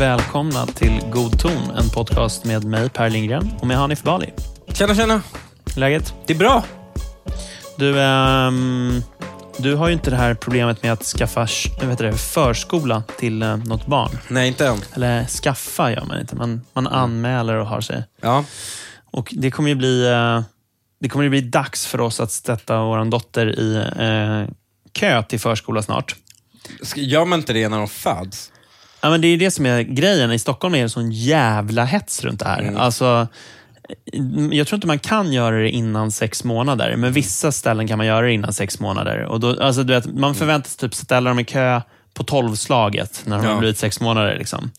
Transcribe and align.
välkomna 0.00 0.66
till 0.66 1.00
God 1.12 1.38
ton, 1.38 1.70
en 1.70 1.88
podcast 1.88 2.44
med 2.44 2.64
mig 2.64 2.90
Per 2.90 3.10
Lindgren 3.10 3.50
och 3.60 3.66
med 3.66 3.76
Hanif 3.76 4.02
Bali. 4.02 4.32
Tjena, 4.72 4.94
tjena. 4.94 5.22
Läget? 5.76 6.14
Det 6.26 6.32
är 6.32 6.38
bra. 6.38 6.64
Du, 7.78 8.00
ehm, 8.00 9.02
du 9.56 9.74
har 9.74 9.88
ju 9.88 9.92
inte 9.92 10.10
det 10.10 10.16
här 10.16 10.34
problemet 10.34 10.82
med 10.82 10.92
att 10.92 11.02
skaffa 11.02 11.40
heter 11.80 12.04
det, 12.04 12.12
förskola 12.12 13.02
till 13.18 13.42
eh, 13.42 13.56
något 13.56 13.86
barn. 13.86 14.10
Nej, 14.28 14.48
inte 14.48 14.66
än. 14.66 14.78
Eller 14.94 15.24
skaffa 15.24 15.90
gör 15.92 16.04
man 16.04 16.20
inte, 16.20 16.36
man, 16.36 16.60
man 16.72 16.86
anmäler 16.86 17.54
och 17.54 17.66
har 17.66 17.80
sig. 17.80 18.04
Ja. 18.20 18.44
Och 19.04 19.34
det 19.36 19.50
kommer 19.50 19.68
ju 19.68 19.74
bli, 19.74 20.06
eh, 20.06 20.42
det 21.00 21.08
kommer 21.08 21.22
ju 21.22 21.30
bli 21.30 21.40
dags 21.40 21.86
för 21.86 22.00
oss 22.00 22.20
att 22.20 22.30
sätta 22.30 22.82
vår 22.82 23.04
dotter 23.04 23.60
i 23.60 23.76
eh, 23.76 24.54
kö 24.92 25.22
till 25.22 25.40
förskola 25.40 25.82
snart. 25.82 26.16
Gör 26.96 27.24
man 27.24 27.38
inte 27.38 27.52
det 27.52 27.68
när 27.68 27.78
de 27.78 27.88
föds? 27.88 28.52
Ja, 29.00 29.10
men 29.10 29.20
det 29.20 29.28
är 29.28 29.36
det 29.36 29.50
som 29.50 29.66
är 29.66 29.82
grejen. 29.82 30.32
I 30.32 30.38
Stockholm 30.38 30.74
är 30.74 30.82
det 30.82 30.88
sån 30.88 31.10
jävla 31.12 31.84
hets 31.84 32.24
runt 32.24 32.40
det 32.40 32.46
här. 32.46 32.60
Mm. 32.62 32.76
Alltså, 32.76 33.28
jag 34.52 34.66
tror 34.66 34.76
inte 34.76 34.86
man 34.86 34.98
kan 34.98 35.32
göra 35.32 35.56
det 35.58 35.70
innan 35.70 36.10
sex 36.10 36.44
månader, 36.44 36.96
men 36.96 37.12
vissa 37.12 37.52
ställen 37.52 37.88
kan 37.88 37.98
man 37.98 38.06
göra 38.06 38.26
det 38.26 38.32
innan 38.32 38.52
sex 38.52 38.80
månader. 38.80 39.24
Och 39.24 39.40
då, 39.40 39.62
alltså, 39.62 39.82
du 39.82 39.92
vet, 39.92 40.06
man 40.14 40.34
förväntas 40.34 40.76
typ 40.76 40.94
ställa 40.94 41.30
dem 41.30 41.38
i 41.38 41.44
kö 41.44 41.80
på 42.14 42.24
tolvslaget 42.24 43.22
när 43.26 43.36
de 43.36 43.44
Ja. 43.44 43.52
har 43.52 43.58
blivit 43.58 43.78
sex 43.78 44.00
månader. 44.00 44.38
Liksom. 44.38 44.70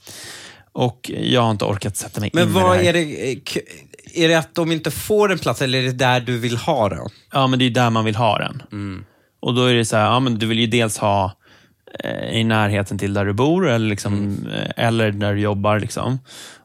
Och 0.73 1.11
jag 1.19 1.41
har 1.41 1.51
inte 1.51 1.65
orkat 1.65 1.97
sätta 1.97 2.19
mig 2.19 2.27
in 2.29 2.31
Men 2.33 2.49
i 2.49 2.51
vad 2.51 2.77
det 2.77 2.83
här. 2.83 2.89
är 2.89 2.93
det? 2.93 3.31
eh, 3.31 3.37
Är 4.23 4.27
det 4.27 4.35
att 4.35 4.55
de 4.55 4.71
inte 4.71 4.91
får 4.91 5.31
en 5.31 5.39
plats 5.39 5.61
eller 5.61 5.79
är 5.79 5.83
det 5.83 5.91
där 5.91 6.19
du 6.19 6.37
vill 6.37 6.57
ha 6.57 6.89
den? 6.89 7.09
Ja, 7.33 7.47
men 7.47 7.59
det 7.59 7.65
är 7.65 7.69
där 7.69 7.89
man 7.89 8.05
vill 8.05 8.15
ha 8.15 8.37
den. 8.37 8.61
Mm. 8.71 9.03
Och 9.39 9.53
då 9.53 9.65
är 9.65 9.73
det 9.73 9.85
så 9.85 9.95
här, 9.97 10.03
ja, 10.05 10.19
men 10.19 10.39
du 10.39 10.45
vill 10.45 10.59
ju 10.59 10.67
dels 10.67 10.97
ha 10.97 11.31
i 12.31 12.43
närheten 12.43 12.97
till 12.97 13.13
där 13.13 13.25
du 13.25 13.33
bor 13.33 13.69
eller, 13.69 13.89
liksom, 13.89 14.13
Mm. 14.13 14.47
eh, 14.53 14.85
eller 14.87 15.11
där 15.11 15.33
du 15.33 15.39
jobbar. 15.41 15.79
Liksom. 15.79 16.19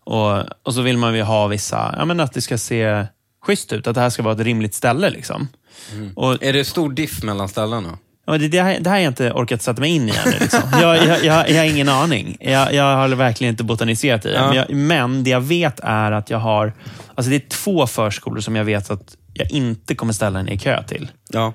Och, 0.04 0.38
och 0.62 0.74
så 0.74 0.82
vill 0.82 0.98
man 0.98 1.14
ju 1.14 1.22
ha 1.22 1.46
vissa, 1.46 1.94
ja, 1.98 2.04
men 2.04 2.20
att 2.20 2.32
det 2.32 2.40
ska 2.40 2.58
se 2.58 3.06
schysst 3.46 3.72
ut, 3.72 3.86
att 3.86 3.94
det 3.94 4.00
här 4.00 4.10
ska 4.10 4.22
vara 4.22 4.34
ett 4.34 4.40
rimligt 4.40 4.74
ställe. 4.74 5.10
Liksom. 5.10 5.48
Mm. 5.92 6.12
Och, 6.16 6.42
Är 6.42 6.52
det 6.52 6.64
stor 6.64 6.92
diff 6.92 7.22
mellan 7.22 7.48
ställena? 7.48 7.98
ja, 8.26 8.38
det, 8.38 8.48
det, 8.48 8.62
här, 8.62 8.80
det 8.80 8.90
här 8.90 8.96
har 8.96 9.02
jag 9.02 9.10
inte 9.10 9.32
orkat 9.32 9.62
sätta 9.62 9.80
mig 9.80 9.90
in 9.90 10.08
i 10.08 10.12
ännu. 10.26 10.36
Liksom. 10.40 10.60
Jag, 10.80 10.96
jag, 11.06 11.24
jag, 11.24 11.50
jag 11.50 11.56
har 11.58 11.64
ingen 11.64 11.88
aning. 11.88 12.36
Jag, 12.40 12.74
jag 12.74 12.96
har 12.96 13.08
verkligen 13.08 13.50
inte 13.54 13.64
botaniserat 13.64 14.24
i 14.26 14.28
det. 14.28 14.34
Ja. 14.34 14.46
Men, 14.48 14.56
jag, 14.56 14.70
men 14.70 15.24
det 15.24 15.30
jag 15.30 15.40
vet 15.40 15.80
är 15.82 16.12
att 16.12 16.30
jag 16.30 16.38
har, 16.38 16.72
alltså 17.14 17.30
det 17.30 17.36
är 17.36 17.48
två 17.48 17.86
förskolor 17.86 18.40
som 18.40 18.56
jag 18.56 18.64
vet 18.64 18.90
att 18.90 19.16
jag 19.34 19.50
inte 19.50 19.94
kommer 19.94 20.12
ställa 20.12 20.38
en 20.40 20.48
i 20.48 20.58
kö 20.58 20.82
till. 20.82 21.08
Ja. 21.28 21.52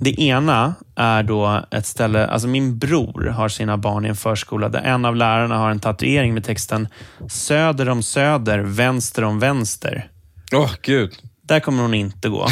Det 0.00 0.20
ena 0.20 0.74
är 0.96 1.22
då 1.22 1.64
ett 1.70 1.86
ställe, 1.86 2.26
alltså 2.26 2.48
min 2.48 2.78
bror 2.78 3.26
har 3.26 3.48
sina 3.48 3.76
barn 3.76 4.04
i 4.04 4.08
en 4.08 4.16
förskola 4.16 4.68
där 4.68 4.82
en 4.82 5.04
av 5.04 5.16
lärarna 5.16 5.58
har 5.58 5.70
en 5.70 5.80
tatuering 5.80 6.34
med 6.34 6.44
texten 6.44 6.88
Söder 7.28 7.88
om 7.88 8.02
söder, 8.02 8.58
vänster 8.58 9.24
om 9.24 9.38
vänster. 9.38 10.10
Åh, 10.52 10.72
gud. 10.82 11.14
Där 11.42 11.60
kommer 11.60 11.82
hon 11.82 11.94
inte 11.94 12.28
gå. 12.28 12.48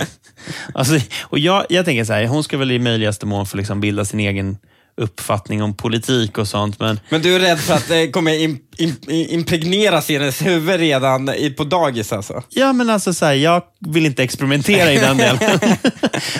alltså, 0.74 1.00
och 1.22 1.38
jag, 1.38 1.66
jag 1.68 1.84
tänker 1.84 2.04
så 2.04 2.12
här, 2.12 2.26
hon 2.26 2.44
ska 2.44 2.58
väl 2.58 2.70
i 2.70 2.78
möjligaste 2.78 3.26
mån 3.26 3.46
få 3.46 3.56
liksom 3.56 3.80
bilda 3.80 4.04
sin 4.04 4.20
egen 4.20 4.58
uppfattning 4.96 5.62
om 5.62 5.74
politik 5.74 6.38
och 6.38 6.48
sånt, 6.48 6.80
men 6.80 7.00
Men 7.08 7.22
du 7.22 7.34
är 7.34 7.40
rädd 7.40 7.58
för 7.58 7.74
att 7.74 7.88
det 7.88 8.10
kommer 8.10 8.32
im, 8.32 8.58
im, 8.76 8.96
impregneras 9.08 10.10
i 10.10 10.18
hennes 10.18 10.46
huvud 10.46 10.80
redan 10.80 11.30
på 11.56 11.64
dagis 11.64 12.12
alltså? 12.12 12.42
Ja, 12.48 12.72
men 12.72 12.90
alltså 12.90 13.14
så 13.14 13.26
här, 13.26 13.32
jag 13.32 13.62
vill 13.80 14.06
inte 14.06 14.22
experimentera 14.22 14.92
i 14.92 14.98
den 14.98 15.16
delen. 15.16 15.38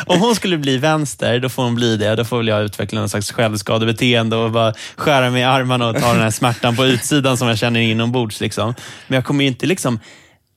Om 0.06 0.20
hon 0.20 0.34
skulle 0.34 0.58
bli 0.58 0.78
vänster, 0.78 1.40
då 1.40 1.48
får 1.48 1.62
hon 1.62 1.74
bli 1.74 1.96
det. 1.96 2.16
Då 2.16 2.24
får 2.24 2.36
väl 2.36 2.48
jag 2.48 2.64
utveckla 2.64 3.00
någon 3.00 3.08
slags 3.08 3.32
självskadebeteende 3.32 4.36
och 4.36 4.50
bara 4.50 4.74
skära 4.96 5.30
mig 5.30 5.40
i 5.40 5.44
armarna 5.44 5.88
och 5.88 6.00
ta 6.00 6.12
den 6.12 6.22
här 6.22 6.30
smärtan 6.30 6.76
på 6.76 6.84
utsidan 6.84 7.36
som 7.36 7.48
jag 7.48 7.58
känner 7.58 7.80
inombords. 7.80 8.40
Liksom. 8.40 8.74
Men 9.08 9.14
jag 9.14 9.24
kommer 9.24 9.44
ju 9.44 9.48
inte 9.48 9.66
liksom 9.66 10.00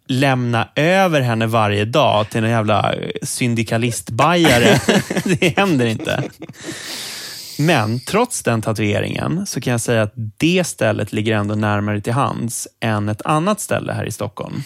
lämna 0.07 0.69
över 0.75 1.21
henne 1.21 1.47
varje 1.47 1.85
dag 1.85 2.29
till 2.29 2.43
en 2.43 2.49
jävla 2.49 2.95
syndikalistbajare. 3.23 4.79
det 5.23 5.57
händer 5.57 5.85
inte. 5.85 6.23
Men 7.59 7.99
trots 7.99 8.43
den 8.43 8.61
tatueringen 8.61 9.45
så 9.45 9.61
kan 9.61 9.71
jag 9.71 9.81
säga 9.81 10.03
att 10.03 10.13
det 10.15 10.63
stället 10.67 11.13
ligger 11.13 11.35
ändå 11.35 11.55
närmare 11.55 12.01
till 12.01 12.13
hands 12.13 12.67
än 12.79 13.09
ett 13.09 13.21
annat 13.21 13.59
ställe 13.59 13.93
här 13.93 14.05
i 14.05 14.11
Stockholm. 14.11 14.63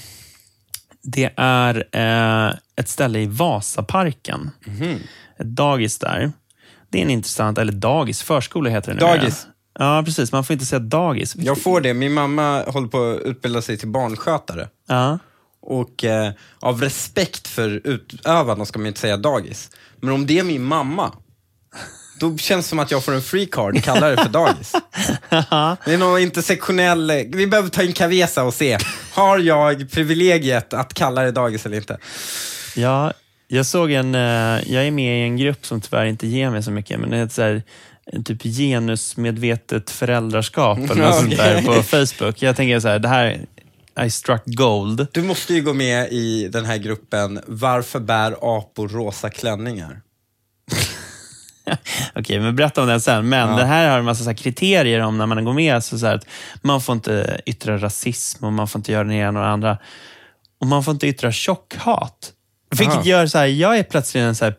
Det 1.04 1.34
är 1.38 1.88
eh, 1.92 2.56
ett 2.76 2.90
ställe 2.90 3.20
i 3.20 3.26
Vasaparken. 3.26 4.52
Ett 5.40 5.48
dagis 5.48 6.00
där. 6.00 6.32
Det 6.90 6.98
är 6.98 7.02
en 7.02 7.10
intressant, 7.10 7.58
eller 7.58 7.74
dagis, 7.74 8.22
förskola 8.22 8.70
heter 8.70 8.94
det 8.94 8.94
nu. 8.94 9.00
Dagis. 9.00 9.48
Ja, 9.80 10.04
precis. 10.06 10.32
Man 10.32 10.44
får 10.44 10.54
inte 10.54 10.66
säga 10.66 10.80
dagis. 10.80 11.36
Jag 11.36 11.62
får 11.62 11.82
det. 11.82 11.94
Min 11.94 12.14
mamma 12.14 12.64
håller 12.64 12.88
på 12.88 13.12
att 13.12 13.22
utbilda 13.22 13.62
sig 13.62 13.78
till 13.78 13.88
barnskötare. 13.88 14.68
Ja. 14.88 15.20
Och 15.62 16.04
eh, 16.04 16.32
av 16.60 16.82
respekt 16.82 17.48
för 17.48 17.82
utövarna 17.84 18.66
ska 18.66 18.80
man 18.80 18.88
inte 18.88 19.00
säga 19.00 19.18
dagis. 19.18 19.70
Men 20.00 20.14
om 20.14 20.26
det 20.26 20.40
är 20.40 20.44
min 20.44 20.64
mamma, 20.64 21.12
då 22.24 22.38
känns 22.38 22.66
det 22.66 22.70
som 22.70 22.80
att 22.80 22.92
jag 22.92 23.04
får 23.04 23.14
en 23.14 23.22
free 23.22 23.46
card, 23.46 23.84
kallar 23.84 24.12
det 24.12 24.18
för 24.18 24.30
dagis. 24.30 24.72
Det 25.86 25.94
är 25.94 25.98
någon 25.98 26.20
intersektionell, 26.20 27.12
vi 27.28 27.48
behöver 27.48 27.70
ta 27.70 27.84
in 27.84 27.94
Cavesa 27.94 28.44
och 28.44 28.54
se, 28.54 28.78
har 29.12 29.40
jag 29.40 29.92
privilegiet 29.92 30.74
att 30.74 30.94
kalla 30.94 31.22
det 31.22 31.32
dagis 31.32 31.66
eller 31.66 31.78
inte? 31.78 31.98
Ja, 32.76 33.14
jag 33.48 33.66
såg 33.66 33.92
en, 33.92 34.16
eh, 34.16 34.74
jag 34.74 34.88
är 34.88 34.92
med 34.92 35.20
i 35.20 35.22
en 35.22 35.38
grupp 35.38 35.66
som 35.66 35.82
tyvärr 35.82 36.06
inte 36.06 36.28
ger 36.28 36.50
mig 36.50 36.64
så 36.64 36.72
mycket, 36.72 37.00
men 37.00 37.10
det 37.10 37.18
heter 37.18 37.34
så 37.34 37.42
här, 37.42 37.64
typ 38.24 38.44
genusmedvetet 38.44 39.90
föräldraskap 39.90 40.78
eller 40.78 40.96
något 40.96 41.16
sånt 41.16 41.38
där 41.38 41.62
på 41.62 41.84
Facebook. 41.84 42.42
Jag 42.42 42.56
tänker 42.56 42.80
så 42.80 42.88
här, 42.88 43.00
det 43.00 43.08
här, 43.08 43.46
I 44.06 44.10
struck 44.10 44.42
gold. 44.46 45.08
Du 45.12 45.22
måste 45.22 45.54
ju 45.54 45.62
gå 45.62 45.74
med 45.74 46.12
i 46.12 46.48
den 46.48 46.66
här 46.66 46.78
gruppen, 46.78 47.40
varför 47.48 48.00
bär 48.00 48.58
apor 48.58 48.88
rosa 48.88 49.30
klänningar? 49.30 50.02
Okej, 52.16 52.40
men 52.40 52.56
berätta 52.56 52.82
om 52.82 52.88
den 52.88 53.02
sen. 53.02 53.30
Men 53.30 53.50
Ja. 53.50 53.56
det 53.56 53.66
här 53.66 53.90
har 53.90 54.00
en 54.00 54.06
massa 54.06 54.24
så 54.24 54.34
kriterier 54.34 55.00
om 55.00 55.18
när 55.18 55.26
man 55.26 55.46
går 55.46 55.54
med. 55.54 55.84
Så 55.84 56.00
så 56.00 56.08
att 56.08 56.26
man 56.62 56.82
får 56.82 56.94
inte 56.96 57.42
yttra 57.46 57.78
rasism 57.78 58.46
och 58.46 58.54
man 58.54 58.68
får 58.68 58.80
inte 58.80 58.92
göra 58.92 59.04
det 59.04 59.16
ena 59.16 59.40
och 59.40 59.46
det 59.46 59.52
andra. 59.52 59.78
Och 60.62 60.68
man 60.68 60.84
får 60.84 60.92
inte 60.94 61.08
yttra 61.08 61.32
tjockhat. 61.32 62.32
Vilket 62.78 62.96
Aha. 62.96 63.06
gör 63.06 63.28
så 63.28 63.38
här, 63.38 63.46
jag 63.46 63.78
är 63.78 63.84
plötsligt 63.84 64.22
en 64.22 64.36
så 64.36 64.46
här 64.46 64.54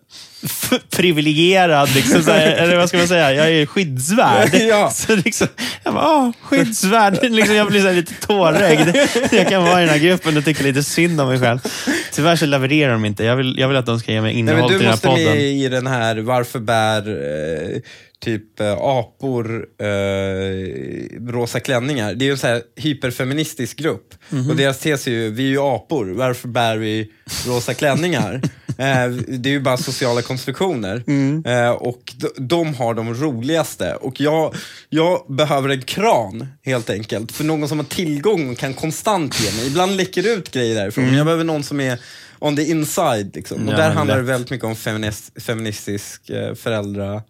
privilegierad, 0.97 1.95
liksom 1.95 2.23
så 2.23 2.31
här, 2.31 2.47
eller 2.47 2.77
vad 2.77 2.89
ska 2.89 2.99
man 2.99 3.09
säga, 3.09 3.33
jag 3.35 3.51
är 3.53 3.67
skyddsvärd. 3.67 4.51
Ja. 4.69 4.91
Så 4.91 5.17
liksom, 5.17 5.47
jag 5.85 5.95
bara, 5.95 6.09
åh, 6.19 6.31
skyddsvärd. 6.43 7.19
liksom, 7.31 7.55
jag 7.57 7.67
blir 7.67 7.83
så 7.83 7.93
lite 7.93 8.15
tårögd. 8.27 8.97
Jag 9.33 9.49
kan 9.49 9.63
vara 9.65 9.83
i 9.83 9.85
den 9.85 9.95
här 9.95 9.99
gruppen 9.99 10.37
och 10.37 10.45
tycka 10.45 10.63
lite 10.65 10.83
synd 10.83 11.21
om 11.21 11.29
mig 11.29 11.41
själv. 11.41 11.59
Tyvärr 12.13 12.37
så 12.37 12.47
levererar 12.47 12.93
de 12.93 13.05
inte. 13.05 13.25
Jag 13.25 13.37
vill, 13.37 13.59
jag 13.59 13.69
vill 13.69 13.77
att 13.77 13.87
de 13.87 13.99
ska 14.01 14.13
ge 14.13 14.21
mig 14.21 14.31
Nej, 14.33 14.41
innehåll 14.41 14.61
men 14.61 14.69
till 14.69 14.79
du 14.79 14.85
den 14.85 14.87
här 14.87 14.93
måste 14.93 15.09
podden. 15.09 15.25
med 15.25 15.43
i 15.45 15.69
den 15.69 15.87
här, 15.87 16.17
varför 16.17 16.59
bär 16.59 17.09
eh, 17.09 17.81
typ 18.25 18.61
eh, 18.61 18.73
apor 18.73 19.67
eh, 19.79 19.87
rosa 21.33 21.61
klänningar? 21.61 22.15
Det 22.15 22.25
är 22.25 22.27
ju 22.27 22.33
en 22.33 22.39
så 22.39 22.47
här 22.47 22.63
hyperfeministisk 22.77 23.77
grupp. 23.79 24.15
Mhm. 24.31 24.51
Och 24.51 24.57
deras 24.57 24.79
tes 24.79 25.07
är 25.07 25.11
ju, 25.11 25.31
vi 25.31 25.45
är 25.47 25.51
ju 25.51 25.61
apor, 25.61 26.07
varför 26.07 26.49
bär 26.49 26.77
vi 26.77 27.11
rosa 27.47 27.75
klänningar? 27.75 28.41
eh, 28.79 29.09
det 29.29 29.49
är 29.49 29.53
ju 29.53 29.61
bara 29.61 29.77
sociala 29.77 30.23
konstruktioner. 30.23 31.03
Mm. 31.07 31.45
Eh, 31.47 31.71
och 31.71 32.15
de, 32.17 32.47
de 32.47 32.75
har 32.75 32.95
de 32.95 33.15
roligaste. 33.15 33.95
Och 33.95 34.21
jag, 34.21 34.55
jag 34.89 35.25
behöver 35.29 35.69
en 35.69 35.83
kran, 35.83 36.47
helt 36.63 36.91
enkelt. 36.91 37.33
För 37.33 37.45
någon 37.45 37.69
som 37.69 37.79
har 37.79 37.87
tillgång 37.87 38.51
och 38.51 38.59
kan 38.59 38.75
konstant 38.75 39.41
ge 39.41 39.53
mig. 39.57 39.67
Ibland 39.67 39.97
läcker 39.97 40.23
det 40.23 40.29
ut 40.29 40.51
grejer 40.51 40.75
därifrån. 40.75 41.05
men 41.05 41.15
Jag 41.15 41.27
behöver 41.27 41.45
någon 41.45 41.63
som 41.63 41.81
är 41.81 41.99
on 42.39 42.57
the 42.57 42.63
inside. 42.71 43.37
Liksom. 43.37 43.57
Och 43.57 43.63
Mm. 43.63 43.75
Ja, 43.81 43.87
där 43.87 43.95
handlar 43.95 44.17
det 44.17 44.23
lätt. 44.23 44.31
väldigt 44.31 44.51
mycket 44.51 44.65
om 44.67 44.77
feminist, 44.77 45.43
feministisk 45.43 46.31
eh, 46.31 46.55
föräldra... 46.55 47.23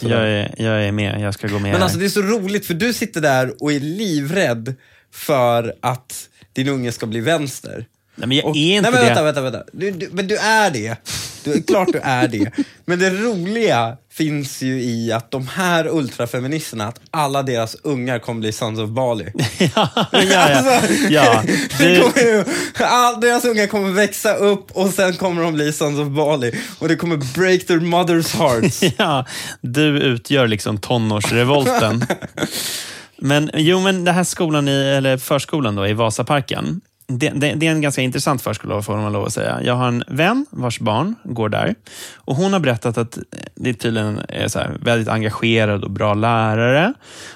Jag 0.00 0.28
är, 0.28 0.54
jag 0.56 0.84
är 0.84 0.92
med, 0.92 1.20
jag 1.20 1.34
ska 1.34 1.46
gå 1.46 1.58
med. 1.58 1.72
Men 1.72 1.82
alltså 1.82 1.98
det 1.98 2.04
är 2.04 2.08
så 2.08 2.22
roligt 2.22 2.66
för 2.66 2.74
du 2.74 2.92
sitter 2.92 3.20
där 3.20 3.62
och 3.62 3.72
är 3.72 3.80
livrädd 3.80 4.74
för 5.12 5.74
att 5.80 6.28
din 6.52 6.68
unge 6.68 6.92
ska 6.92 7.06
bli 7.06 7.20
vänster. 7.20 7.86
Nej, 8.16 8.28
men 8.28 8.36
jag 8.36 8.46
Och, 8.46 8.56
är 8.56 8.76
inte 8.76 8.90
nej, 8.90 8.92
men 8.92 9.00
det. 9.00 9.06
vänta, 9.06 9.22
vänta, 9.22 9.40
vänta. 9.40 9.62
Du, 9.72 9.90
du, 9.90 10.08
men 10.12 10.26
du 10.26 10.36
är 10.36 10.70
det. 10.70 10.96
Du, 11.44 11.52
är 11.52 11.60
klart 11.60 11.88
du 11.92 11.98
är 11.98 12.28
det. 12.28 12.52
Men 12.84 12.98
det 12.98 13.10
roliga 13.10 13.96
finns 14.12 14.62
ju 14.62 14.82
i 14.82 15.12
att 15.12 15.30
de 15.30 15.48
här 15.48 15.86
ultrafeministerna, 15.86 16.86
att 16.86 17.00
alla 17.10 17.42
deras 17.42 17.76
ungar 17.82 18.18
kommer 18.18 18.40
bli 18.40 18.52
Sons 18.52 18.78
of 18.78 18.90
Bali. 18.90 19.32
ja, 19.58 19.88
ja, 19.94 20.22
ja. 20.22 20.38
Alltså, 20.38 20.88
ja. 21.10 21.42
det 21.78 21.94
ju, 21.94 22.44
all, 22.84 23.20
deras 23.20 23.44
ungar 23.44 23.66
kommer 23.66 23.90
växa 23.90 24.34
upp 24.34 24.70
och 24.70 24.90
sen 24.90 25.14
kommer 25.14 25.42
de 25.42 25.54
bli 25.54 25.72
Sons 25.72 25.98
of 25.98 26.08
Bali. 26.08 26.52
Och 26.78 26.88
det 26.88 26.96
kommer 26.96 27.16
break 27.16 27.66
their 27.66 27.80
mothers 27.80 28.34
hearts. 28.34 28.82
ja, 28.98 29.26
du 29.60 29.98
utgör 29.98 30.46
liksom 30.46 30.78
tonårsrevolten. 30.78 32.06
Men 33.18 33.50
jo, 33.54 33.80
men 33.80 34.04
den 34.04 34.14
här 34.14 34.24
skolan, 34.24 34.68
i, 34.68 34.72
eller 34.72 35.16
förskolan 35.16 35.74
då, 35.74 35.86
i 35.86 35.92
Vasaparken, 35.92 36.80
det, 37.08 37.28
det, 37.30 37.54
det 37.54 37.66
är 37.66 37.70
en 37.70 37.80
ganska 37.80 38.02
intressant 38.02 38.42
förskola, 38.42 38.82
får 38.82 38.96
man 38.96 39.12
lov 39.12 39.24
att 39.26 39.32
säga. 39.32 39.60
Jag 39.62 39.74
har 39.74 39.88
en 39.88 40.04
vän 40.08 40.46
vars 40.50 40.80
barn 40.80 41.14
går 41.24 41.48
där. 41.48 41.74
Och 42.14 42.36
Hon 42.36 42.52
har 42.52 42.60
berättat 42.60 42.98
att 42.98 43.18
det 43.54 43.74
tydligen 43.74 44.20
är 44.28 44.48
så 44.48 44.58
här, 44.58 44.76
väldigt 44.80 45.08
engagerad 45.08 45.84
och 45.84 45.90
bra 45.90 46.14
lärare. 46.14 46.94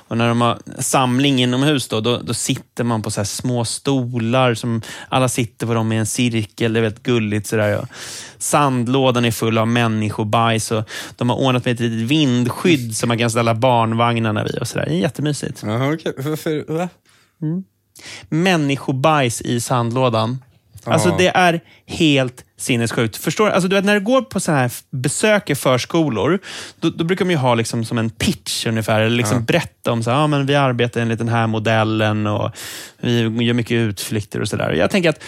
Och 0.08 0.16
När 0.16 0.28
de 0.28 0.40
har 0.40 0.58
samling 0.78 1.42
inomhus 1.42 1.88
då, 1.88 2.00
då, 2.00 2.18
då 2.18 2.34
sitter 2.34 2.84
man 2.84 3.02
på 3.02 3.10
så 3.10 3.24
små 3.24 3.64
stolar. 3.64 4.54
som 4.54 4.82
Alla 5.08 5.28
sitter 5.28 5.66
på 5.66 5.74
dem 5.74 5.92
i 5.92 5.96
en 5.96 6.06
cirkel. 6.06 6.72
Det 6.72 6.80
är 6.80 6.82
väldigt 6.82 7.02
gulligt. 7.02 7.46
Så 7.46 7.56
där. 7.56 7.86
Sandlådan 8.38 9.24
är 9.24 9.30
full 9.30 9.58
av 9.58 9.68
människobajs. 9.68 10.70
Och 10.70 10.84
de 11.16 11.30
har 11.30 11.36
ordnat 11.36 11.64
med 11.64 11.74
ett 11.74 11.80
litet 11.80 12.08
vindskydd 12.10 12.96
som 12.96 13.08
man 13.08 13.18
kan 13.18 13.30
ställa 13.30 13.54
barnvagnarna 13.54 14.44
vid. 14.44 14.58
Och 14.58 14.68
så 14.68 14.78
där. 14.78 14.86
Det 14.86 14.92
är 14.92 14.98
jättemysigt. 14.98 15.62
Jaha, 15.66 15.94
okej. 15.94 16.14
Varför, 16.16 16.72
va? 16.72 16.88
Människobajs 18.28 19.40
i 19.40 19.60
sandlådan. 19.60 20.38
Alltså 20.84 21.14
det 21.18 21.28
är 21.28 21.60
helt 21.86 22.44
sinnessjukt. 22.56 23.16
Förstår 23.16 23.46
du? 23.46 23.52
Alltså, 23.52 23.68
du 23.68 23.76
vet, 23.76 23.84
när 23.84 23.94
du 23.94 24.00
går 24.00 24.22
på 24.22 24.40
så 24.40 24.52
här 24.52 24.70
besöker 24.90 25.54
förskolor, 25.54 26.38
då, 26.80 26.90
då 26.90 27.04
brukar 27.04 27.24
man 27.24 27.30
ju 27.32 27.36
ha 27.36 27.54
liksom 27.54 27.84
som 27.84 27.98
en 27.98 28.10
pitch 28.10 28.66
ungefär. 28.66 29.00
Eller 29.00 29.16
liksom 29.16 29.36
Ja. 29.36 29.42
berätta 29.42 29.92
om 29.92 30.02
så 30.02 30.10
här, 30.10 30.18
ja, 30.18 30.26
men 30.26 30.46
vi 30.46 30.54
arbetar 30.54 31.00
enligt 31.00 31.18
den 31.18 31.28
här 31.28 31.46
modellen 31.46 32.26
och 32.26 32.50
vi 33.00 33.20
gör 33.44 33.54
mycket 33.54 33.72
utflykter 33.74 34.40
och 34.40 34.48
sådär. 34.48 34.72
Jag 34.72 34.90
tänker 34.90 35.08
att 35.10 35.20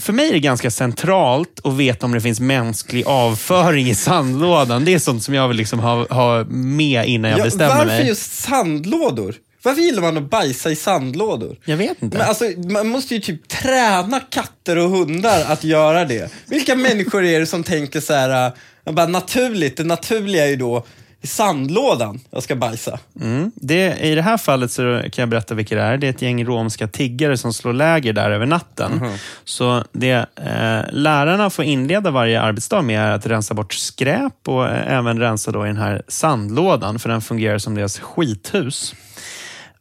för 0.00 0.12
mig 0.12 0.28
är 0.28 0.32
det 0.32 0.40
ganska 0.40 0.70
centralt 0.70 1.60
att 1.64 1.72
veta 1.76 2.06
om 2.06 2.12
det 2.12 2.20
finns 2.20 2.40
mänsklig 2.40 3.04
avföring 3.06 3.88
i 3.88 3.94
sandlådan. 3.94 4.84
Det 4.84 4.94
är 4.94 4.98
sånt 4.98 5.22
som 5.22 5.34
jag 5.34 5.48
vill 5.48 5.56
liksom 5.56 5.78
ha, 5.78 6.06
ha 6.10 6.44
med 6.48 7.06
innan 7.06 7.30
jag 7.30 7.40
Ja, 7.40 7.44
bestämmer 7.44 7.68
varför 7.74 7.86
mig. 7.86 8.06
just 8.08 8.32
sandlådor? 8.32 9.34
Varför 9.62 9.82
gillar 9.82 10.02
man 10.02 10.16
att 10.16 10.30
bajsa 10.30 10.70
i 10.70 10.76
sandlådor? 10.76 11.56
Jag 11.64 11.76
vet 11.76 12.02
inte. 12.02 12.18
Men 12.18 12.28
alltså, 12.28 12.44
man 12.56 12.88
måste 12.88 13.14
ju 13.14 13.20
typ 13.20 13.48
träna 13.48 14.20
katter 14.20 14.78
och 14.78 14.90
hundar 14.90 15.44
att 15.44 15.64
göra 15.64 16.04
det. 16.04 16.32
Vilka 16.46 16.76
människor 16.76 17.24
är 17.24 17.40
det 17.40 17.46
som 17.46 17.64
tänker 17.64 18.00
så 18.00 18.12
här, 18.12 18.52
äh, 18.84 18.92
bara 18.92 19.06
naturligt, 19.06 19.76
det 19.76 19.84
naturliga 19.84 20.44
är 20.44 20.48
ju 20.48 20.56
då 20.56 20.84
i 21.24 21.26
sandlådan 21.26 22.20
jag 22.30 22.42
ska 22.42 22.56
bajsa. 22.56 22.98
Mm. 23.20 23.52
Det, 23.54 23.98
I 24.00 24.14
det 24.14 24.22
här 24.22 24.36
fallet 24.36 24.70
så 24.72 25.02
kan 25.12 25.22
jag 25.22 25.28
berätta 25.28 25.54
vilka 25.54 25.74
det 25.74 25.82
är. 25.82 25.96
Det 25.96 26.06
är 26.06 26.10
ett 26.10 26.22
gäng 26.22 26.44
romska 26.44 26.88
tiggare 26.88 27.36
som 27.36 27.52
slår 27.52 27.72
läger 27.72 28.12
där 28.12 28.30
över 28.30 28.46
natten. 28.46 29.00
Så 29.44 29.84
det, 29.92 30.12
eh, 30.36 30.92
lärarna 30.92 31.50
får 31.50 31.64
inleda 31.64 32.10
varje 32.10 32.40
arbetsdag 32.40 32.82
med 32.82 33.14
att 33.14 33.26
rensa 33.26 33.54
bort 33.54 33.74
skräp 33.74 34.48
och 34.48 34.68
eh, 34.68 34.96
även 34.98 35.20
rensa 35.20 35.50
då 35.50 35.64
i 35.64 35.68
den 35.68 35.76
här 35.76 36.02
sandlådan, 36.08 36.98
för 36.98 37.08
den 37.08 37.20
fungerar 37.20 37.58
som 37.58 37.74
deras 37.74 37.98
skithus. 37.98 38.94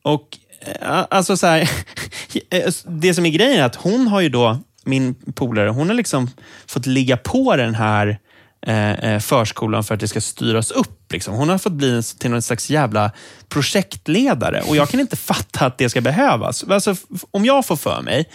Och 0.02 0.38
eh, 0.62 1.06
alltså 1.10 1.38
så 1.38 1.48
här, 1.48 1.62
eh, 2.50 2.74
Det 2.86 3.14
som 3.14 3.26
är 3.26 3.30
grejen 3.30 3.60
är 3.60 3.66
att 3.66 3.76
hon 3.76 4.08
har 4.08 4.22
ju 4.22 4.30
då, 4.30 4.60
min 4.84 5.16
polare, 5.16 5.70
hon 5.70 5.88
har 5.88 5.96
liksom 5.96 6.30
fått 6.68 6.86
ligga 6.86 7.18
på 7.18 7.56
den 7.56 7.76
här 7.76 8.20
eh, 8.68 9.20
förskolan 9.20 9.84
för 9.84 9.94
att 9.94 10.00
det 10.00 10.08
ska 10.08 10.22
styras 10.22 10.72
upp. 10.72 11.12
Liksom. 11.12 11.34
Hon 11.34 11.50
har 11.50 11.58
fått 11.58 11.74
bli 11.74 12.04
till 12.04 12.32
någon 12.32 12.42
slags 12.42 12.70
jävla 12.70 13.12
projektledare 13.50 14.62
och 14.62 14.76
jag 14.76 14.90
kan 14.90 15.00
inte 15.00 15.16
fatta 15.32 15.66
att 15.66 15.78
det 15.78 15.90
ska 15.90 16.02
behövas. 16.02 16.64
Alltså, 16.64 16.96
om 17.32 17.46
jag 17.46 17.66
får 17.66 17.76
för 17.76 18.02
mig, 18.02 18.30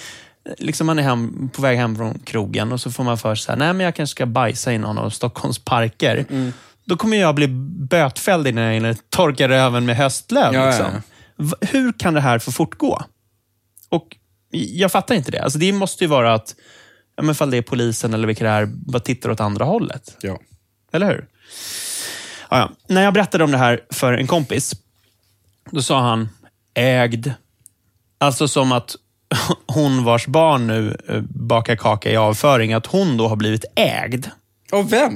liksom 0.58 0.86
man 0.86 0.98
är 0.98 1.02
hem, 1.02 1.50
på 1.54 1.62
väg 1.62 1.78
hem 1.78 1.96
från 1.96 2.18
krogen 2.18 2.72
och 2.72 2.80
så 2.80 2.90
får 2.90 3.04
man 3.04 3.18
för 3.18 3.34
sig 3.34 3.52
att 3.52 3.80
jag 3.80 3.94
kanske 3.94 4.10
ska 4.12 4.26
bajsa 4.26 4.72
i 4.72 4.78
någon 4.78 4.98
av 4.98 5.10
Stockholms 5.10 5.58
parker. 5.58 6.24
Då 6.84 6.96
kommer 6.96 7.16
jag 7.16 7.34
bli 7.34 7.48
bötfälld 7.90 8.46
innan 8.46 8.64
jag 8.64 8.74
hinner 8.74 8.96
torka 9.10 9.48
röven 9.48 9.86
med 9.86 9.96
höstlöv. 9.96 10.54
Ja, 10.54 10.66
liksom. 10.66 10.86
ja. 10.94 11.00
Hur 11.60 11.92
kan 11.92 12.14
det 12.14 12.20
här 12.20 12.38
få 12.38 12.52
fortgå? 12.52 13.02
Och 13.88 14.16
jag 14.50 14.92
fattar 14.92 15.14
inte 15.14 15.30
det. 15.30 15.42
Alltså 15.42 15.58
det 15.58 15.72
måste 15.72 16.04
ju 16.04 16.08
vara 16.08 16.34
att, 16.34 16.54
ja, 17.16 17.22
men 17.22 17.30
ifall 17.30 17.50
det 17.50 17.56
är 17.56 17.62
polisen 17.62 18.14
eller 18.14 18.26
vilka 18.26 18.44
det 18.44 18.50
är, 18.50 18.66
bara 18.66 19.00
tittar 19.00 19.30
åt 19.30 19.40
andra 19.40 19.64
hållet. 19.64 20.16
Ja. 20.20 20.38
Eller 20.92 21.06
hur? 21.06 21.26
Ja, 22.50 22.58
ja. 22.58 22.70
När 22.88 23.02
jag 23.02 23.14
berättade 23.14 23.44
om 23.44 23.50
det 23.50 23.58
här 23.58 23.80
för 23.90 24.12
en 24.12 24.26
kompis, 24.26 24.74
då 25.70 25.82
sa 25.82 26.00
han 26.00 26.28
ägd. 26.74 27.30
Alltså 28.18 28.48
som 28.48 28.72
att 28.72 28.96
hon 29.66 30.04
vars 30.04 30.26
barn 30.26 30.66
nu 30.66 30.96
eh, 31.08 31.20
bakar 31.28 31.76
kaka 31.76 32.10
i 32.10 32.16
avföring, 32.16 32.72
att 32.72 32.86
hon 32.86 33.16
då 33.16 33.28
har 33.28 33.36
blivit 33.36 33.64
ägd. 33.74 34.26
Av 34.72 34.90
vem? 34.90 35.12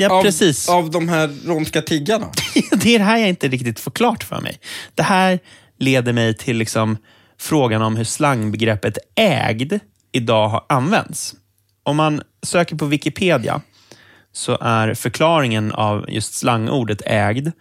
Ja, 0.00 0.10
av, 0.10 0.22
precis. 0.22 0.68
Av 0.68 0.90
de 0.90 1.08
här 1.08 1.30
romska 1.46 1.82
tiggarna? 1.82 2.26
det 2.72 2.94
är 2.94 2.98
det 2.98 3.04
här 3.04 3.18
jag 3.18 3.28
inte 3.28 3.48
riktigt 3.48 3.80
får 3.80 3.90
klart 3.90 4.24
för 4.24 4.40
mig. 4.40 4.60
Det 4.94 5.02
här 5.02 5.38
leder 5.78 6.12
mig 6.12 6.34
till 6.34 6.56
liksom 6.56 6.96
frågan 7.38 7.82
om 7.82 7.96
hur 7.96 8.04
slangbegreppet 8.04 8.98
ägd 9.14 9.78
idag 10.12 10.48
har 10.48 10.64
använts. 10.68 11.34
Om 11.82 11.96
man 11.96 12.22
söker 12.42 12.76
på 12.76 12.86
Wikipedia 12.86 13.60
så 14.32 14.58
är 14.60 14.94
förklaringen 14.94 15.72
av 15.72 16.04
just 16.08 16.34
slangordet 16.34 17.02
ägd, 17.06 17.52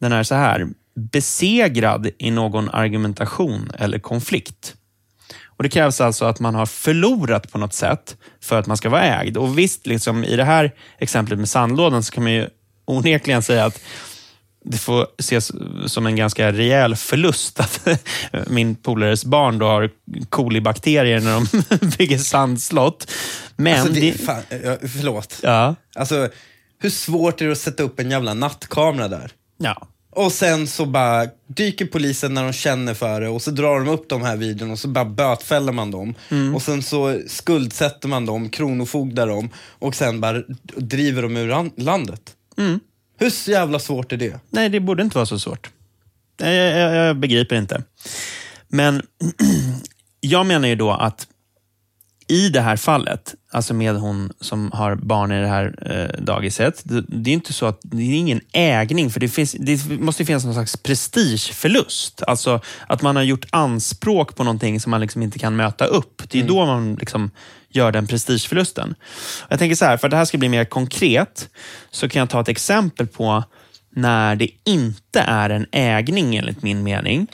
den 0.00 0.12
är 0.12 0.22
så 0.22 0.34
här. 0.34 0.68
Besegrad 1.12 2.10
i 2.18 2.30
någon 2.30 2.68
argumentation 2.68 3.70
eller 3.78 3.98
konflikt. 3.98 4.74
Och 5.58 5.62
Det 5.64 5.68
krävs 5.68 6.00
alltså 6.00 6.24
att 6.24 6.40
man 6.40 6.54
har 6.54 6.66
förlorat 6.66 7.52
på 7.52 7.58
något 7.58 7.74
sätt 7.74 8.16
för 8.42 8.58
att 8.58 8.66
man 8.66 8.76
ska 8.76 8.88
vara 8.88 9.04
ägd. 9.04 9.36
Och 9.36 9.58
visst, 9.58 9.86
liksom, 9.86 10.24
i 10.24 10.36
det 10.36 10.44
här 10.44 10.74
exemplet 10.98 11.38
med 11.38 11.48
sandlådan 11.48 12.02
så 12.02 12.12
kan 12.12 12.22
man 12.22 12.32
ju 12.32 12.48
onekligen 12.84 13.42
säga 13.42 13.64
att 13.64 13.80
det 14.64 14.78
får 14.78 15.06
ses 15.18 15.52
som 15.86 16.06
en 16.06 16.16
ganska 16.16 16.52
rejäl 16.52 16.96
förlust 16.96 17.60
att 17.60 17.88
min 18.46 18.74
polares 18.74 19.24
barn 19.24 19.58
då 19.58 19.66
har 19.66 19.90
kolibakterier 20.28 21.20
när 21.20 21.32
de 21.34 21.46
bygger 21.98 22.18
sandslott. 22.18 23.10
Men 23.56 23.80
Alltså, 23.80 23.94
det, 23.94 24.00
det, 24.00 24.18
fan, 24.18 24.42
ja, 24.64 24.76
förlåt. 24.80 25.40
ja, 25.42 25.74
Alltså, 25.94 26.28
hur 26.80 26.90
svårt 26.90 27.40
är 27.40 27.46
det 27.46 27.52
att 27.52 27.58
sätta 27.58 27.82
upp 27.82 28.00
en 28.00 28.10
jävla 28.10 28.34
nattkamera 28.34 29.08
där? 29.08 29.32
ja. 29.58 29.88
Och 30.18 30.32
sen 30.32 30.66
så 30.66 30.86
bara 30.86 31.26
dyker 31.46 31.86
polisen 31.86 32.34
när 32.34 32.42
de 32.44 32.52
känner 32.52 32.94
för 32.94 33.20
det 33.20 33.28
och 33.28 33.42
så 33.42 33.50
drar 33.50 33.78
de 33.78 33.88
upp 33.88 34.08
de 34.08 34.22
här 34.22 34.36
videorna 34.36 34.72
och 34.72 34.78
så 34.78 34.88
bara 34.88 35.04
bötfäller 35.04 35.72
man 35.72 35.90
dem. 35.90 36.14
Och 36.54 36.62
sen 36.62 36.82
så 36.82 37.20
skuldsätter 37.26 38.08
man 38.08 38.26
dem, 38.26 38.48
kronofogdar 38.50 39.26
dem 39.26 39.50
och 39.78 39.94
sen 39.94 40.20
bara 40.20 40.42
driver 40.76 41.22
dem 41.22 41.36
ur 41.36 41.52
an- 41.52 41.70
landet. 41.76 42.20
Hur 43.18 43.30
så 43.30 43.50
jävla 43.50 43.78
svårt 43.78 44.12
är 44.12 44.16
det? 44.16 44.40
Nej, 44.50 44.68
det 44.68 44.80
borde 44.80 45.02
inte 45.02 45.16
vara 45.18 45.26
så 45.26 45.38
svårt. 45.38 45.70
Jag, 46.36 46.54
jag, 46.54 46.94
jag 46.96 47.16
begriper 47.16 47.56
inte. 47.56 47.82
Men 48.68 49.02
jag 50.20 50.46
menar 50.46 50.68
ju 50.68 50.74
då 50.74 50.90
att 50.92 51.26
i 52.28 52.48
det 52.48 52.60
här 52.60 52.76
fallet, 52.76 53.34
alltså 53.52 53.74
med 53.74 53.94
hon 53.94 54.32
som 54.40 54.72
har 54.72 54.94
barn 54.94 55.32
i 55.32 55.40
det 55.40 55.46
här 55.46 55.74
eh, 55.86 56.22
dagiset, 56.22 56.80
det, 56.84 57.04
det 57.08 57.30
är 57.30 57.34
inte 57.34 57.52
så 57.52 57.66
att 57.66 57.80
det 57.82 58.02
är 58.02 58.14
ingen 58.14 58.40
ägning, 58.52 59.10
för 59.10 59.20
det, 59.20 59.28
finns, 59.28 59.52
det 59.52 59.90
måste 59.90 60.24
finnas 60.24 60.44
någon 60.44 60.54
slags 60.54 60.76
prestigeförlust. 60.76 62.22
Alltså 62.22 62.60
att 62.86 63.02
man 63.02 63.16
har 63.16 63.22
gjort 63.22 63.46
anspråk 63.50 64.36
på 64.36 64.44
någonting 64.44 64.80
som 64.80 64.90
man 64.90 65.00
liksom 65.00 65.22
inte 65.22 65.38
kan 65.38 65.56
möta 65.56 65.84
upp. 65.84 66.22
Det 66.28 66.40
är 66.40 66.44
då 66.44 66.66
man 66.66 66.94
liksom 66.94 67.30
gör 67.68 67.92
den 67.92 68.06
prestigeförlusten. 68.06 68.94
Jag 69.48 69.58
tänker 69.58 69.76
så 69.76 69.84
här, 69.84 69.96
för 69.96 70.06
att 70.06 70.10
det 70.10 70.16
här 70.16 70.24
ska 70.24 70.38
bli 70.38 70.48
mer 70.48 70.64
konkret, 70.64 71.48
så 71.90 72.08
kan 72.08 72.20
jag 72.20 72.30
ta 72.30 72.40
ett 72.40 72.48
exempel 72.48 73.06
på 73.06 73.44
när 73.90 74.36
det 74.36 74.48
inte 74.64 75.20
är 75.20 75.50
en 75.50 75.66
ägning 75.72 76.36
enligt 76.36 76.62
min 76.62 76.82
mening. 76.82 77.26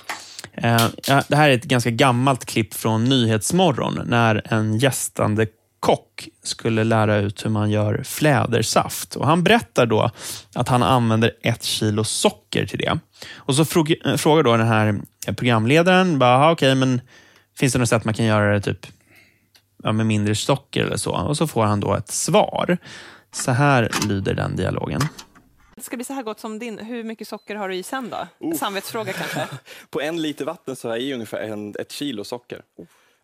Eh, 0.53 0.89
det 1.29 1.37
här 1.37 1.49
är 1.49 1.55
ett 1.55 1.65
ganska 1.65 1.91
gammalt 1.91 2.45
klipp 2.45 2.75
från 2.75 3.05
Nyhetsmorgon 3.05 4.01
när 4.05 4.43
en 4.53 4.79
gästande 4.79 5.47
kock 5.81 6.29
skulle 6.43 6.85
lära 6.85 7.17
ut 7.17 7.45
hur 7.45 7.51
man 7.51 7.71
gör 7.71 8.03
flädersaft. 8.05 9.17
Och 9.17 9.27
han 9.27 9.45
berättar 9.45 9.87
då 9.87 10.11
att 10.55 10.69
han 10.69 10.83
använder 10.83 11.33
ett 11.43 11.63
kilo 11.63 12.05
socker 12.05 12.67
till 12.67 12.79
det. 12.79 12.99
Och 13.37 13.55
så 13.55 13.63
eh, 13.63 14.17
frågar 14.17 14.43
då 14.43 14.57
den 14.57 14.67
här 14.67 15.01
programledaren, 15.37 16.19
bara, 16.19 16.53
okay, 16.53 16.75
men 16.75 17.01
finns 17.57 17.73
det 17.73 17.79
något 17.79 17.89
sätt 17.89 18.05
man 18.05 18.15
kan 18.15 18.27
göra 18.27 18.53
det 18.53 18.61
typ 18.61 18.87
ja, 19.83 19.93
med 19.93 20.07
mindre 20.07 20.35
socker 20.35 20.85
eller 20.85 20.97
så? 20.97 21.13
Och 21.13 21.37
så 21.37 21.47
får 21.47 21.65
han 21.65 21.81
då 21.81 21.95
ett 21.95 22.11
svar. 22.11 22.79
Så 23.33 23.51
här 23.51 23.91
lyder 24.09 24.35
den 24.35 24.57
dialogen. 24.57 25.01
Det 25.77 25.83
ska 25.83 25.97
bli 25.97 26.05
så 26.05 26.13
här 26.13 26.23
gott 26.23 26.41
som 26.41 26.59
din. 26.59 26.79
Hur 26.79 27.05
mycket 27.05 27.29
socker 27.29 27.57
har 27.57 27.69
du 27.69 27.75
i 27.77 27.83
sen 27.83 28.11
då? 28.41 28.55
Samvetsfråga 28.57 29.13
kanske? 29.13 29.49
På 29.91 30.01
en 30.01 30.23
liter 30.23 30.45
vatten 30.45 30.77
så 30.77 30.89
har 30.89 30.97
jag 30.97 31.03
i 31.05 31.15
ungefär 31.15 31.41
en, 31.41 31.75
ett 31.79 31.93
kilo 31.93 32.25
socker. 32.25 32.63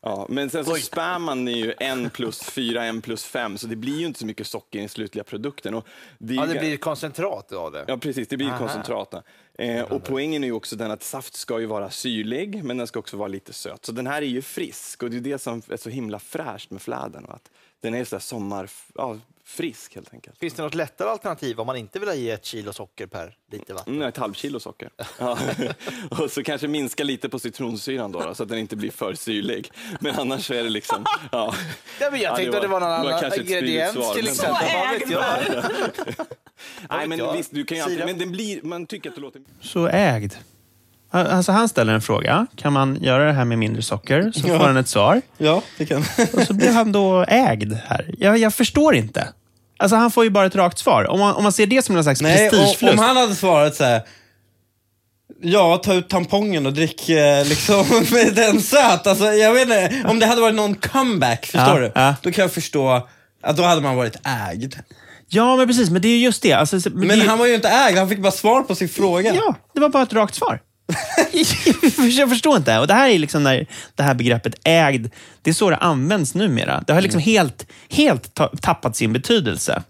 Ja, 0.02 0.26
men 0.28 0.50
sen 0.50 0.64
så 0.64 0.74
spär 0.74 1.18
man 1.18 1.46
ju 1.46 1.74
en 1.78 2.10
plus 2.10 2.42
fyra, 2.42 2.84
en 2.84 3.02
plus 3.02 3.24
fem, 3.24 3.58
så 3.58 3.66
det 3.66 3.76
blir 3.76 3.98
ju 4.00 4.06
inte 4.06 4.18
så 4.18 4.26
mycket 4.26 4.46
socker 4.46 4.78
i 4.78 4.82
den 4.82 4.88
slutliga 4.88 5.24
produkten. 5.24 5.74
Och 5.74 5.86
det, 6.18 6.34
Ja, 6.34 6.46
det 6.46 6.58
blir 6.58 6.76
koncentrat 6.76 7.52
av 7.52 7.72
det. 7.72 7.84
Ja, 7.88 7.96
precis. 7.96 8.28
Det 8.28 8.36
blir 8.36 8.58
koncentrat. 8.58 9.14
Eh, 9.54 9.82
och 9.82 10.04
poängen 10.04 10.44
är 10.44 10.48
ju 10.48 10.52
också 10.52 10.76
den 10.76 10.90
att 10.90 11.02
saft 11.02 11.34
ska 11.34 11.60
ju 11.60 11.66
vara 11.66 11.90
syrlig, 11.90 12.64
men 12.64 12.76
den 12.76 12.86
ska 12.86 12.98
också 12.98 13.16
vara 13.16 13.28
lite 13.28 13.52
söt. 13.52 13.84
Så 13.84 13.92
den 13.92 14.06
här 14.06 14.22
är 14.22 14.26
ju 14.26 14.42
frisk 14.42 15.02
och 15.02 15.10
det 15.10 15.16
är 15.16 15.20
det 15.20 15.38
som 15.38 15.62
är 15.68 15.76
så 15.76 15.90
himla 15.90 16.18
fräscht 16.18 16.70
med 16.70 16.82
fläden. 16.82 17.24
och 17.24 17.34
Att 17.34 17.50
den 17.80 17.94
är 17.94 18.04
så 18.04 18.16
där 18.16 18.20
sommar, 18.20 18.70
ja, 18.94 19.18
frisk 19.50 19.94
helt 19.94 20.14
enkelt. 20.14 20.38
Finns 20.38 20.54
det 20.54 20.62
något 20.62 20.74
lättare 20.74 21.08
alternativ 21.08 21.60
om 21.60 21.66
man 21.66 21.76
inte 21.76 21.98
vill 21.98 22.08
ha 22.08 22.14
i 22.14 22.30
ett 22.30 22.44
kilo 22.44 22.72
socker 22.72 23.06
per 23.06 23.34
liter 23.52 23.74
vatten? 23.74 23.94
Mm, 23.94 24.08
ett 24.08 24.16
halvkilo 24.16 24.60
socker. 24.60 24.90
Ja. 25.18 25.38
och 26.10 26.30
så 26.30 26.42
kanske 26.42 26.68
minska 26.68 27.04
lite 27.04 27.28
på 27.28 27.38
citronsyran 27.38 28.12
då, 28.12 28.20
då, 28.20 28.34
så 28.34 28.42
att 28.42 28.48
den 28.48 28.58
inte 28.58 28.76
blir 28.76 28.90
för 28.90 29.14
syrlig. 29.14 29.72
Men 30.00 30.14
annars 30.18 30.46
så 30.46 30.54
är 30.54 30.62
det 30.62 30.70
liksom... 30.70 31.04
Ja. 31.32 31.54
Ja, 32.00 32.10
men 32.10 32.20
jag 32.20 32.32
Ja, 32.32 32.36
tänkte 32.36 32.56
att 32.56 32.62
det 32.62 32.68
var 32.68 32.80
någon 32.80 32.90
det 32.90 33.12
var 33.12 33.24
annan 33.24 33.40
ingrediens 33.40 33.92
svar, 33.94 34.14
till 34.14 34.28
exempel. 34.28 34.66
Vet 35.00 35.10
jag? 35.10 35.24
Nej, 36.90 37.06
men 37.06 37.32
visst, 37.36 37.54
du 37.54 37.64
kan 37.64 37.76
ju 37.76 37.82
alltid, 37.82 37.98
men 38.06 38.18
den 38.18 38.32
blir, 38.32 38.62
man 38.62 38.86
tycker 38.86 39.08
att 39.08 39.14
det 39.14 39.20
låter... 39.22 39.42
Så 39.60 39.88
ägd. 39.88 40.32
Alltså 41.12 41.52
han 41.52 41.68
ställer 41.68 41.92
en 41.94 42.00
fråga. 42.00 42.46
Kan 42.56 42.72
man 42.72 42.98
göra 43.02 43.24
det 43.24 43.32
här 43.32 43.44
med 43.44 43.58
mindre 43.58 43.82
socker? 43.82 44.32
Så 44.34 44.48
Ja. 44.48 44.58
får 44.58 44.66
han 44.66 44.76
ett 44.76 44.88
svar. 44.88 45.22
Ja, 45.38 45.62
det 45.78 45.86
kan. 45.86 45.98
Och 46.32 46.42
så 46.46 46.54
blir 46.54 46.72
han 46.72 46.92
då 46.92 47.24
ägd 47.28 47.72
här. 47.72 48.14
Jag, 48.18 48.38
jag 48.38 48.54
förstår 48.54 48.94
inte. 48.94 49.28
Alltså 49.80 49.96
han 49.96 50.10
får 50.10 50.24
ju 50.24 50.30
bara 50.30 50.46
ett 50.46 50.54
rakt 50.56 50.78
svar. 50.78 51.10
Om 51.10 51.20
man, 51.20 51.34
om 51.34 51.42
man 51.42 51.52
ser 51.52 51.66
det 51.66 51.82
som 51.84 51.96
en 51.96 52.02
slags 52.04 52.20
Nej, 52.20 52.50
prestigeförlust. 52.50 52.98
om 52.98 52.98
han 53.06 53.16
hade 53.16 53.34
svarat 53.34 53.74
så 53.74 53.84
här. 53.84 54.02
Ja, 55.42 55.76
ta 55.84 55.94
ut 55.94 56.08
tampongen 56.08 56.66
och 56.66 56.72
drick 56.72 57.08
eh, 57.08 57.44
liksom 57.46 57.86
med 58.12 58.34
den 58.34 58.60
söt. 58.62 59.06
Alltså, 59.06 59.24
jag 59.24 59.52
vet 59.52 59.62
inte, 59.62 60.04
om 60.08 60.18
det 60.18 60.26
hade 60.26 60.40
varit 60.40 60.54
någon 60.54 60.74
comeback, 60.74 61.46
förstår 61.46 61.60
Ja, 61.82 61.88
du? 61.88 61.92
ja. 61.94 62.14
Då 62.22 62.32
kan 62.32 62.42
jag 62.42 62.52
förstå 62.52 63.08
att 63.42 63.56
då 63.56 63.62
hade 63.62 63.80
man 63.80 63.96
varit 63.96 64.16
ägd. 64.50 64.74
Ja, 65.28 65.56
men 65.56 65.66
precis. 65.66 65.90
Men 65.90 66.02
det 66.02 66.08
är 66.08 66.16
ju 66.16 66.24
just 66.24 66.42
det. 66.42 66.52
Alltså, 66.52 66.76
men 66.90 67.08
Men 67.08 67.18
det, 67.18 67.26
han 67.26 67.38
var 67.38 67.46
ju 67.46 67.54
inte 67.54 67.68
ägd, 67.68 67.98
han 67.98 68.08
fick 68.08 68.18
bara 68.22 68.32
svar 68.32 68.62
på 68.62 68.74
sin 68.74 68.88
fråga. 68.88 69.34
Ja, 69.34 69.54
det 69.74 69.80
var 69.80 69.88
bara 69.88 70.02
ett 70.02 70.12
rakt 70.12 70.34
svar. 70.34 70.60
jag 72.10 72.28
förstår 72.28 72.56
inte. 72.56 72.78
Och 72.78 72.86
Det 72.86 72.94
här 72.94 73.08
är 73.08 73.18
liksom 73.18 73.42
när 73.42 73.66
det 73.94 74.02
här 74.02 74.14
begreppet 74.14 74.54
ägd, 74.64 75.10
det 75.42 75.50
är 75.50 75.54
så 75.54 75.70
det 75.70 75.76
används 75.76 76.34
numera. 76.34 76.84
Det 76.86 76.92
har 76.92 77.00
liksom 77.00 77.20
helt, 77.20 77.66
helt 77.90 78.34
ta- 78.34 78.52
tappat 78.60 78.96
sin 78.96 79.12
betydelse. 79.12 79.82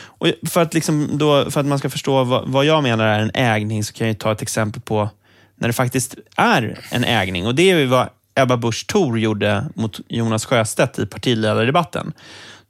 Och 0.00 0.26
för, 0.48 0.62
att 0.62 0.74
liksom 0.74 1.18
då, 1.18 1.50
för 1.50 1.60
att 1.60 1.66
man 1.66 1.78
ska 1.78 1.90
förstå 1.90 2.24
vad, 2.24 2.48
vad 2.48 2.64
jag 2.64 2.82
menar 2.82 3.06
är 3.06 3.18
en 3.20 3.30
ägning 3.34 3.84
så 3.84 3.92
kan 3.92 4.06
jag 4.06 4.18
ta 4.18 4.32
ett 4.32 4.42
exempel 4.42 4.82
på 4.82 5.10
när 5.56 5.68
det 5.68 5.72
faktiskt 5.72 6.14
är 6.36 6.78
en 6.90 7.04
ägning. 7.04 7.46
Och 7.46 7.54
Det 7.54 7.70
är 7.70 7.78
ju 7.78 7.86
vad 7.86 8.08
Ebba 8.34 8.56
Busch 8.56 8.86
Thor 8.86 9.18
gjorde 9.18 9.64
mot 9.74 10.00
Jonas 10.08 10.44
Sjöstedt 10.44 10.98
i 10.98 11.06
partiledardebatten. 11.06 12.12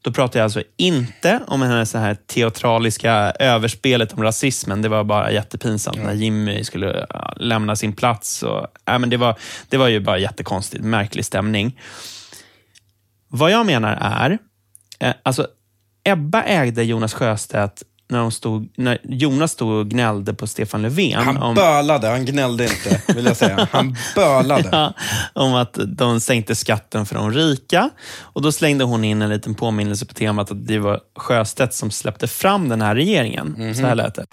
Då 0.08 0.12
pratar 0.12 0.40
jag 0.40 0.44
alltså 0.44 0.62
inte 0.76 1.40
om 1.46 1.62
hennes 1.62 1.90
så 1.90 1.98
här 1.98 2.14
teatraliska 2.14 3.12
överspelet 3.38 4.12
om 4.12 4.22
rasismen. 4.22 4.82
Det 4.82 4.88
var 4.88 5.04
bara 5.04 5.32
jättepinsamt 5.32 5.98
när 5.98 6.12
Jimmy 6.12 6.64
skulle 6.64 7.06
lämna 7.36 7.76
sin 7.76 7.92
plats. 7.92 8.42
Och, 8.42 8.66
ja, 8.84 8.98
men 8.98 9.10
det, 9.10 9.16
var, 9.16 9.38
det 9.68 9.76
var 9.76 9.88
ju 9.88 10.00
bara 10.00 10.18
jättekonstigt, 10.18 10.84
märklig 10.84 11.24
stämning. 11.24 11.80
Vad 13.28 13.50
jag 13.50 13.66
menar 13.66 13.98
är, 14.00 14.38
eh, 15.00 15.14
alltså 15.22 15.46
Ebba 16.04 16.42
ägde 16.42 16.84
Jonas 16.84 17.14
Sjöstedt 17.14 17.82
när, 18.08 18.18
de 18.18 18.30
stod, 18.32 18.68
när 18.76 18.98
Jonas 19.04 19.52
stod 19.52 19.70
och 19.72 19.88
gnällde 19.88 20.34
på 20.34 20.46
Stefan 20.46 20.82
Löfven. 20.82 21.22
Han 21.22 21.36
om, 21.36 21.54
bölade, 21.54 22.08
han 22.08 22.24
gnällde 22.24 22.64
inte, 22.64 23.02
vill 23.14 23.24
jag 23.24 23.36
säga. 23.36 23.68
Han 23.72 23.96
bölade. 24.14 24.68
Ja, 24.72 24.92
om 25.32 25.54
att 25.54 25.78
de 25.86 26.20
sänkte 26.20 26.54
skatten 26.54 27.06
för 27.06 27.14
de 27.14 27.32
rika. 27.32 27.90
Och 28.20 28.42
Då 28.42 28.52
slängde 28.52 28.84
hon 28.84 29.04
in 29.04 29.22
en 29.22 29.28
liten 29.30 29.54
påminnelse 29.54 30.06
på 30.06 30.14
temat 30.14 30.50
att 30.50 30.66
det 30.66 30.78
var 30.78 31.00
Sjöstedt 31.16 31.74
som 31.74 31.90
släppte 31.90 32.26
fram 32.28 32.68
den 32.68 32.82
här 32.82 32.94
regeringen. 32.94 33.74
Så 33.74 33.86
här 33.86 33.94
lät 33.94 34.14
det. 34.14 34.26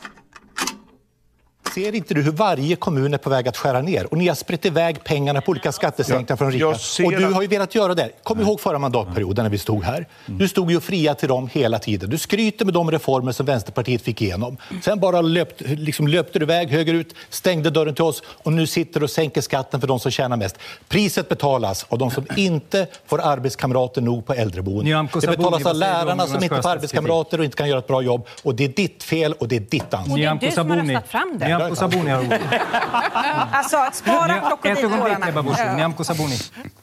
Ser 1.74 1.96
inte 1.96 2.14
du 2.14 2.22
hur 2.22 2.32
varje 2.32 2.76
kommun 2.76 3.14
är 3.14 3.18
på 3.18 3.30
väg 3.30 3.48
att 3.48 3.58
skära 3.58 3.82
ner? 3.82 4.08
Och 4.12 4.18
ni 4.18 4.28
har 4.28 4.36
spritt 4.36 4.66
iväg 4.66 5.04
pengarna 5.04 5.42
på 5.42 5.52
olika 5.52 5.72
skattesänkningar 5.72 6.36
från 6.36 6.48
de 6.50 6.54
rika. 6.54 6.66
jag 6.66 6.80
ser 6.80 7.06
Och 7.06 7.12
du 7.12 7.26
har 7.26 7.42
ju 7.42 7.48
velat 7.48 7.76
göra 7.76 7.94
det. 7.94 8.10
Kom 8.24 8.42
ihåg 8.42 8.60
förra 8.60 8.80
mandatperioden 8.80 9.44
när 9.44 9.50
vi 9.50 9.58
stod 9.58 9.84
här. 9.84 10.06
Du 10.26 10.48
stod 10.48 10.72
ju 10.72 10.80
fria 10.80 11.16
till 11.16 11.28
dem 11.30 11.50
hela 11.52 11.80
tiden. 11.80 12.10
Du 12.10 12.18
skryter 12.18 12.66
med 12.66 12.74
de 12.74 12.92
reformer 12.92 13.32
som 13.32 13.46
Vänsterpartiet 13.46 14.02
fick 14.02 14.22
igenom. 14.22 14.58
Sen 14.84 15.00
bara 15.00 15.22
löpt, 15.22 15.62
liksom 15.62 16.08
löpte 16.08 16.40
du 16.40 16.46
iväg 16.46 16.70
högerut, 16.70 17.16
stängde 17.30 17.70
dörren 17.70 17.96
till 17.96 18.04
oss 18.04 18.24
och 18.28 18.54
nu 18.54 18.68
sitter 18.68 19.00
du 19.00 19.04
och 19.04 19.10
sänker 19.10 19.42
skatten 19.42 19.80
för 19.82 19.88
de 19.88 20.00
som 20.00 20.12
tjänar 20.12 20.38
mest. 20.38 20.58
Priset 20.88 21.30
betalas 21.30 21.86
av 21.90 21.98
de 21.98 22.12
som 22.12 22.26
inte 22.36 22.88
får 23.06 23.22
arbetskamrater 23.22 24.02
nog 24.02 24.26
på 24.26 24.34
äldreboenden. 24.34 25.08
Det 25.22 25.28
betalas 25.28 25.66
av 25.66 25.76
lärarna 25.76 26.28
som 26.28 26.44
inte 26.44 26.62
får 26.62 26.70
arbetskamrater 26.70 27.38
och 27.40 27.46
inte 27.46 27.58
kan 27.58 27.70
göra 27.70 27.80
ett 27.80 27.88
bra 27.88 28.02
jobb. 28.02 28.28
Och 28.44 28.56
det 28.56 28.64
är 28.64 28.70
ditt 28.70 29.04
fel 29.04 29.34
och 29.34 29.48
det 29.48 29.56
är 29.56 29.60
ditt 29.60 29.94
ansvar. 29.94 30.14
Och 30.14 30.20
det 30.20 30.26
är 30.26 30.36
du 30.36 30.52
som 30.52 30.70
har 30.70 30.78
röstat 30.78 31.08
fram 31.08 31.38
det. 31.40 31.55
Nyamko 31.58 31.76
Sabuni 31.76 32.10
har 32.10 32.20
ordet. 32.26 32.42
Alltså 33.52 33.78
att 33.78 33.96
spara 33.96 34.36
Ett 34.38 34.44
ögonblick, 34.44 34.78
krokodiltårarna. 34.80 35.76
Nyamko 35.76 36.04
Sabuni. 36.04 36.38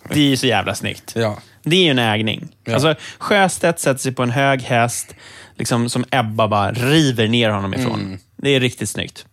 Det 0.09 0.21
är 0.21 0.25
ju 0.29 0.37
så 0.37 0.47
jävla 0.47 0.75
snyggt. 0.75 1.13
Ja. 1.17 1.37
Det 1.63 1.77
är 1.77 1.85
ju 1.85 1.91
en 1.91 1.99
ägning. 1.99 2.49
Alltså, 2.73 2.95
Sjöstedt 3.19 3.81
sätter 3.81 4.01
sig 4.01 4.13
på 4.13 4.23
en 4.23 4.31
hög 4.31 4.63
häst 4.63 5.15
liksom, 5.57 5.89
som 5.89 6.05
Ebba 6.11 6.49
bara 6.49 6.73
river 6.73 7.29
ner 7.29 7.51
honom 7.51 7.75
ifrån. 7.75 8.19
Det 8.37 8.51
är 8.51 8.61
riktigt 8.61 8.89
snyggt. 8.91 9.27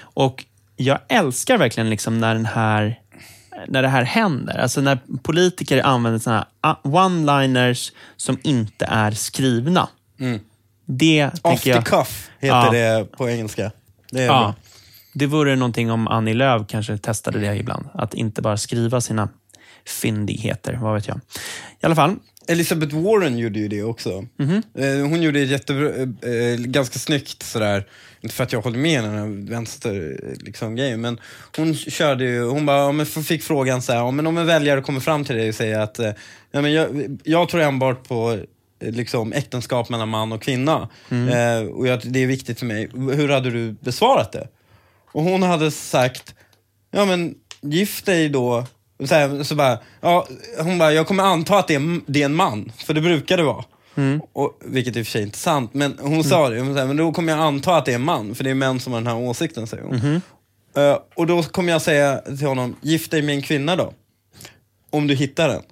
Och 0.00 0.44
jag 0.76 0.98
älskar 1.08 1.58
verkligen 1.58 1.90
liksom 1.90 2.18
när, 2.20 2.34
den 2.34 2.46
här, 2.46 2.98
när 3.68 3.82
det 3.82 3.88
här 3.88 4.02
händer. 4.02 4.58
Alltså 4.58 4.80
när 4.80 4.98
politiker 5.22 5.82
använder 5.82 6.18
såna 6.20 6.46
här 6.62 6.76
one-liners 6.82 7.92
som 8.16 8.38
inte 8.42 8.84
är 8.84 9.10
skrivna. 9.10 9.88
Det 10.86 11.30
Off 11.42 11.62
the 11.62 11.70
jag... 11.70 11.86
cuff 11.86 12.30
heter 12.40 12.56
Ja. 12.56 12.70
det 12.70 13.04
på 13.16 13.30
engelska. 13.30 13.70
Det 14.10 14.22
är 14.22 14.26
Ja. 14.26 14.32
bra. 14.32 14.54
Det 15.14 15.26
vore 15.26 15.56
någonting 15.56 15.90
om 15.90 16.08
Annie 16.08 16.34
Lööf 16.34 16.62
kanske 16.68 16.98
testade 16.98 17.38
det 17.38 17.56
ibland. 17.56 17.86
Att 17.94 18.14
inte 18.14 18.42
bara 18.42 18.56
skriva 18.56 19.00
sina 19.00 19.28
fyndigheter, 19.86 20.78
vad 20.82 20.94
vet 20.94 21.08
jag. 21.08 21.16
I 21.80 21.86
alla 21.86 21.94
fall, 21.94 22.16
Elizabeth 22.46 22.96
Warren 22.96 23.38
gjorde 23.38 23.58
ju 23.58 23.68
det 23.68 23.82
också. 23.82 24.26
Mhm. 24.38 24.62
Eh, 24.78 25.08
Hon 25.08 25.22
gjorde 25.22 25.40
jättebra, 25.40 25.88
eh, 25.88 26.30
eh, 26.32 26.56
ganska 26.58 26.98
snyggt 26.98 27.42
sådär, 27.42 27.86
inte 28.20 28.34
för 28.34 28.44
att 28.44 28.52
jag 28.52 28.60
håller 28.60 28.78
med 28.78 29.04
den 29.04 29.14
här 29.14 29.50
vänster 29.50 30.20
liksom, 30.40 30.76
grejen, 30.76 31.00
men 31.00 31.20
hon 31.56 31.74
körde 31.74 32.24
ju, 32.24 32.44
hon 32.44 32.66
bara, 32.66 32.94
ja, 32.98 33.04
fick 33.04 33.42
frågan 33.42 33.82
så 33.82 33.92
här, 33.92 34.10
men 34.10 34.26
om 34.26 34.38
en 34.38 34.46
väljare 34.46 34.80
kommer 34.80 35.00
fram 35.00 35.24
till 35.24 35.36
dig 35.36 35.48
och 35.48 35.54
säger 35.54 35.80
att, 35.80 35.98
eh, 35.98 36.10
ja, 36.52 36.60
men 36.62 36.72
jag, 36.72 37.18
jag 37.24 37.48
tror 37.48 37.60
enbart 37.60 38.08
på 38.08 38.38
eh, 38.80 38.90
liksom, 38.90 39.32
äktenskap 39.32 39.88
mellan 39.88 40.08
man 40.08 40.32
och 40.32 40.42
kvinna, 40.42 40.88
eh, 41.10 41.66
och 41.68 41.86
jag, 41.86 42.00
det 42.04 42.22
är 42.22 42.26
viktigt 42.26 42.58
för 42.58 42.66
mig. 42.66 42.90
Hur 42.94 43.28
hade 43.28 43.50
du 43.50 43.72
besvarat 43.72 44.32
det? 44.32 44.48
Och 45.14 45.22
hon 45.22 45.42
hade 45.42 45.70
sagt, 45.70 46.34
ja 46.90 47.04
men 47.04 47.34
gift 47.60 48.06
dig 48.06 48.28
då. 48.28 48.66
Så, 49.04 49.14
här, 49.14 49.42
så 49.42 49.54
bara, 49.54 49.78
ja, 50.00 50.26
hon 50.58 50.78
bara, 50.78 50.92
jag 50.92 51.06
kommer 51.06 51.24
anta 51.24 51.58
att 51.58 51.66
det 51.66 51.74
är, 51.74 52.00
det 52.06 52.20
är 52.20 52.24
en 52.24 52.34
man, 52.34 52.72
för 52.76 52.94
det 52.94 53.00
brukar 53.00 53.36
det 53.36 53.42
vara. 53.42 53.64
Och, 54.32 54.60
vilket 54.64 54.96
i 54.96 55.02
och 55.02 55.06
för 55.06 55.10
sig 55.10 55.22
inte 55.22 55.36
är 55.36 55.38
sant, 55.38 55.74
men 55.74 55.98
hon 56.00 56.24
sa 56.24 56.48
det. 56.48 56.60
Hon 56.60 56.74
sa, 56.76 56.86
men 56.86 56.96
då 56.96 57.12
kommer 57.12 57.32
jag 57.32 57.40
anta 57.40 57.76
att 57.76 57.84
det 57.84 57.90
är 57.90 57.94
en 57.94 58.02
man, 58.04 58.34
för 58.34 58.44
det 58.44 58.50
är 58.50 58.54
män 58.54 58.80
som 58.80 58.92
har 58.92 59.00
den 59.00 59.06
här 59.06 59.16
åsikten, 59.16 59.66
säger 59.66 59.84
hon. 59.84 60.20
Eh, 60.76 60.98
och 61.14 61.26
då 61.26 61.42
kommer 61.42 61.72
jag 61.72 61.82
säga 61.82 62.18
till 62.18 62.46
honom, 62.46 62.76
gift 62.80 63.10
dig 63.10 63.22
med 63.22 63.34
en 63.34 63.42
kvinna 63.42 63.76
då. 63.76 63.92
Om 64.90 65.06
du 65.06 65.14
hittar 65.14 65.48
den. 65.48 65.62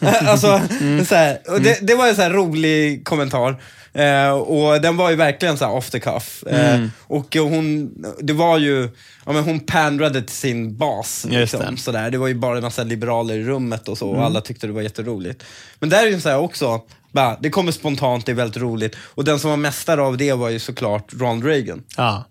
alltså, 0.28 0.60
så 1.06 1.14
här, 1.14 1.58
det, 1.60 1.86
det 1.86 1.94
var 1.94 2.08
en 2.08 2.16
så 2.16 2.28
rolig 2.28 3.04
kommentar. 3.04 3.56
Eh, 3.94 4.30
och 4.30 4.80
den 4.80 4.96
var 4.96 5.10
ju 5.10 5.16
verkligen 5.16 5.58
så 5.58 5.66
off 5.66 5.90
the 5.90 6.00
cuff. 6.00 6.42
Eh, 6.42 6.86
och 7.00 7.36
hon, 7.36 7.94
det 8.20 8.32
var 8.32 8.58
ju, 8.58 8.88
ja 9.26 9.32
men 9.32 9.44
hon 9.44 9.60
pandrade 9.60 10.22
till 10.22 10.36
sin 10.36 10.76
bas. 10.76 11.26
Liksom, 11.30 11.60
det. 11.60 11.76
så 11.76 11.92
där. 11.92 12.10
Det 12.10 12.18
var 12.18 12.28
ju 12.28 12.34
bara 12.34 12.56
en 12.56 12.62
massa 12.62 12.84
liberaler 12.84 13.34
i 13.34 13.44
rummet 13.44 13.88
och 13.88 13.98
så, 13.98 14.08
och 14.10 14.24
alla 14.24 14.40
tyckte 14.40 14.66
det 14.66 14.72
var 14.72 14.82
jätteroligt. 14.82 15.44
Men 15.78 15.88
där 15.88 16.06
är 16.06 16.10
ju 16.10 16.20
så 16.20 16.28
här 16.28 16.38
också, 16.38 16.80
bara, 17.12 17.36
det 17.40 17.50
kommer 17.50 17.72
spontant, 17.72 18.26
det 18.26 18.32
är 18.32 18.36
väldigt 18.36 18.62
roligt. 18.62 18.96
Och 19.00 19.24
den 19.24 19.38
som 19.38 19.50
var 19.50 19.56
mästare 19.56 20.02
av 20.02 20.16
det 20.16 20.32
var 20.32 20.48
ju 20.48 20.58
såklart 20.58 21.12
Ronald 21.12 21.44
Reagan 21.44 21.82
ja. 21.96 22.24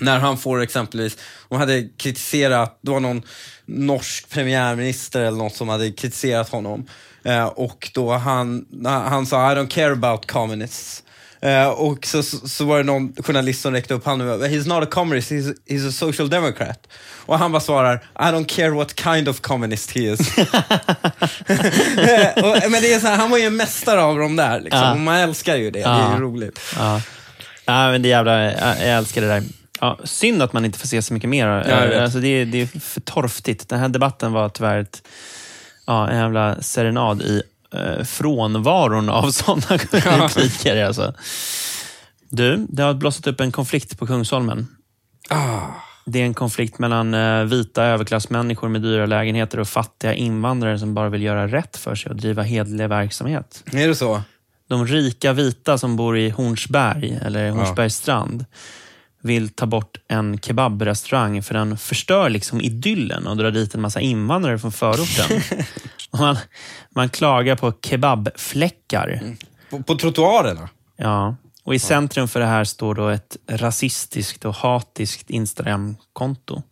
När 0.00 0.18
han 0.18 0.38
får 0.38 0.62
exempelvis, 0.62 1.16
de 1.48 1.58
hade 1.58 1.88
kritiserat, 1.96 2.78
det 2.82 2.90
var 2.90 3.00
någon 3.00 3.22
norsk 3.66 4.30
premiärminister 4.30 5.20
eller 5.20 5.38
något 5.38 5.54
som 5.54 5.68
hade 5.68 5.90
kritiserat 5.90 6.48
honom. 6.48 6.86
Eh, 7.24 7.44
och 7.46 7.90
då 7.94 8.12
han, 8.12 8.64
han 8.84 9.26
sa 9.26 9.52
I 9.52 9.54
don't 9.54 9.68
care 9.68 9.92
about 9.92 10.26
communists. 10.26 11.02
Eh, 11.42 11.68
och 11.68 12.06
så, 12.06 12.22
så, 12.22 12.64
var 12.64 12.78
det 12.78 12.84
någon 12.84 13.12
journalist 13.22 13.62
som 13.62 13.72
räckte 13.72 13.94
upp 13.94 14.06
handen 14.06 14.28
och 14.28 14.46
He's 14.46 14.68
not 14.68 14.84
a 14.84 14.86
communist, 14.90 15.30
he's, 15.30 15.54
he's 15.68 15.88
a 15.88 15.92
social 15.92 16.30
democrat. 16.30 16.86
Och 17.26 17.38
han 17.38 17.52
bara 17.52 17.60
svarar 17.60 17.94
I 18.18 18.22
don't 18.22 18.46
care 18.46 18.70
what 18.70 19.00
kind 19.00 19.28
of 19.28 19.40
communist 19.40 19.90
he 19.90 20.00
is. 20.00 20.38
Eh, 20.38 20.44
och, 22.44 22.70
men 22.70 22.82
det 22.82 22.92
är 22.92 23.00
så 23.00 23.06
här, 23.06 23.16
han 23.16 23.30
var 23.30 23.38
ju 23.38 23.44
en 23.44 23.56
mästare 23.56 24.02
av 24.02 24.18
dem 24.18 24.36
där. 24.36 24.60
Liksom. 24.60 24.80
Ja. 24.80 24.92
Och 24.92 25.00
man 25.00 25.16
älskar 25.16 25.56
ju 25.56 25.70
det, 25.70 25.78
det 25.78 25.84
är 25.84 25.88
Ja. 25.98 26.14
ju 26.16 26.22
roligt. 26.22 26.60
Ja. 26.76 27.02
Ja, 27.64 27.90
men 27.90 28.02
det 28.02 28.08
jävla, 28.08 28.42
jag 28.42 28.96
älskar 28.96 29.20
det 29.20 29.28
där. 29.28 29.42
Ja, 29.80 29.98
synd 30.04 30.42
att 30.42 30.52
man 30.52 30.64
inte 30.64 30.78
får 30.78 30.86
se 30.86 31.02
så 31.02 31.14
mycket 31.14 31.30
mer. 31.30 31.64
vet. 31.88 32.00
alltså, 32.00 32.20
det, 32.20 32.28
är, 32.28 32.46
det 32.46 32.60
är 32.60 32.66
för 32.80 33.00
torftigt. 33.00 33.68
Den 33.68 33.78
här 33.78 33.88
debatten 33.88 34.32
var 34.32 34.48
tyvärr 34.48 34.78
ett, 34.78 35.02
ja, 35.86 36.08
en 36.08 36.18
jävla 36.18 36.62
serenad 36.62 37.22
i 37.22 37.42
eh, 37.74 38.04
frånvaron 38.04 39.08
av 39.08 39.30
sådana 39.30 39.66
repliker. 39.70 40.84
Alltså. 40.84 41.14
Du, 42.28 42.66
det 42.68 42.82
har 42.82 42.94
blossat 42.94 43.26
upp 43.26 43.40
en 43.40 43.52
konflikt 43.52 43.98
på 43.98 44.06
Kungsholmen. 44.06 44.66
Det 46.04 46.20
är 46.20 46.24
en 46.24 46.34
konflikt 46.34 46.78
mellan 46.78 47.14
eh, 47.14 47.44
vita 47.44 47.84
överklassmänniskor 47.84 48.68
med 48.68 48.82
dyra 48.82 49.06
lägenheter 49.06 49.60
och 49.60 49.68
fattiga 49.68 50.14
invandrare 50.14 50.78
som 50.78 50.94
bara 50.94 51.08
vill 51.08 51.22
göra 51.22 51.46
rätt 51.46 51.76
för 51.76 51.94
sig 51.94 52.10
och 52.10 52.16
driva 52.16 52.42
hedlig 52.42 52.88
verksamhet. 52.88 53.64
Är 53.72 53.88
det 53.88 53.94
så? 53.94 54.22
de 54.68 54.86
rika 54.86 55.32
vita 55.32 55.78
som 55.78 55.96
bor 55.96 56.18
i 56.18 56.30
Hornsberg, 56.30 57.18
eller 57.22 57.50
Hornsbergsstrand, 57.50 58.44
vill 59.22 59.48
ta 59.48 59.66
bort 59.66 59.96
en 60.08 60.38
kebabrestaurang 60.38 61.42
för 61.42 61.54
den 61.54 61.78
förstör 61.78 62.30
liksom 62.30 62.60
idyllen 62.60 63.26
och 63.26 63.36
drar 63.36 63.50
dit 63.50 63.74
en 63.74 63.80
massa 63.80 64.00
invandrare 64.00 64.58
från 64.58 64.72
förorten. 64.72 65.40
man, 66.18 66.36
man 66.90 67.08
klagar 67.08 67.56
på 67.56 67.72
kebabfläckar. 67.82 69.36
På, 69.70 69.82
på 69.82 69.94
trottoarerna? 69.94 70.68
Ja, 70.96 71.36
och 71.64 71.74
i 71.74 71.78
centrum 71.78 72.28
för 72.28 72.40
det 72.40 72.46
här 72.46 72.64
står 72.64 72.94
då 72.94 73.08
ett 73.08 73.36
rasistiskt 73.46 74.44
och 74.44 74.54
hatiskt 74.54 75.30
Instagramkonto. 75.30 76.62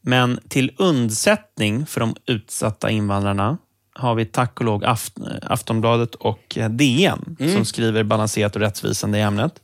Men 0.00 0.40
till 0.48 0.72
undsättning 0.76 1.86
för 1.86 2.00
de 2.00 2.16
utsatta 2.26 2.90
invandrarna 2.90 3.58
har 3.94 4.14
vi 4.14 4.24
tack 4.24 4.60
och 4.60 4.66
lov 4.66 4.84
Aft 4.84 5.14
Aftonbladet 5.42 6.14
och 6.14 6.58
DN 6.70 7.36
som 7.54 7.64
skriver 7.64 8.02
balanserat 8.02 8.56
och 8.56 8.62
rättvisande 8.62 9.18
i 9.18 9.20
ämnet. 9.20 9.54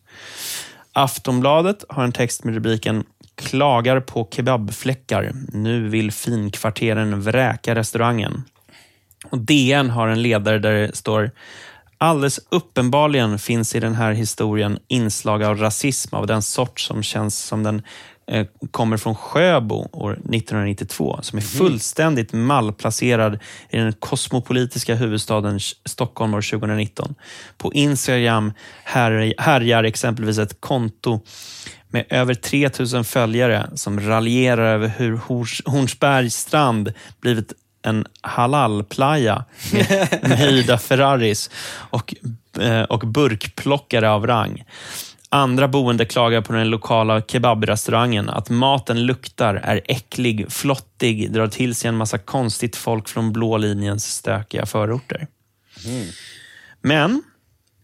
Aftonbladet 0.93 1.85
har 1.89 2.05
en 2.05 2.13
text 2.13 2.45
med 2.45 2.55
rubriken 2.55 3.05
“Klagar 3.35 4.01
på 4.01 4.29
kebabfläckar. 4.31 5.33
Nu 5.53 5.89
vill 5.89 6.13
finkvarteren 6.13 7.21
vräka 7.21 7.75
restaurangen”. 7.75 8.45
Och 9.31 9.39
DN 9.39 9.91
har 9.91 10.09
en 10.09 10.23
ledare 10.23 10.59
där 10.59 10.73
det 10.73 10.97
står 10.97 11.31
Alldeles 11.99 12.41
uppenbarligen 12.49 13.39
finns 13.39 13.75
i 13.75 13.81
den 13.81 13.95
här 13.95 14.13
historien 14.13 14.79
inslag 14.89 15.43
av 15.43 15.59
rasism 15.59 16.15
av 16.15 16.27
den 16.27 16.43
sort 16.43 16.81
som 16.81 17.03
känns 17.03 17.39
som 17.39 17.63
den 17.63 17.83
kommer 18.71 18.97
från 18.97 19.14
Sjöbo 19.14 19.88
år 19.93 20.12
1992, 20.12 21.19
som 21.23 21.37
är 21.37 21.43
fullständigt 21.43 22.33
malplacerad 22.33 23.38
i 23.71 23.76
den 23.76 23.93
kosmopolitiska 23.93 24.95
huvudstaden 24.95 25.61
Stockholm 25.85 26.35
år 26.35 26.50
2019. 26.50 27.14
På 27.59 27.73
Instagram 27.73 28.52
här, 28.85 29.35
härjar 29.38 29.85
exempelvis 29.85 30.38
ett 30.38 30.61
konto 30.61 31.21
med 31.88 32.05
över 32.09 32.35
3000 32.35 33.05
följare 33.05 33.71
som 33.75 34.00
raljerar 34.00 34.75
över 34.75 34.93
hur 34.99 35.21
Hornsbergs 35.64 36.37
strand 36.37 36.93
blivit 37.21 37.52
en 37.83 38.07
halalplaya 38.21 39.45
med, 39.73 40.09
med 40.23 40.38
höjda 40.38 40.79
Ferraris 40.79 41.50
och, 41.75 42.14
eh, 42.61 42.83
och 42.83 43.00
burkplockare 43.00 44.11
av 44.11 44.26
rang. 44.26 44.64
Andra 45.35 45.69
boende 45.69 46.05
klagar 46.05 46.41
på 46.41 46.53
den 46.53 46.71
lokala 46.71 47.21
kebabrestaurangen 47.21 48.29
att 48.29 48.51
maten 48.51 49.07
luktar, 49.07 49.55
är 49.55 49.81
äcklig, 49.85 50.53
flottig, 50.53 51.33
drar 51.33 51.47
till 51.47 51.75
sig 51.75 51.89
en 51.89 51.97
massa 51.97 52.19
konstigt 52.19 52.77
folk 52.77 53.09
från 53.09 53.33
blå 53.33 53.57
linjens 53.57 54.05
stökiga 54.05 54.67
förorter. 54.67 55.27
Men 56.83 57.23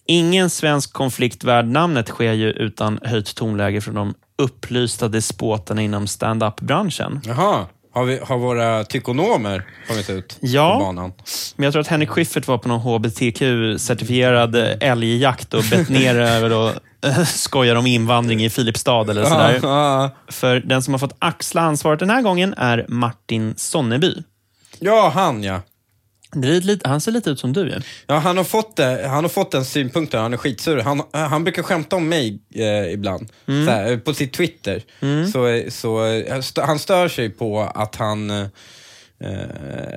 ingen 0.07 0.51
svensk 0.51 0.93
konflikt 0.93 1.45
värd 1.45 1.67
namnet 1.67 2.09
sker 2.09 2.33
ju 2.33 2.51
utan 2.51 2.99
höjt 3.03 3.35
tonläge 3.35 3.81
från 3.81 3.95
de 3.95 4.15
upplysta 4.39 5.09
despoterna 5.09 5.83
inom 5.83 6.07
stand-up-branschen. 6.07 7.21
Jaha. 7.25 7.67
Har, 7.99 8.05
vi, 8.05 8.19
har 8.23 8.39
våra 8.39 8.85
tykonomer 8.85 9.63
kommit 9.89 10.11
ut 10.11 10.37
Ja. 10.41 10.73
på 10.79 10.85
banan? 10.85 11.13
Men 11.57 11.65
jag 11.65 11.73
tror 11.73 11.81
att 11.81 11.87
Henrik 11.87 12.09
Schyffert 12.09 12.47
var 12.49 12.59
på 12.59 12.69
någon 12.69 12.81
HBTQ-certifierad 12.81 14.77
älgjakt 14.81 15.55
och 15.55 15.65
bett 15.71 15.89
ner 15.89 16.15
över 16.19 16.53
och 16.53 16.71
eh, 17.09 17.25
skojar 17.25 17.75
om 17.77 17.87
invandring 17.87 18.45
i 18.45 18.51
Filipstad 18.51 19.11
eller 19.11 19.25
sådär. 19.25 19.61
Ja, 19.63 20.11
För 20.29 20.61
den 20.61 20.83
som 20.83 20.95
har 20.95 20.99
fått 20.99 21.17
axla 21.19 21.61
ansvaret 21.63 22.01
den 22.01 22.11
här 22.11 22.23
gången 22.23 22.55
är 22.57 22.87
Martin 22.89 23.55
Sonneby. 23.57 24.15
ja, 24.79 25.11
han 25.15 25.43
ja. 25.43 25.61
Lite, 26.35 26.89
han 26.89 27.01
ser 27.01 27.13
lite 27.13 27.31
ut 27.31 27.41
som 27.41 27.53
du 27.53 27.61
ju. 27.61 27.81
Ja, 28.07 28.19
han 28.19 28.37
har 28.37 28.45
fått, 28.45 28.77
det, 28.77 29.09
han 29.09 29.25
har 29.25 29.29
fått 29.29 29.51
den 29.51 29.65
synpunkten, 29.65 30.21
han 30.23 30.33
är 30.33 30.37
skitsur. 30.37 30.79
Han, 30.79 31.03
han 31.13 31.45
brukar 31.45 31.63
skämta 31.63 31.97
om 31.97 32.09
mig 32.09 32.39
eh, 32.55 32.93
ibland, 32.93 33.29
Mm. 33.47 33.69
här, 33.69 33.97
på 33.97 34.15
sitt 34.15 34.33
Twitter. 34.33 34.83
Så, 35.33 35.71
så, 35.71 36.05
eh, 36.05 36.43
han 36.67 36.79
stör 36.79 37.09
sig 37.09 37.31
på 37.31 37.61
att 37.75 37.97
han, 37.97 38.31
eh, 38.31 38.47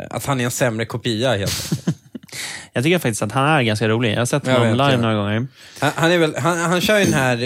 att 0.09 0.25
han 0.25 0.41
är 0.41 0.45
en 0.45 0.51
sämre 0.51 0.85
kopia 0.85 1.37
helt. 1.37 1.71
Jag 2.73 2.83
tycker 2.83 2.99
faktiskt 2.99 3.21
att 3.21 3.31
han 3.31 3.45
är 3.47 3.61
ganska 3.63 3.87
rolig. 3.87 4.13
Jag 4.13 4.17
har 4.17 4.25
sett 4.25 4.47
honom 4.47 4.71
live 4.71 4.97
några 4.97 5.15
gånger. 5.15 5.47
Han, 5.79 5.91
han, 5.95 6.11
är 6.11 6.17
väl, 6.17 6.35
han, 6.35 6.57
han 6.57 6.81
kör 6.81 6.99
ju 6.99 7.05
den 7.05 7.13
här 7.13 7.43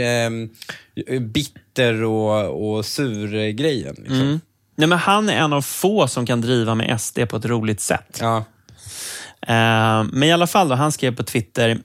eh, 1.08 1.20
bitter 1.20 2.04
och, 2.04 2.70
och 2.77 2.86
sur-grejen. 2.86 3.96
Liksom. 3.98 4.22
Mm. 4.22 4.40
Nej, 4.75 4.88
men 4.88 4.98
han 4.98 5.29
är 5.29 5.33
en 5.38 5.53
av 5.53 5.62
få 5.62 6.07
som 6.07 6.25
kan 6.25 6.42
driva 6.42 6.75
med 6.75 7.01
SD 7.01 7.20
på 7.29 7.38
ett 7.38 7.46
roligt 7.46 7.79
sätt. 7.81 8.18
Ja. 8.22 8.46
Eh, 9.48 10.03
men 10.12 10.24
i 10.24 10.31
alla 10.31 10.48
fall, 10.48 10.70
då, 10.70 10.75
han 10.75 10.92
skrev 10.92 11.16
på 11.16 11.24
Twitter, 11.24 11.77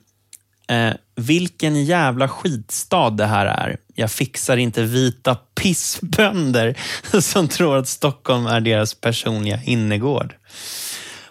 eh, 0.69 0.93
vilken 1.15 1.85
jävla 1.85 2.27
skitstad 2.27 3.09
det 3.09 3.25
här 3.25 3.45
är. 3.45 3.77
Jag 3.95 4.11
fixar 4.11 4.57
inte 4.57 4.83
vita 4.83 5.35
pissbönder 5.35 6.77
som 7.21 7.47
tror 7.47 7.77
att 7.77 7.87
Stockholm 7.87 8.47
är 8.47 8.61
deras 8.61 8.93
personliga 8.93 9.59
innergård. 9.63 10.35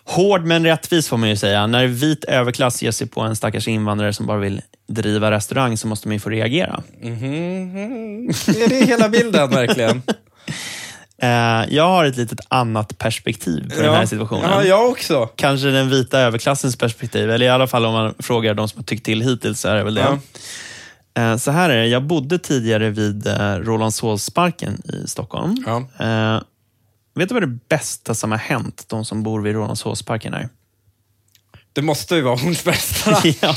Hård 0.04 0.44
men 0.44 0.64
rättvis 0.64 1.08
får 1.08 1.16
man 1.16 1.28
ju 1.28 1.36
säga. 1.36 1.66
När 1.66 1.86
vit 1.86 2.24
överklass 2.24 2.82
ger 2.82 2.90
sig 2.90 3.06
på 3.06 3.20
en 3.20 3.36
stackars 3.36 3.68
invandrare 3.68 4.12
som 4.12 4.26
bara 4.26 4.38
vill 4.38 4.62
driva 4.88 5.30
restaurang 5.30 5.76
så 5.76 5.86
måste 5.86 6.08
man 6.08 6.12
ju 6.12 6.20
få 6.20 6.28
reagera. 6.28 6.82
Är 7.00 8.68
det 8.68 8.86
hela 8.86 9.08
bilden 9.08 9.50
verkligen? 9.50 10.02
Eh, 11.22 11.74
jag 11.74 11.88
har 11.88 12.04
ett 12.04 12.16
litet 12.16 12.40
annat 12.48 12.98
perspektiv 12.98 13.70
på 13.76 13.82
den 13.82 13.94
här 13.94 14.06
situationen. 14.06 14.50
Ja, 14.50 14.64
jag 14.64 14.90
också. 14.90 15.26
Kanske 15.36 15.66
den 15.68 15.90
vita 15.90 16.20
överklassens 16.20 16.76
perspektiv, 16.76 17.30
eller 17.30 17.46
i 17.46 17.48
alla 17.48 17.66
fall 17.66 17.84
om 17.86 17.92
man 17.92 18.14
frågar 18.18 18.54
de 18.54 18.68
som 18.68 18.78
har 18.78 18.84
tyckt 18.84 19.04
till 19.04 19.20
hittills 19.22 19.60
så 19.60 19.68
är 19.68 19.74
det 19.74 19.84
väl 19.84 19.94
det. 19.94 20.18
Eh, 21.14 21.36
Så 21.36 21.50
här 21.50 21.70
är 21.70 21.76
det, 21.76 21.86
jag 21.86 22.02
bodde 22.04 22.38
tidigare 22.38 22.90
vid 22.90 23.26
eh, 23.26 23.54
Rålambshovsparken 23.54 24.82
i 24.84 25.08
Stockholm. 25.08 25.64
Ja. 25.66 26.42
Vet 27.14 27.28
du 27.28 27.34
vad 27.34 27.42
det 27.42 27.58
bästa 27.68 28.14
som 28.14 28.30
har 28.30 28.38
hänt 28.38 28.84
de 28.88 29.04
som 29.04 29.22
bor 29.22 29.40
vid 29.40 29.54
Rålambshovsparken 29.54 30.34
är? 30.34 30.48
Det 31.72 31.82
måste 31.82 32.14
ju 32.14 32.20
vara 32.20 32.36
Hornsbergsstrand. 32.36 33.18
ja. 33.40 33.56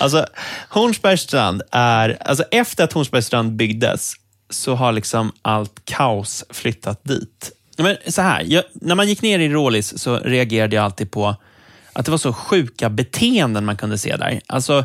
Alltså, 0.00 0.26
Hornsbergs 0.68 1.20
strand 1.20 1.62
är... 1.70 2.18
Alltså, 2.20 2.44
efter 2.50 2.84
att 2.84 2.92
Hornsbergs 2.92 3.26
strand 3.26 3.52
byggdes 3.56 4.14
så 4.50 4.74
har 4.74 4.92
liksom 4.92 5.32
allt 5.42 5.84
kaos 5.84 6.44
flyttat 6.50 7.04
dit. 7.04 7.52
Men 7.78 7.96
så 8.06 8.22
här, 8.22 8.44
jag, 8.46 8.64
när 8.74 8.94
man 8.94 9.08
gick 9.08 9.22
ner 9.22 9.38
i 9.38 9.48
Rålis 9.48 9.98
så 9.98 10.18
reagerade 10.18 10.76
jag 10.76 10.84
alltid 10.84 11.10
på 11.10 11.36
att 11.92 12.04
det 12.04 12.10
var 12.10 12.18
så 12.18 12.32
sjuka 12.32 12.90
beteenden 12.90 13.64
man 13.64 13.76
kunde 13.76 13.98
se 13.98 14.16
där. 14.16 14.40
Alltså, 14.46 14.84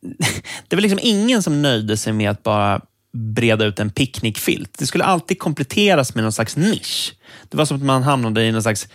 det 0.68 0.76
var 0.76 0.80
liksom 0.80 1.00
ingen 1.02 1.42
som 1.42 1.62
nöjde 1.62 1.96
sig 1.96 2.12
med 2.12 2.30
att 2.30 2.42
bara 2.42 2.80
breda 3.12 3.64
ut 3.64 3.80
en 3.80 3.90
picknickfilt. 3.90 4.78
Det 4.78 4.86
skulle 4.86 5.04
alltid 5.04 5.38
kompletteras 5.38 6.14
med 6.14 6.24
någon 6.24 6.32
slags 6.32 6.56
nisch. 6.56 7.14
Det 7.48 7.56
var 7.56 7.64
som 7.64 7.76
att 7.76 7.82
man 7.82 8.02
hamnade 8.02 8.44
i 8.44 8.52
någon 8.52 8.62
slags 8.62 8.88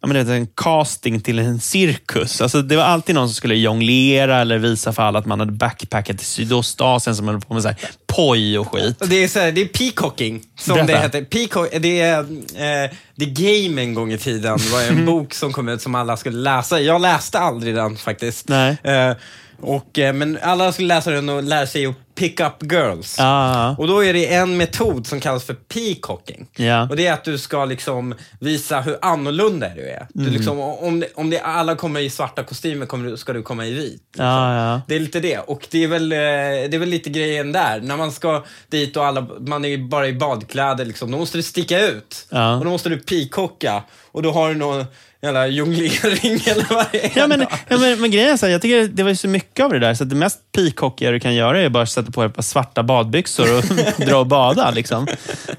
ja, 0.00 0.08
men 0.08 0.26
det 0.26 0.32
är 0.32 0.36
en 0.36 0.46
casting 0.46 1.20
till 1.20 1.38
en 1.38 1.60
cirkus. 1.60 2.40
Alltså, 2.40 2.62
det 2.62 2.76
var 2.76 2.84
alltid 2.84 3.14
någon 3.14 3.28
som 3.28 3.34
skulle 3.34 3.54
jonglera 3.54 4.40
eller 4.40 4.58
visa 4.58 4.92
för 4.92 5.02
alla 5.02 5.18
att 5.18 5.26
man 5.26 5.40
hade 5.40 5.52
backpackat 5.52 6.18
till 6.18 6.26
Sydostasien 6.26 7.16
som 7.16 7.28
höll 7.28 7.40
på 7.40 7.54
med 7.54 7.62
så 7.62 7.68
här 7.68 7.78
poj 8.06 8.58
och 8.58 8.72
skit. 8.72 8.96
Det 9.06 9.24
är, 9.24 9.28
så 9.28 9.38
här, 9.38 9.52
det 9.52 9.60
är 9.60 9.66
peacocking, 9.66 10.42
som 10.58 10.74
Berätta. 10.74 10.92
det 10.92 10.98
heter. 10.98 11.24
Peacock, 11.24 11.68
det 11.80 12.00
är 12.00 12.18
eh, 12.18 12.90
The 13.18 13.26
Game 13.26 13.82
en 13.82 13.94
gång 13.94 14.12
i 14.12 14.18
tiden. 14.18 14.58
Det 14.58 14.72
var 14.72 14.82
en 14.82 15.06
bok 15.06 15.34
som 15.34 15.52
kom 15.52 15.68
ut 15.68 15.82
som 15.82 15.94
alla 15.94 16.16
skulle 16.16 16.38
läsa. 16.38 16.80
Jag 16.80 17.00
läste 17.00 17.38
aldrig 17.38 17.74
den 17.74 17.96
faktiskt. 17.96 18.48
Nej. 18.48 18.76
Eh, 18.82 19.12
och, 19.60 19.98
eh, 19.98 20.12
men 20.12 20.38
alla 20.42 20.72
skulle 20.72 20.88
läsa 20.88 21.10
den 21.10 21.28
och 21.28 21.42
lära 21.42 21.66
sig 21.66 21.86
att 21.86 21.94
pick 22.18 22.40
up 22.40 22.72
girls. 22.72 23.16
Ja, 23.18 23.74
Och 23.78 23.88
då 23.88 24.04
är 24.04 24.12
det 24.12 24.34
en 24.34 24.56
metod 24.56 25.06
som 25.06 25.20
kallas 25.20 25.44
för 25.44 25.54
peacocking. 25.54 26.46
Ja. 26.56 26.88
Och 26.88 26.96
det 26.96 27.06
är 27.06 27.12
att 27.12 27.24
du 27.24 27.38
ska 27.38 27.64
liksom 27.64 28.14
visa 28.40 28.80
hur 28.80 28.96
annorlunda 29.02 29.68
du 29.76 29.88
är. 29.88 30.06
Du 30.14 30.30
liksom, 30.30 30.60
om 30.60 31.00
det, 31.00 31.08
om 31.14 31.30
det 31.30 31.40
alla 31.40 31.74
kommer 31.74 32.00
i 32.00 32.10
svarta 32.10 32.42
kostymer 32.42 32.86
kommer 32.86 33.10
du, 33.10 33.16
ska 33.16 33.32
du 33.32 33.42
komma 33.42 33.66
i 33.66 33.72
vit. 33.72 34.02
liksom. 34.08 34.24
ja, 34.26 34.54
ja. 34.54 34.80
Det 34.88 34.96
är 34.96 35.00
lite 35.00 35.20
det. 35.20 35.38
Och 35.38 35.66
det 35.70 35.84
är, 35.84 35.88
väl, 35.88 36.12
eh, 36.12 36.18
det 36.18 36.74
är 36.74 36.78
väl 36.78 36.88
lite 36.88 37.10
grejen 37.10 37.52
där. 37.52 37.80
När 37.80 37.96
man 37.96 38.12
ska 38.12 38.44
dit 38.68 38.96
och 38.96 39.06
alla, 39.06 39.26
man 39.40 39.64
är 39.64 39.78
bara 39.78 40.08
i 40.08 40.12
badkläder, 40.12 40.84
liksom, 40.84 41.10
då 41.10 41.18
måste 41.18 41.38
du 41.38 41.42
sticka 41.42 41.86
ut. 41.86 42.26
Ja. 42.30 42.56
Och 42.56 42.64
då 42.64 42.70
måste 42.70 42.88
du 42.88 42.98
peacocka. 42.98 43.82
Och 44.12 44.22
då 44.22 44.30
har 44.30 44.48
du 44.48 44.54
någon 44.54 44.84
jävla 45.22 45.46
jonglering 45.46 46.42
eller 46.46 46.66
vad 46.74 46.86
det 46.92 47.04
är. 47.06 47.10
Ja, 47.18 47.26
men, 47.26 47.46
ja, 47.68 47.78
men, 47.78 48.00
men 48.00 48.10
grejen 48.10 48.32
är 48.32 48.36
så 48.36 48.46
här, 48.46 48.52
jag 48.52 48.62
tycker 48.62 48.88
det 48.88 49.02
var 49.02 49.10
ju 49.10 49.16
så 49.16 49.28
mycket 49.28 49.64
av 49.64 49.70
det 49.72 49.78
där, 49.78 49.94
så 49.94 50.04
det 50.04 50.14
mest 50.16 50.38
peacockiga 50.56 51.10
du 51.10 51.20
kan 51.20 51.34
göra 51.34 51.60
är 51.60 51.68
bara 51.68 51.82
att 51.82 51.90
sätta 51.90 52.12
på 52.12 52.22
ett 52.24 52.34
par 52.34 52.42
svarta 52.42 52.82
badbyxor 52.82 53.56
och 53.58 53.64
dra 54.06 54.16
och 54.16 54.26
bada. 54.26 54.70
Liksom. 54.70 55.06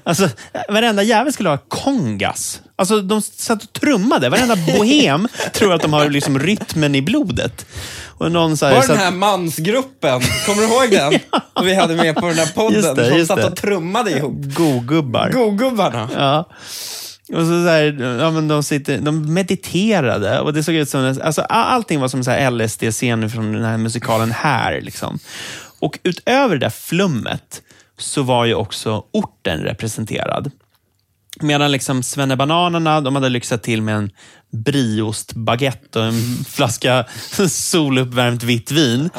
Alltså, 0.04 0.28
varenda 0.68 1.02
jävel 1.02 1.32
skulle 1.32 1.48
ha 1.48 1.58
kongas. 1.68 2.60
Alltså, 2.76 3.00
de 3.00 3.22
satt 3.22 3.62
och 3.64 3.72
trummade. 3.72 4.28
Varenda 4.28 4.56
bohem 4.56 5.28
tror 5.52 5.74
att 5.74 5.82
de 5.82 5.92
har 5.92 6.08
liksom 6.10 6.38
rytmen 6.38 6.94
i 6.94 7.02
blodet. 7.02 7.66
Och 8.06 8.32
någon 8.32 8.56
så 8.56 8.66
här, 8.66 8.74
Var 8.74 8.82
den 8.82 8.90
att- 8.90 8.98
här 8.98 9.10
mansgruppen, 9.10 10.20
kommer 10.46 10.62
du 10.62 10.68
ihåg 10.68 10.90
den? 10.90 11.20
Som 11.56 11.66
vi 11.66 11.74
hade 11.74 11.94
med 11.94 12.14
på 12.16 12.26
den 12.28 12.38
här 12.38 12.46
podden. 12.54 12.74
Just 12.74 12.96
det, 12.96 13.08
som 13.08 13.18
just 13.18 13.28
satt 13.28 13.36
det. 13.38 13.44
och 13.46 13.56
trummade 13.56 14.10
ihop. 14.10 14.34
Go-gubbar. 14.36 15.30
Go-gubbarna. 15.32 16.08
Ja. 16.14 16.48
Och 17.32 17.40
så 17.40 17.46
så 17.46 17.68
här, 17.68 17.96
ja, 18.20 18.30
men 18.30 18.48
de, 18.48 18.62
sitter, 18.62 18.98
de 18.98 19.34
mediterade 19.34 20.40
och 20.40 20.52
det 20.52 20.62
såg 20.62 20.74
ut 20.74 20.88
som... 20.88 21.18
Alltså, 21.22 21.42
allting 21.42 22.00
var 22.00 22.08
som 22.08 22.20
LSD-scener 22.20 23.28
från 23.28 23.52
den 23.52 23.64
här 23.64 23.78
musikalen 23.78 24.30
här. 24.30 24.80
Liksom. 24.80 25.18
Och 25.80 25.98
utöver 26.02 26.56
det 26.56 26.66
där 26.66 26.70
flummet 26.70 27.62
så 27.98 28.22
var 28.22 28.44
ju 28.44 28.54
också 28.54 29.04
orten 29.12 29.60
representerad. 29.60 30.50
Medan 31.40 31.72
liksom 31.72 32.02
svennebananerna, 32.02 33.00
de 33.00 33.14
hade 33.14 33.28
lyxat 33.28 33.62
till 33.62 33.82
med 33.82 33.96
en 33.96 34.10
brieostbaguette 34.52 35.98
och 35.98 36.04
en 36.04 36.44
flaska 36.48 37.04
soluppvärmt 37.48 38.42
vitt 38.42 38.70
vin. 38.70 39.10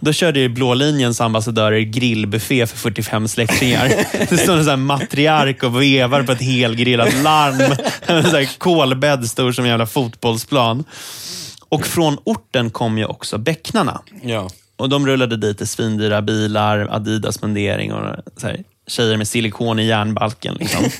Då 0.00 0.12
körde 0.12 0.40
ju 0.40 0.48
Blå 0.48 0.74
linjens 0.74 1.20
ambassadörer 1.20 1.80
grillbuffé 1.80 2.66
för 2.66 2.76
45 2.76 3.28
släktingar. 3.28 3.88
Det 4.30 4.38
står 4.38 4.56
en 4.56 4.64
sån 4.64 4.70
här 4.70 4.76
matriark 4.76 5.62
och 5.62 5.82
vevar 5.82 6.22
på 6.22 6.32
ett 6.32 6.42
helgrillat 6.42 7.14
larm. 7.22 7.76
En 8.06 8.22
sån 8.22 8.34
här 8.34 8.58
kolbädd 8.58 9.26
stor 9.26 9.52
som 9.52 9.64
en 9.64 9.70
jävla 9.70 9.86
fotbollsplan. 9.86 10.84
Och 11.68 11.86
från 11.86 12.18
orten 12.24 12.70
kom 12.70 12.98
ju 12.98 13.04
också 13.04 13.38
becknarna. 13.38 14.00
Ja. 14.22 14.50
Och 14.76 14.88
de 14.88 15.06
rullade 15.06 15.36
dit 15.36 15.60
i 15.60 15.66
svindyra 15.66 16.22
bilar, 16.22 16.88
Adidas-mundering 16.90 17.92
och 17.92 18.16
så 18.36 18.46
här, 18.46 18.64
tjejer 18.86 19.16
med 19.16 19.28
silikon 19.28 19.78
i 19.78 19.86
järnbalken. 19.86 20.54
Liksom. 20.54 20.84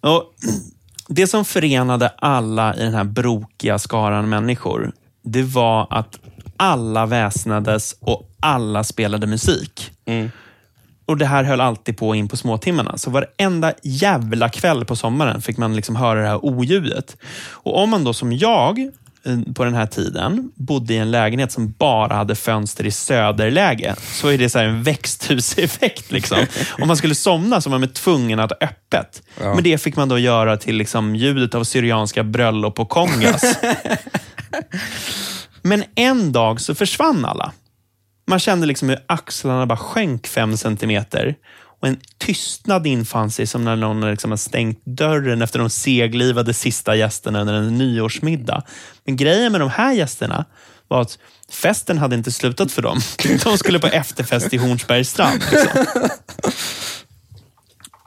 och 0.00 0.34
det 1.08 1.26
som 1.26 1.44
förenade 1.44 2.08
alla 2.08 2.76
i 2.76 2.82
den 2.82 2.94
här 2.94 3.04
brokiga 3.04 3.78
skaran 3.78 4.28
människor, 4.28 4.92
det 5.22 5.42
var 5.42 5.86
att 5.90 6.18
alla 6.56 7.06
väsnades 7.06 7.96
och 8.00 8.30
alla 8.40 8.84
spelade 8.84 9.26
musik. 9.26 9.90
Och 11.06 11.16
Det 11.16 11.26
här 11.26 11.44
höll 11.44 11.60
alltid 11.60 11.96
på 11.96 12.14
in 12.14 12.28
på 12.28 12.36
småtimmarna. 12.36 12.98
Så 12.98 13.10
varenda 13.10 13.72
jävla 13.82 14.48
kväll 14.48 14.84
på 14.84 14.96
sommaren 14.96 15.42
fick 15.42 15.56
man 15.56 15.76
liksom 15.76 15.96
höra 15.96 16.20
det 16.20 16.28
här 16.28 16.44
oljudet. 16.44 17.16
Och 17.50 17.82
om 17.82 17.90
man 17.90 18.04
då 18.04 18.12
som 18.12 18.32
jag 18.32 18.90
på 19.54 19.64
den 19.64 19.74
här 19.74 19.86
tiden 19.86 20.50
bodde 20.54 20.94
i 20.94 20.98
en 20.98 21.10
lägenhet 21.10 21.52
som 21.52 21.72
bara 21.78 22.14
hade 22.14 22.34
fönster 22.34 22.86
i 22.86 22.90
söderläge, 22.90 23.94
så 23.98 24.28
är 24.28 24.38
det 24.38 24.50
så 24.50 24.58
här 24.58 24.66
en 24.66 24.82
växthuseffekt. 24.82 26.12
Liksom. 26.12 26.38
Om 26.80 26.88
man 26.88 26.96
skulle 26.96 27.14
somna 27.14 27.60
så 27.60 27.70
var 27.70 27.78
man 27.78 27.88
tvungen 27.88 28.40
att 28.40 28.50
ha 28.50 28.58
öppet. 28.60 29.22
Men 29.54 29.62
det 29.62 29.78
fick 29.78 29.96
man 29.96 30.08
då 30.08 30.18
göra 30.18 30.56
till 30.56 30.76
liksom 30.76 31.16
ljudet 31.16 31.54
av 31.54 31.64
syrianska 31.64 32.22
bröllop 32.22 32.80
och 32.80 32.88
kongas. 32.88 33.58
Men 35.62 35.84
en 35.94 36.32
dag 36.32 36.60
så 36.60 36.74
försvann 36.74 37.24
alla. 37.24 37.52
Man 38.28 38.38
kände 38.38 38.66
liksom 38.66 38.88
hur 38.88 38.98
axlarna 39.06 39.66
bara 39.66 39.78
sjönk 39.78 40.26
fem 40.26 40.56
centimeter. 40.56 41.34
Och 41.80 41.88
en 41.88 42.00
tystnad 42.18 42.86
infann 42.86 43.30
sig 43.30 43.46
som 43.46 43.64
när 43.64 43.76
någon 43.76 44.10
liksom 44.10 44.30
har 44.30 44.38
stängt 44.38 44.84
dörren 44.84 45.42
efter 45.42 45.58
de 45.58 45.70
seglivade 45.70 46.54
sista 46.54 46.96
gästerna 46.96 47.40
under 47.40 47.54
en 47.54 47.78
nyårsmiddag. 47.78 48.62
Men 49.04 49.16
grejen 49.16 49.52
med 49.52 49.60
de 49.60 49.70
här 49.70 49.92
gästerna 49.92 50.44
var 50.88 51.00
att 51.00 51.18
festen 51.50 51.98
hade 51.98 52.16
inte 52.16 52.32
slutat 52.32 52.72
för 52.72 52.82
dem. 52.82 53.00
De 53.44 53.58
skulle 53.58 53.78
på 53.78 53.86
efterfest 53.86 54.54
i 54.54 54.56
Hornsbergs 54.56 55.10
strand. 55.10 55.42
Liksom. 55.52 55.86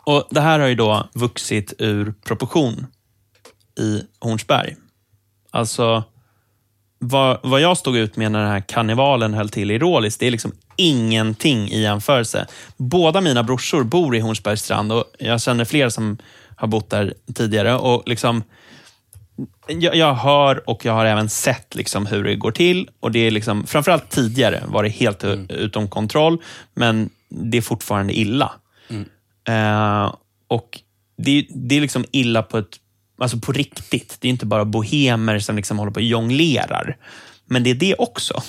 Och 0.05 0.27
Det 0.29 0.41
här 0.41 0.60
har 0.60 0.67
ju 0.67 0.75
då 0.75 1.10
vuxit 1.13 1.73
ur 1.77 2.13
proportion 2.23 2.88
i 3.79 4.01
Hornsberg. 4.19 4.75
Alltså, 5.51 6.03
vad, 6.99 7.39
vad 7.43 7.62
jag 7.62 7.77
stod 7.77 7.97
ut 7.97 8.15
med 8.15 8.31
när 8.31 8.39
den 8.39 8.49
här 8.49 8.63
karnevalen 8.67 9.33
höll 9.33 9.49
till 9.49 9.71
i 9.71 9.79
Rålis, 9.79 10.17
det 10.17 10.27
är 10.27 10.31
liksom 10.31 10.51
ingenting 10.75 11.69
i 11.71 11.81
jämförelse. 11.81 12.47
Båda 12.77 13.21
mina 13.21 13.43
brorsor 13.43 13.83
bor 13.83 14.15
i 14.15 14.19
Hornsbergs 14.19 14.62
strand 14.63 14.91
och 14.91 15.03
jag 15.19 15.41
känner 15.41 15.65
fler 15.65 15.89
som 15.89 16.17
har 16.55 16.67
bott 16.67 16.89
där 16.89 17.13
tidigare. 17.35 17.75
Och 17.75 18.03
liksom, 18.05 18.43
jag, 19.67 19.95
jag 19.95 20.13
hör 20.13 20.69
och 20.69 20.85
jag 20.85 20.93
har 20.93 21.05
även 21.05 21.29
sett 21.29 21.75
liksom 21.75 22.05
hur 22.05 22.23
det 22.23 22.35
går 22.35 22.51
till. 22.51 22.89
Och 22.99 23.12
det 23.12 23.19
är 23.19 23.31
liksom, 23.31 23.67
Framförallt 23.67 24.09
tidigare 24.09 24.63
var 24.67 24.83
det 24.83 24.89
helt 24.89 25.23
u- 25.23 25.45
utom 25.49 25.88
kontroll, 25.88 26.38
men 26.73 27.09
det 27.29 27.57
är 27.57 27.62
fortfarande 27.62 28.13
illa. 28.19 28.51
Eh, 29.47 30.13
och 30.47 30.79
det, 31.17 31.47
det 31.49 31.75
är 31.77 31.81
liksom 31.81 32.05
illa 32.12 32.43
på 32.43 32.57
ett 32.57 32.77
Alltså 33.19 33.39
på 33.39 33.51
riktigt. 33.51 34.17
Det 34.19 34.27
är 34.27 34.29
inte 34.29 34.45
bara 34.45 34.65
bohemer 34.65 35.39
som 35.39 35.55
liksom 35.55 35.79
håller 35.79 35.91
på 35.91 35.97
och 35.99 36.03
jonglerar. 36.03 36.97
Men 37.45 37.63
det 37.63 37.69
är 37.69 37.75
det 37.75 37.95
också. 37.95 38.43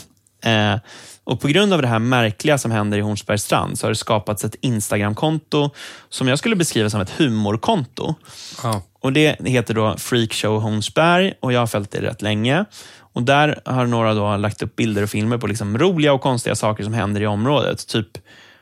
Eh, 0.45 0.77
och 1.25 1.41
På 1.41 1.49
grund 1.49 1.73
av 1.73 1.83
det 1.83 1.89
här 1.89 1.99
märkliga 1.99 2.59
som 2.59 2.71
händer 2.71 2.99
i 2.99 3.01
Hornsbergs 3.01 3.43
strand 3.43 3.79
så 3.79 3.87
har 3.87 3.91
det 3.91 3.97
skapats 3.97 4.45
ett 4.45 4.55
Instagramkonto 4.61 5.71
som 6.09 6.29
jag 6.29 6.39
skulle 6.39 6.57
beskriva 6.57 6.91
som 6.91 7.01
ett 7.01 7.11
humorkonto. 7.11 8.15
Ja. 8.63 8.83
Och 9.01 9.13
Det 9.13 9.37
heter 9.45 9.75
då 9.75 9.97
Freakshow 9.97 10.61
Hornsberg 10.61 11.35
och 11.41 11.53
jag 11.53 11.61
har 11.61 11.67
följt 11.67 11.91
det 11.91 12.03
rätt 12.03 12.23
länge. 12.23 12.65
Och 13.13 13.23
Där 13.23 13.61
har 13.65 13.87
några 13.87 14.15
då 14.15 14.37
lagt 14.37 14.63
upp 14.63 14.77
bilder 14.77 15.03
och 15.03 15.11
filmer 15.11 15.39
på 15.39 15.47
liksom 15.47 15.79
roliga 15.79 16.13
och 16.13 16.21
konstiga 16.21 16.57
saker 16.57 16.85
som 16.85 16.95
händer 16.95 17.21
i 17.21 17.27
området. 17.27 17.87
Typ 17.87 18.09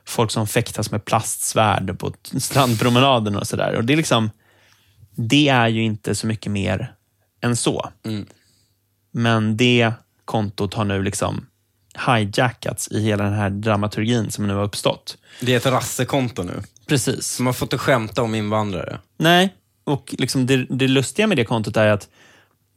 folk 0.07 0.31
som 0.31 0.47
fäktas 0.47 0.91
med 0.91 1.05
plastsvärd 1.05 1.99
på 1.99 2.13
strandpromenaden 2.39 3.37
och 3.37 3.47
sådär. 3.47 3.75
Och 3.75 3.85
Det 3.85 3.93
är 3.93 3.97
liksom 3.97 4.31
det 5.21 5.49
är 5.49 5.69
ju 5.69 5.83
inte 5.83 6.15
så 6.15 6.27
mycket 6.27 6.53
mer 6.53 6.95
än 7.41 7.57
så. 7.57 7.91
Men 9.11 9.57
det 9.57 9.93
kontot 10.25 10.75
har 10.75 10.85
nu 10.85 11.03
liksom 11.03 11.47
hijackats 12.07 12.89
i 12.89 13.01
hela 13.01 13.25
den 13.25 13.33
här 13.33 13.51
dramaturgin 13.51 14.31
som 14.31 14.47
nu 14.47 14.55
har 14.55 14.65
uppstått. 14.65 15.19
Det 15.41 15.53
är 15.53 15.57
ett 15.57 15.67
rassekonto 15.67 16.43
nu. 16.43 16.63
Precis. 16.87 17.39
Har 17.39 17.53
fått 17.53 17.75
att 17.75 17.81
skämta 17.81 18.23
om 18.23 18.35
invandrare. 18.35 18.99
Nej, 19.17 19.55
och 19.85 20.15
liksom 20.19 20.47
det, 20.47 20.67
det 20.71 20.89
lustiga 20.89 21.27
med 21.27 21.37
det 21.37 21.45
kontot 21.45 21.77
är 21.77 21.87
att 21.87 22.09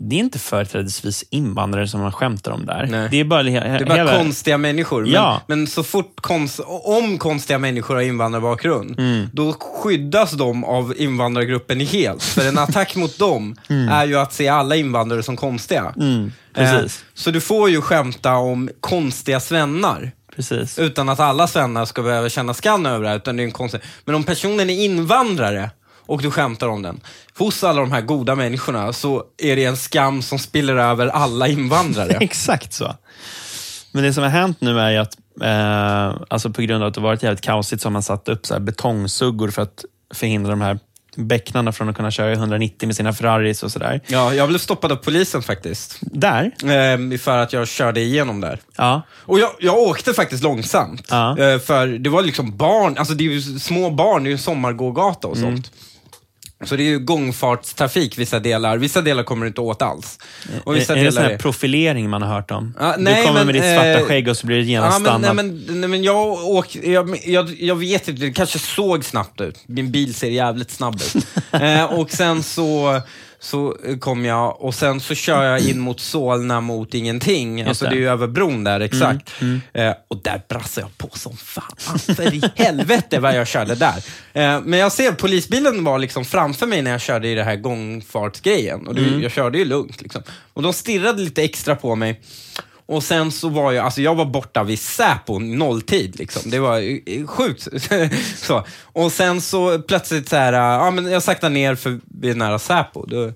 det 0.10 0.16
är 0.16 0.20
inte 0.20 0.40
företrädesvis 0.40 1.24
invandrare 1.30 1.88
som 1.88 2.02
man 2.02 2.12
skämtar 2.12 2.52
om 2.52 2.66
där. 2.66 2.88
Nej. 2.92 3.08
Det 3.12 3.20
är 3.20 3.24
bara, 3.24 3.44
Det 3.44 3.50
är 3.58 3.86
bara 3.86 3.96
hela, 3.96 4.18
konstiga 4.18 4.58
människor. 4.58 5.02
Men, 5.02 5.12
Ja. 5.12 5.42
men 5.48 5.68
så 5.68 5.84
fort 5.84 6.22
konst, 6.22 6.60
om 6.84 7.18
konstiga 7.18 7.60
människor 7.60 7.96
har 7.96 8.02
invandrarbakgrund, 8.02 9.00
Mm. 9.00 9.30
då 9.34 9.54
skyddas 9.84 10.32
de 10.32 10.64
av 10.64 10.94
invandrargruppen 10.98 11.80
helt. 11.80 12.24
För 12.24 12.48
en 12.48 12.58
attack 12.58 12.96
mot 12.96 13.18
dem 13.20 13.56
är 13.92 14.06
ju 14.06 14.16
att 14.18 14.34
se 14.34 14.48
alla 14.48 14.76
invandrare 14.76 15.24
som 15.24 15.38
konstiga. 15.38 15.94
Mm, 15.98 16.32
precis. 16.54 17.02
Eh, 17.02 17.06
så 17.14 17.32
du 17.32 17.42
får 17.42 17.70
ju 17.70 17.82
skämta 17.82 18.36
om 18.36 18.70
konstiga 18.80 19.40
svennar. 19.40 20.12
precis. 20.36 20.80
Utan 20.80 21.10
att 21.10 21.20
alla 21.20 21.48
svennar 21.48 21.86
ska 21.86 22.02
behöva 22.02 22.30
känna 22.30 22.54
skam 22.54 22.86
över 22.86 23.10
det 23.10 23.16
utan 23.16 23.38
det 23.38 23.44
är 23.44 23.46
en 23.46 23.52
konstig... 23.52 23.82
Men 24.06 24.16
om 24.16 24.24
personen 24.24 24.70
är 24.70 24.86
invandrare 24.86 25.70
och 26.06 26.22
du 26.22 26.32
skämtar 26.32 26.68
om 26.68 26.82
den, 26.82 27.02
hos 27.38 27.64
alla 27.64 27.82
de 27.82 27.92
här 27.92 28.02
goda 28.02 28.36
människorna 28.36 28.94
så 28.94 29.24
är 29.38 29.56
det 29.56 29.66
en 29.66 29.78
skam 29.78 30.22
som 30.22 30.40
spiller 30.40 30.76
över 30.76 31.08
alla 31.08 31.48
invandrare. 31.48 32.12
Exakt 32.22 32.74
så. 32.74 32.96
Men 33.92 34.04
det 34.04 34.14
som 34.14 34.24
har 34.24 34.30
hänt 34.30 34.58
nu 34.62 34.80
är 34.80 35.00
att, 35.00 35.18
eh, 35.42 36.22
alltså 36.30 36.50
på 36.50 36.62
grund 36.62 36.84
av 36.84 36.88
att 36.90 36.94
det 36.96 37.02
varit 37.02 37.24
jävligt 37.24 37.42
kaosigt, 37.42 37.82
så 37.82 37.88
har 37.88 37.92
man 37.92 38.04
satt 38.04 38.30
upp 38.30 38.46
så 38.46 38.60
betongsuggor 38.60 39.50
för 39.50 39.62
att 39.62 39.86
förhindra 40.14 40.50
de 40.50 40.62
här 40.62 40.80
bäcknarna 41.16 41.72
från 41.72 41.90
att 41.90 41.96
kunna 41.96 42.12
köra 42.12 42.32
i 42.32 42.34
190 42.34 42.88
med 42.88 42.96
sina 42.96 43.14
Ferraris 43.14 43.64
och 43.64 43.72
sådär. 43.72 44.02
Ja, 44.08 44.34
jag 44.34 44.50
blev 44.50 44.60
stoppad 44.60 44.92
av 44.92 44.96
polisen 44.96 45.42
faktiskt. 45.42 45.98
Där, 46.02 46.52
Eh, 46.64 47.18
för 47.18 47.38
att 47.38 47.54
jag 47.54 47.68
körde 47.68 48.02
igenom 48.02 48.42
där. 48.42 48.60
ja. 48.78 49.02
Och 49.12 49.40
jag, 49.40 49.50
jag 49.60 49.78
åkte 49.78 50.14
faktiskt 50.14 50.44
långsamt. 50.44 51.08
Ja. 51.10 51.38
Eh, 51.38 51.60
för 51.60 51.88
det 51.88 52.10
var 52.10 52.22
liksom 52.22 52.58
barn, 52.58 52.98
alltså 52.98 53.14
det 53.14 53.24
är 53.24 53.30
ju 53.32 53.42
små 53.60 53.90
barn, 53.90 54.24
det 54.24 54.28
är 54.28 54.32
ju 54.32 54.36
en 54.36 54.40
sommargågata 54.40 55.28
och 55.28 55.38
sånt. 55.38 55.72
Så 56.64 56.76
det 56.76 56.84
är 56.84 56.86
ju 56.86 57.00
gångfartstrafik 57.00 58.18
vissa 58.18 58.40
delar. 58.40 58.78
Vissa 58.78 59.02
delar 59.02 59.24
kommer 59.24 59.46
du 59.46 59.48
inte 59.48 59.62
åt 59.62 59.82
alls. 59.82 60.20
Och 60.64 60.76
vissa 60.76 60.94
är 60.94 60.98
är 60.98 61.04
det 61.04 61.12
sån 61.12 61.24
här 61.24 61.38
profilering 61.38 62.10
man 62.10 62.22
har 62.22 62.36
hört 62.36 62.52
om? 62.52 62.74
Du 62.80 63.04
nej, 63.04 63.26
kommer 63.26 63.40
men, 63.40 63.46
med 63.46 63.56
ditt 63.56 63.64
svarta 63.64 64.00
eh, 64.00 64.06
skägg 64.06 64.28
och 64.28 64.38
så 64.38 64.48
blir 64.48 64.58
det 64.58 64.64
genast 64.64 65.02
Ja, 65.06 65.18
men, 65.18 65.22
nej, 65.22 65.34
men, 65.34 65.80
nej, 65.80 65.90
men 65.90 66.04
jag, 66.04 66.28
åk, 66.28 66.76
jag, 66.76 67.20
jag, 67.26 67.56
jag 67.60 67.76
vet 67.76 68.08
inte, 68.08 68.22
det 68.22 68.32
kanske 68.32 68.60
såg 68.60 69.06
snabbt 69.06 69.42
ut. 69.42 69.60
Min 69.66 69.92
bil 69.92 70.14
ser 70.14 70.30
jävligt 70.30 70.72
snabb 70.72 70.96
ut. 70.96 71.26
eh, 71.62 71.84
och 71.84 72.12
sen 72.12 72.44
så, 72.44 73.02
så 73.42 73.78
kom 74.00 74.26
jag 74.26 74.62
och 74.62 74.76
sen 74.76 75.00
så 75.00 75.16
kör 75.16 75.44
jag 75.44 75.60
in 75.70 75.80
mot 75.80 76.00
Solna 76.00 76.62
mot 76.62 76.94
ingenting. 76.94 77.62
Alltså 77.62 77.86
det. 77.86 77.92
Mm, 77.92 77.98
är 77.98 78.02
ju 78.02 78.10
över 78.10 78.28
bron 78.28 78.64
där, 78.64 78.80
exakt. 78.80 79.32
Eh, 79.74 79.94
och 80.08 80.22
där 80.24 80.42
brassade 80.50 80.88
jag 80.88 80.98
på 80.98 81.18
som 81.18 81.38
fan. 81.38 82.00
För 82.16 82.34
i 82.34 82.42
helvete 82.56 83.20
vad 83.20 83.36
jag 83.36 83.48
körde 83.48 83.76
där. 83.76 83.98
Eh, 84.34 84.62
men 84.62 84.80
jag 84.80 84.92
ser, 84.92 85.12
polisbilen 85.12 85.84
var 85.84 86.00
liksom 86.00 86.26
framför 86.26 86.68
mig 86.68 86.82
när 86.82 86.92
jag 86.92 87.02
körde 87.02 87.28
i 87.28 87.36
det 87.36 87.44
här 87.44 87.56
gångfartsgrejen. 87.56 88.88
Och 88.88 88.96
det, 88.96 89.02
Mm. 89.02 89.22
jag 89.22 89.32
körde 89.32 89.58
ju 89.58 89.66
lugnt. 89.66 90.02
Liksom. 90.02 90.24
Och 90.54 90.62
de 90.62 90.74
stirrade 90.74 91.22
lite 91.22 91.44
extra 91.44 91.76
på 91.76 91.96
mig. 91.96 92.22
Och 92.92 93.04
sen 93.04 93.32
så 93.32 93.50
var 93.50 93.72
jag, 93.72 93.86
alltså 93.86 94.02
jag 94.02 94.16
var 94.16 94.26
borta 94.26 94.64
vid 94.64 94.80
Säpo 94.80 95.40
nolltid. 95.40 96.20
Liksom. 96.20 96.52
Det 96.52 96.60
var 96.60 96.80
eh, 97.10 97.28
sjukt. 97.28 97.68
så. 98.38 98.66
Och 98.84 99.12
sen 99.12 99.42
så 99.42 99.80
plötsligt 99.80 100.30
så 100.30 100.36
här, 100.36 100.54
ja 100.54 100.92
men 100.92 101.12
jag 101.12 101.24
saktar 101.24 101.50
ner 101.50 101.76
för 101.76 102.00
vi 102.22 102.30
är 102.30 102.36
nära 102.36 102.60
Säpo. 102.60 103.06
Då, 103.06 103.34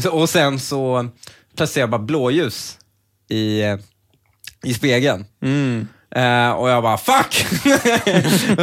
så- 0.00 0.10
Och 0.10 0.28
sen 0.28 0.60
så 0.60 1.08
plötsligt 1.56 1.74
ser 1.74 1.80
jag 1.80 1.90
bara 1.90 1.98
blåljus 2.02 2.78
i, 3.30 3.62
eh, 3.62 3.76
i 4.64 4.74
spegeln. 4.74 5.24
Eh, 6.16 6.50
och 6.50 6.68
jag 6.68 6.82
bara, 6.82 6.96
fuck! 6.98 7.46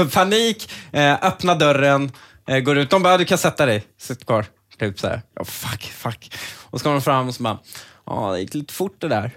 Panik, 0.14 0.70
eh, 0.92 1.14
öppna 1.22 1.56
dörren, 1.56 2.12
Eh, 2.48 2.60
går 2.60 2.78
ut, 2.78 2.90
de 2.90 3.04
bara, 3.04 3.18
du 3.18 3.26
kan 3.26 3.38
sätta 3.38 3.66
dig, 3.66 3.84
sitt 4.02 4.26
kvar. 4.26 4.46
Typ 4.80 5.00
så 5.00 5.08
här, 5.08 5.22
ja 5.36 5.44
fuck, 5.46 5.84
fuck. 5.84 6.34
Och 6.62 6.80
så 6.80 6.84
kommer 6.84 6.96
de 6.96 7.02
fram 7.02 7.28
och 7.28 7.36
så 7.36 7.44
bara, 7.44 7.60
ja 8.06 8.32
det 8.34 8.40
gick 8.40 8.54
lite 8.54 8.74
fort 8.74 8.96
det 9.02 9.08
där. 9.08 9.32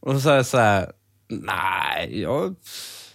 Och 0.00 0.20
så 0.20 0.28
jag 0.28 0.46
så 0.46 0.58
här, 0.58 0.90
nej, 1.28 2.20
jag, 2.20 2.54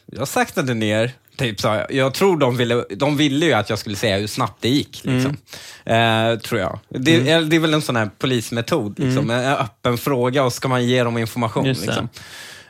jag 0.06 0.28
saktade 0.28 0.74
ner. 0.74 1.12
Typ 1.38 1.60
så 1.62 1.68
här, 1.68 1.88
jag 1.90 2.14
tror 2.14 2.38
de 2.38 2.58
ville, 2.58 2.86
de 2.96 3.18
ville 3.18 3.46
ju 3.46 3.54
att 3.54 3.70
jag 3.70 3.80
skulle 3.80 3.96
säga 3.96 4.18
hur 4.18 4.28
snabbt 4.28 4.62
det 4.62 4.70
gick. 4.70 5.02
Liksom. 5.04 5.38
Eh, 5.86 6.40
tror 6.40 6.62
jag. 6.62 6.80
Det, 6.90 7.16
Mm. 7.20 7.50
det 7.50 7.56
är 7.56 7.60
väl 7.60 7.74
en 7.74 7.82
sån 7.82 7.96
här 7.96 8.10
polismetod. 8.20 9.00
Liksom. 9.00 9.30
En 9.30 9.46
öppen 9.54 9.98
fråga 9.98 10.44
och 10.44 10.54
ska 10.54 10.68
man 10.68 10.86
ge 10.86 11.04
dem 11.04 11.18
information. 11.18 11.68
Liksom. 11.68 12.10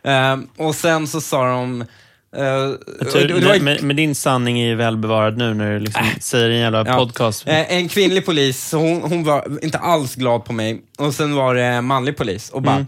Eh, 0.04 0.38
och 0.65 0.75
sen 0.75 1.08
så 1.08 1.21
sa 1.21 1.45
de... 1.45 1.82
eh, 2.38 2.65
och 3.01 3.12
tror, 3.12 3.60
men, 3.62 3.78
men 3.88 3.95
din 3.95 4.15
sanning 4.15 4.60
är 4.60 4.67
ju 4.67 4.75
väl 4.75 4.97
bevarad 4.97 5.38
nu 5.38 5.54
när 5.54 5.71
du 5.73 5.80
liksom 5.80 6.04
säger 6.19 6.49
i 6.49 6.54
en 6.56 6.62
jävla 6.62 6.86
Ja. 6.88 6.95
podcast. 6.97 7.47
Eh, 7.47 7.73
En 7.73 7.89
kvinnlig 7.89 8.25
polis, 8.25 8.71
hon, 8.73 9.01
hon 9.01 9.23
var 9.23 9.63
inte 9.63 9.78
alls 9.78 10.15
glad 10.15 10.45
på 10.45 10.54
mig. 10.54 10.82
Och 10.97 11.13
sen 11.13 11.36
var 11.36 11.56
det 11.56 11.63
en 11.63 11.86
manlig 11.86 12.17
polis 12.17 12.49
och 12.49 12.62
bara, 12.62 12.86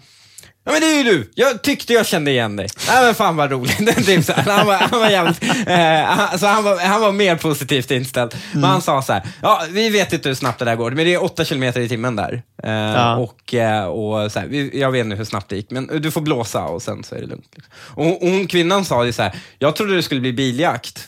ja 0.68 0.72
men 0.74 0.82
det 0.82 0.88
är 0.88 0.98
ju 0.98 1.04
du! 1.04 1.32
Jag 1.36 1.62
tyckte 1.62 1.94
jag 1.94 2.06
kände 2.06 2.32
igen 2.32 2.56
dig. 2.56 2.68
Nej 2.88 3.06
men 3.06 3.16
fan 3.16 3.36
vad 3.36 3.52
roligt. 3.52 4.06
Typ 4.06 4.26
så. 4.26 4.34
Han 4.34 4.68
var, 4.68 4.76
han 4.76 5.00
var 5.00 5.10
jävligt, 5.10 5.44
eh, 5.44 6.38
så 6.38 6.46
han 6.48 6.64
var, 6.64 6.80
han 6.80 7.02
var 7.02 7.12
mer 7.12 7.36
positivt 7.36 7.92
inställd. 7.92 8.36
Men 8.54 8.64
han 8.64 8.82
sa 8.82 9.02
så 9.02 9.14
här, 9.14 9.24
ja 9.42 9.64
vi 9.72 9.90
vet 9.90 10.14
inte 10.14 10.30
hur 10.30 10.36
snabbt 10.36 10.60
det 10.60 10.66
där 10.66 10.76
går, 10.76 10.92
men 10.92 11.06
det 11.06 11.14
är 11.14 11.24
8 11.24 11.46
kilometer 11.46 11.82
i 11.82 11.90
timmen 11.90 12.16
där. 12.16 12.44
Eh, 12.64 12.72
Ja. 12.72 13.16
Och, 13.18 13.54
eh, 13.54 13.86
och 13.86 14.32
så 14.32 14.40
här, 14.40 14.76
jag 14.78 14.92
vet 14.92 15.06
inte 15.06 15.18
hur 15.18 15.26
snabbt 15.26 15.50
det 15.50 15.56
gick, 15.56 15.72
men 15.72 16.02
du 16.02 16.12
får 16.12 16.22
blåsa 16.22 16.64
och 16.64 16.82
sen 16.82 17.04
så 17.04 17.16
är 17.16 17.20
det 17.20 17.28
lugnt. 17.28 17.56
Och, 17.78 18.08
och 18.24 18.30
hon, 18.30 18.48
kvinnan 18.48 18.86
sa 18.86 19.06
ju 19.06 19.14
så 19.14 19.22
här, 19.22 19.36
jag 19.60 19.76
trodde 19.76 19.96
det 19.96 20.04
skulle 20.04 20.22
bli 20.22 20.34
biljakt. 20.34 21.08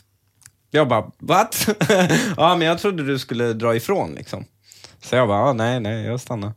Jag 0.72 0.88
bara, 0.88 1.04
what? 1.20 1.70
ja, 2.38 2.56
men 2.56 2.68
jag 2.68 2.80
trodde 2.80 3.06
du 3.06 3.20
skulle 3.20 3.54
dra 3.54 3.76
ifrån 3.76 4.16
liksom. 4.16 4.46
Så 5.04 5.16
jag 5.16 5.28
bara, 5.28 5.40
ah, 5.42 5.54
nej, 5.54 5.80
nej, 5.80 6.06
jag 6.06 6.20
stannar. 6.20 6.52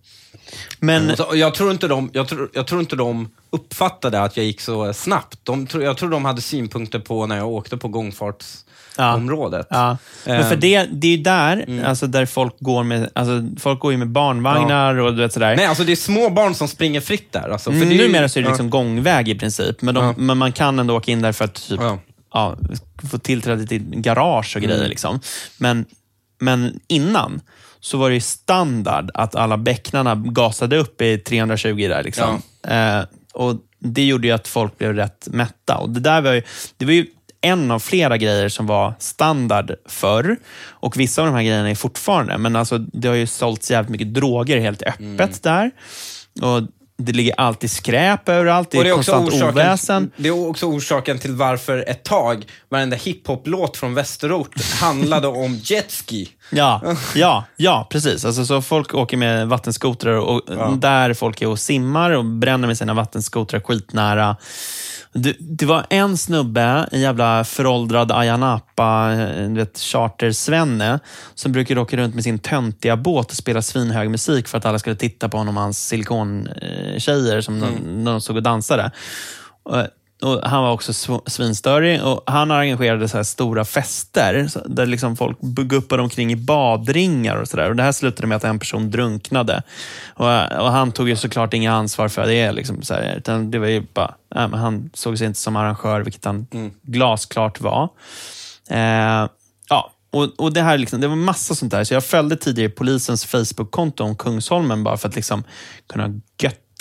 Men 0.80 1.16
Så, 1.16 1.26
jag, 1.34 1.54
tror 1.54 1.70
inte 1.70 1.88
de, 1.88 2.10
jag, 2.12 2.28
tror, 2.28 2.50
jag 2.54 2.66
tror 2.66 2.80
inte 2.80 2.96
de 2.96 3.28
uppfattade 3.50 4.22
att 4.22 4.36
jag 4.36 4.46
gick 4.46 4.60
så 4.60 4.92
snabbt. 4.92 5.38
De, 5.42 5.66
jag 5.72 5.96
tror 5.96 6.10
de 6.10 6.24
hade 6.24 6.40
synpunkter 6.40 6.98
på 6.98 7.26
när 7.26 7.36
jag 7.36 7.48
åkte 7.48 7.76
på 7.76 7.88
gångfartsområdet. 7.88 9.66
Ja. 9.70 9.96
Men 10.26 10.44
för 10.44 10.52
Ehm. 10.54 10.60
det, 10.60 10.88
det 10.92 11.08
är 11.14 11.18
där, 11.18 11.84
alltså 11.86 12.06
där 12.06 12.26
folk 12.26 12.54
går 12.60 12.82
med, 12.84 13.10
alltså 13.14 13.48
folk 13.60 13.80
går 13.80 13.92
ju 13.92 13.98
med 13.98 14.08
barnvagnar 14.08 14.94
och 14.98 15.14
du 15.14 15.22
vet 15.22 15.32
sådär. 15.32 15.56
Nej, 15.56 15.66
alltså 15.66 15.84
det 15.84 15.92
är 15.92 15.96
små 15.96 16.30
barn 16.30 16.54
som 16.54 16.68
springer 16.68 17.00
fritt 17.00 17.32
där. 17.32 17.48
Alltså, 17.48 17.70
för 17.70 17.76
Mm, 17.76 17.88
det 17.88 17.94
är 17.94 17.98
ju- 17.98 18.06
Numera 18.06 18.28
så 18.28 18.38
är 18.38 18.42
det 18.42 18.46
ja. 18.46 18.50
liksom 18.52 18.70
gångväg 18.70 19.28
i 19.28 19.34
princip, 19.34 19.82
men, 19.82 19.94
de, 19.94 20.04
Ja. 20.04 20.14
men 20.16 20.38
man 20.38 20.52
kan 20.52 20.78
ändå 20.78 20.96
åka 20.96 21.12
in 21.12 21.22
där 21.22 21.32
för 21.32 21.44
att 21.44 21.54
typ, 21.68 21.80
Ja. 21.80 21.98
ja. 22.32 22.56
få 23.10 23.18
tillträde 23.18 23.66
till 23.66 23.82
garage 23.90 24.56
och 24.56 24.62
grejer. 24.62 24.78
Mm. 24.78 24.90
Liksom. 24.90 25.20
Men, 25.58 25.84
men 26.40 26.80
innan 26.88 27.40
så 27.84 27.98
var 27.98 28.08
det 28.08 28.14
ju 28.14 28.20
standard 28.20 29.10
att 29.14 29.34
alla 29.34 29.56
bäcknarna 29.56 30.14
gasade 30.14 30.76
upp 30.76 31.00
i 31.00 31.18
320 31.18 31.88
där. 31.88 32.02
Liksom. 32.02 32.42
Eh, 32.68 33.00
och 33.34 33.56
Det 33.78 34.04
gjorde 34.04 34.26
ju 34.26 34.32
att 34.32 34.48
folk 34.48 34.78
blev 34.78 34.94
rätt 34.94 35.28
mätta. 35.30 35.76
Och 35.76 35.90
det, 35.90 36.00
där 36.00 36.20
var 36.20 36.32
ju, 36.32 36.42
det 36.76 36.84
var 36.84 36.92
ju 36.92 37.06
en 37.40 37.70
av 37.70 37.78
flera 37.78 38.16
grejer 38.16 38.48
som 38.48 38.66
var 38.66 38.94
standard 38.98 39.72
förr. 39.88 40.36
Och 40.68 41.00
vissa 41.00 41.22
av 41.22 41.26
de 41.26 41.34
här 41.34 41.42
grejerna 41.42 41.70
är 41.70 41.74
fortfarande, 41.74 42.38
men 42.38 42.56
alltså, 42.56 42.78
det 42.78 43.08
har 43.08 43.14
ju 43.14 43.26
sålts 43.26 43.70
jävligt 43.70 43.90
mycket 43.90 44.14
droger 44.14 44.60
helt 44.60 44.82
öppet 44.82 45.00
Mm. 45.00 45.30
där. 45.42 45.70
Och 46.42 46.62
Det 47.04 47.12
ligger 47.12 47.40
alltid 47.40 47.70
skräp 47.70 48.28
överallt, 48.28 48.70
det 48.70 48.76
är, 48.76 48.78
Och 48.78 48.84
det 48.84 48.90
är, 48.90 48.94
också 48.94 49.12
konstant 49.12 49.34
orsaken, 49.34 49.54
oväsen. 49.54 50.10
det 50.16 50.28
är 50.28 50.48
också 50.48 50.66
orsaken 50.66 51.18
till 51.18 51.34
varför 51.34 51.84
ett 51.88 52.02
tag 52.04 52.44
varenda 52.68 52.96
hiphop-låt 52.96 53.76
från 53.76 53.94
västerort 53.94 54.54
handlade 54.80 55.28
om 55.28 55.60
jetski. 55.64 56.28
Ja, 56.50 56.82
ja, 57.14 57.44
ja, 57.56 57.86
precis. 57.90 58.24
Alltså, 58.24 58.44
så 58.44 58.62
folk 58.62 58.94
åker 58.94 59.16
med 59.16 59.48
vattenskotrar 59.48 60.14
och 60.14 60.42
där 60.78 61.14
folk 61.14 61.42
är 61.42 61.48
och 61.48 61.58
simmar 61.58 62.10
och 62.10 62.24
bränner 62.24 62.66
med 62.68 62.78
sina 62.78 62.94
vattenskotrar 62.94 63.60
skitnära. 63.60 64.36
Det, 65.14 65.36
det 65.40 65.66
var 65.66 65.86
en 65.90 66.16
snubbe, 66.16 66.88
en 66.92 67.00
jävla 67.00 67.44
föråldrad 67.44 68.12
Ayia 68.12 68.36
Napa, 68.36 69.12
eh, 69.12 69.48
du 69.48 69.54
vet, 69.54 69.78
chartersvenne, 69.78 71.00
som 71.34 71.52
brukade 71.52 71.80
åka 71.80 71.96
runt 71.96 72.14
med 72.14 72.24
sin 72.24 72.38
töntiga 72.38 72.96
båt 72.96 73.30
och 73.30 73.36
spela 73.36 73.62
svinhög 73.62 74.10
musik 74.10 74.48
för 74.48 74.58
att 74.58 74.64
alla 74.64 74.78
skulle 74.78 74.96
titta 74.96 75.28
på 75.28 75.38
honom 75.38 75.56
och 75.56 75.62
hans 75.62 75.88
silikontjejer 75.88 77.40
som 77.40 77.60
de, 77.60 77.66
när 78.04 78.10
de 78.10 78.20
stod 78.20 78.36
och 78.36 78.42
dansade. 78.42 78.90
Och, 80.22 80.40
han 80.42 80.62
var 80.62 80.72
också 80.72 80.92
sv- 80.92 81.22
svinstörig 81.26 82.02
och 82.02 82.22
han 82.26 82.50
arrangerade 82.50 83.08
så 83.08 83.16
här 83.16 83.24
stora 83.24 83.64
fester 83.64 84.48
där 84.66 84.86
liksom 84.86 85.16
folk 85.16 85.38
guppade 85.40 86.02
omkring 86.02 86.32
i 86.32 86.36
badringar 86.36 87.36
och 87.36 87.48
sådär. 87.48 87.74
Det 87.74 87.82
här 87.82 87.92
slutade 87.92 88.26
med 88.26 88.36
att 88.36 88.44
en 88.44 88.58
person 88.58 88.90
drunknade. 88.90 89.62
Och, 90.14 90.26
och 90.52 90.72
Han 90.72 90.92
tog 90.92 91.08
ju 91.08 91.16
såklart 91.16 91.54
inga 91.54 91.72
ansvar 91.72 92.08
för 92.08 92.26
det. 92.26 92.52
Liksom 92.52 92.82
så 92.82 92.94
här, 92.94 93.16
utan 93.16 93.50
det 93.50 93.58
var 93.58 93.66
ju 93.66 93.86
bara, 93.94 94.14
men 94.34 94.54
han 94.54 94.90
såg 94.94 95.18
sig 95.18 95.26
inte 95.26 95.40
som 95.40 95.56
arrangör, 95.56 96.00
vilket 96.00 96.24
han 96.24 96.46
glasklart 96.82 97.60
var. 97.60 97.88
Eh, 98.70 99.28
ja, 99.68 99.92
och, 100.12 100.40
och 100.40 100.52
det 100.52 100.62
här 100.62 100.78
liksom, 100.78 101.00
det 101.00 101.08
var 101.08 101.16
massa 101.16 101.54
sånt 101.54 101.72
där. 101.72 101.84
Så 101.84 101.94
jag 101.94 102.04
följde 102.04 102.36
tidigare 102.36 102.70
polisens 102.70 103.24
Facebook-konto 103.24 104.04
om 104.04 104.16
Kungsholmen 104.16 104.84
bara 104.84 104.96
för 104.96 105.08
att 105.08 105.16
liksom 105.16 105.44
kunna 105.86 106.20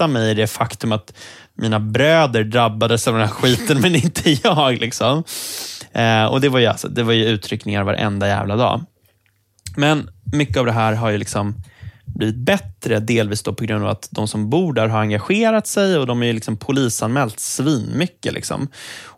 götta 0.02 0.08
mig 0.08 0.32
i 0.32 0.34
det 0.34 0.48
faktum 0.48 0.92
att 0.92 1.14
mina 1.56 1.80
bröder 1.80 2.44
drabbades 2.44 3.08
av 3.08 3.14
den 3.14 3.28
här 3.28 3.34
skiten, 3.34 3.82
men 3.82 3.96
inte 3.96 4.38
jag. 4.44 4.80
Liksom. 4.80 5.24
Eh, 5.92 6.26
och 6.26 6.42
det 6.42 6.50
var, 6.50 6.60
ju 6.60 6.66
alltså, 6.66 6.88
det 6.88 7.04
var 7.04 7.14
ju 7.14 7.26
utryckningar 7.26 7.84
varenda 7.84 8.28
jävla 8.28 8.56
dag. 8.56 8.82
Men 9.78 10.10
mycket 10.34 10.58
av 10.58 10.66
det 10.66 10.72
här 10.72 10.94
har 10.94 11.10
ju 11.10 11.18
liksom 11.18 11.56
blivit 12.06 12.36
bättre, 12.36 13.00
delvis 13.00 13.44
då 13.44 13.54
på 13.54 13.64
grund 13.64 13.84
av 13.84 13.90
att 13.90 14.08
de 14.12 14.28
som 14.28 14.50
bor 14.50 14.74
där 14.74 14.88
har 14.88 15.00
engagerat 15.00 15.68
sig 15.68 15.98
och 15.98 16.08
de 16.08 16.24
är 16.24 16.28
ju 16.28 16.34
liksom 16.34 16.58
polisanmält 16.58 17.40
svinmycket. 17.40 18.34
Liksom. 18.34 18.68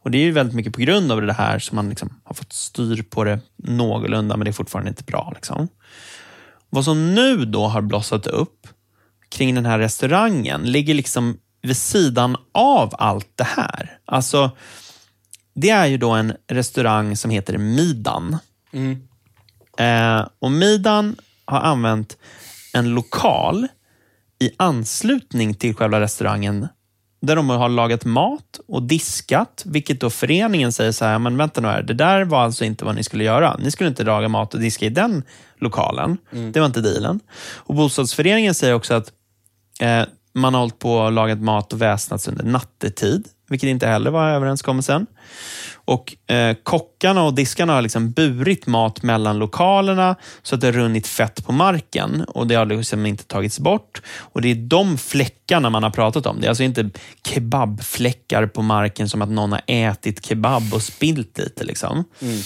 Och 0.03 0.11
Det 0.11 0.17
är 0.17 0.23
ju 0.23 0.31
väldigt 0.31 0.55
mycket 0.55 0.73
på 0.73 0.81
grund 0.81 1.11
av 1.11 1.21
det 1.21 1.33
här 1.33 1.59
som 1.59 1.75
man 1.75 1.89
liksom 1.89 2.09
har 2.23 2.35
fått 2.35 2.53
styr 2.53 3.03
på 3.09 3.23
det 3.23 3.39
någorlunda, 3.57 4.37
men 4.37 4.45
det 4.45 4.51
är 4.51 4.53
fortfarande 4.53 4.89
inte 4.89 5.03
bra. 5.03 5.31
Liksom. 5.35 5.67
Vad 6.69 6.85
som 6.85 7.15
nu 7.15 7.45
då 7.45 7.67
har 7.67 7.81
blossat 7.81 8.27
upp 8.27 8.67
kring 9.33 9.55
den 9.55 9.65
här 9.65 9.79
restaurangen 9.79 10.63
ligger 10.63 10.93
liksom 10.93 11.37
vid 11.61 11.77
sidan 11.77 12.37
av 12.51 12.93
allt 12.97 13.29
det 13.35 13.43
här. 13.43 13.97
Alltså, 14.05 14.51
det 15.55 15.69
är 15.69 15.85
ju 15.85 15.97
då 15.97 16.11
en 16.11 16.33
restaurang 16.47 17.17
som 17.17 17.31
heter 17.31 17.57
Midan. 17.57 18.37
Eh, 19.77 20.27
och 20.39 20.51
Midan 20.51 21.15
har 21.45 21.59
använt 21.61 22.17
en 22.73 22.89
lokal 22.89 23.67
i 24.39 24.51
anslutning 24.57 25.53
till 25.53 25.75
själva 25.75 25.99
restaurangen 25.99 26.67
där 27.21 27.35
de 27.35 27.49
har 27.49 27.69
lagat 27.69 28.05
mat 28.05 28.59
och 28.67 28.83
diskat, 28.83 29.63
vilket 29.65 29.99
då 29.99 30.09
föreningen 30.09 30.71
säger 30.71 30.91
så 30.91 31.05
här, 31.05 31.19
men 31.19 31.37
vänta 31.37 31.61
nu 31.61 31.67
här, 31.67 31.83
det 31.83 31.93
där 31.93 32.23
var 32.23 32.43
alltså 32.43 32.65
inte 32.65 32.85
vad 32.85 32.95
ni 32.95 33.03
skulle 33.03 33.23
göra. 33.23 33.57
Ni 33.59 33.71
skulle 33.71 33.89
inte 33.89 34.03
laga 34.03 34.27
mat 34.27 34.53
och 34.53 34.59
diska 34.59 34.85
i 34.85 34.89
den 34.89 35.23
lokalen. 35.57 36.17
Det 36.51 36.59
var 36.59 36.67
inte 36.67 36.81
dealen. 36.81 37.19
Och 37.55 37.75
bostadsföreningen 37.75 38.53
säger 38.53 38.73
också 38.73 38.93
att 38.93 39.11
eh, 39.79 40.03
man 40.33 40.53
har 40.53 40.61
hållit 40.61 40.79
på 40.79 40.93
och 40.93 41.11
lagat 41.11 41.39
mat 41.39 41.73
och 41.73 41.81
väsnats 41.81 42.27
under 42.27 42.43
nattetid, 42.43 43.27
vilket 43.49 43.67
inte 43.67 43.87
heller 43.87 44.11
var 44.11 44.29
överenskommelsen. 44.29 45.05
Och 45.85 46.31
eh, 46.33 46.55
Kockarna 46.63 47.23
och 47.23 47.33
diskarna 47.33 47.73
har 47.73 47.81
liksom 47.81 48.11
burit 48.11 48.67
mat 48.67 49.03
mellan 49.03 49.39
lokalerna 49.39 50.15
så 50.43 50.55
att 50.55 50.61
det 50.61 50.67
har 50.67 50.71
runnit 50.71 51.07
fett 51.07 51.45
på 51.45 51.51
marken 51.51 52.23
och 52.27 52.47
det 52.47 52.55
har 52.55 52.65
liksom 52.65 53.05
inte 53.05 53.23
tagits 53.23 53.59
bort. 53.59 54.01
Och 54.17 54.41
Det 54.41 54.51
är 54.51 54.55
de 54.55 54.97
fläckarna 54.97 55.69
man 55.69 55.83
har 55.83 55.89
pratat 55.89 56.25
om. 56.25 56.41
Det 56.41 56.47
är 56.47 56.49
alltså 56.49 56.63
inte 56.63 56.89
kebabfläckar 57.27 58.45
på 58.45 58.61
marken 58.61 59.09
som 59.09 59.21
att 59.21 59.29
någon 59.29 59.51
har 59.51 59.61
ätit 59.67 60.25
kebab 60.25 60.73
och 60.73 60.81
spilt 60.81 61.37
lite. 61.37 61.63
Liksom. 61.63 62.03
Mm. 62.21 62.37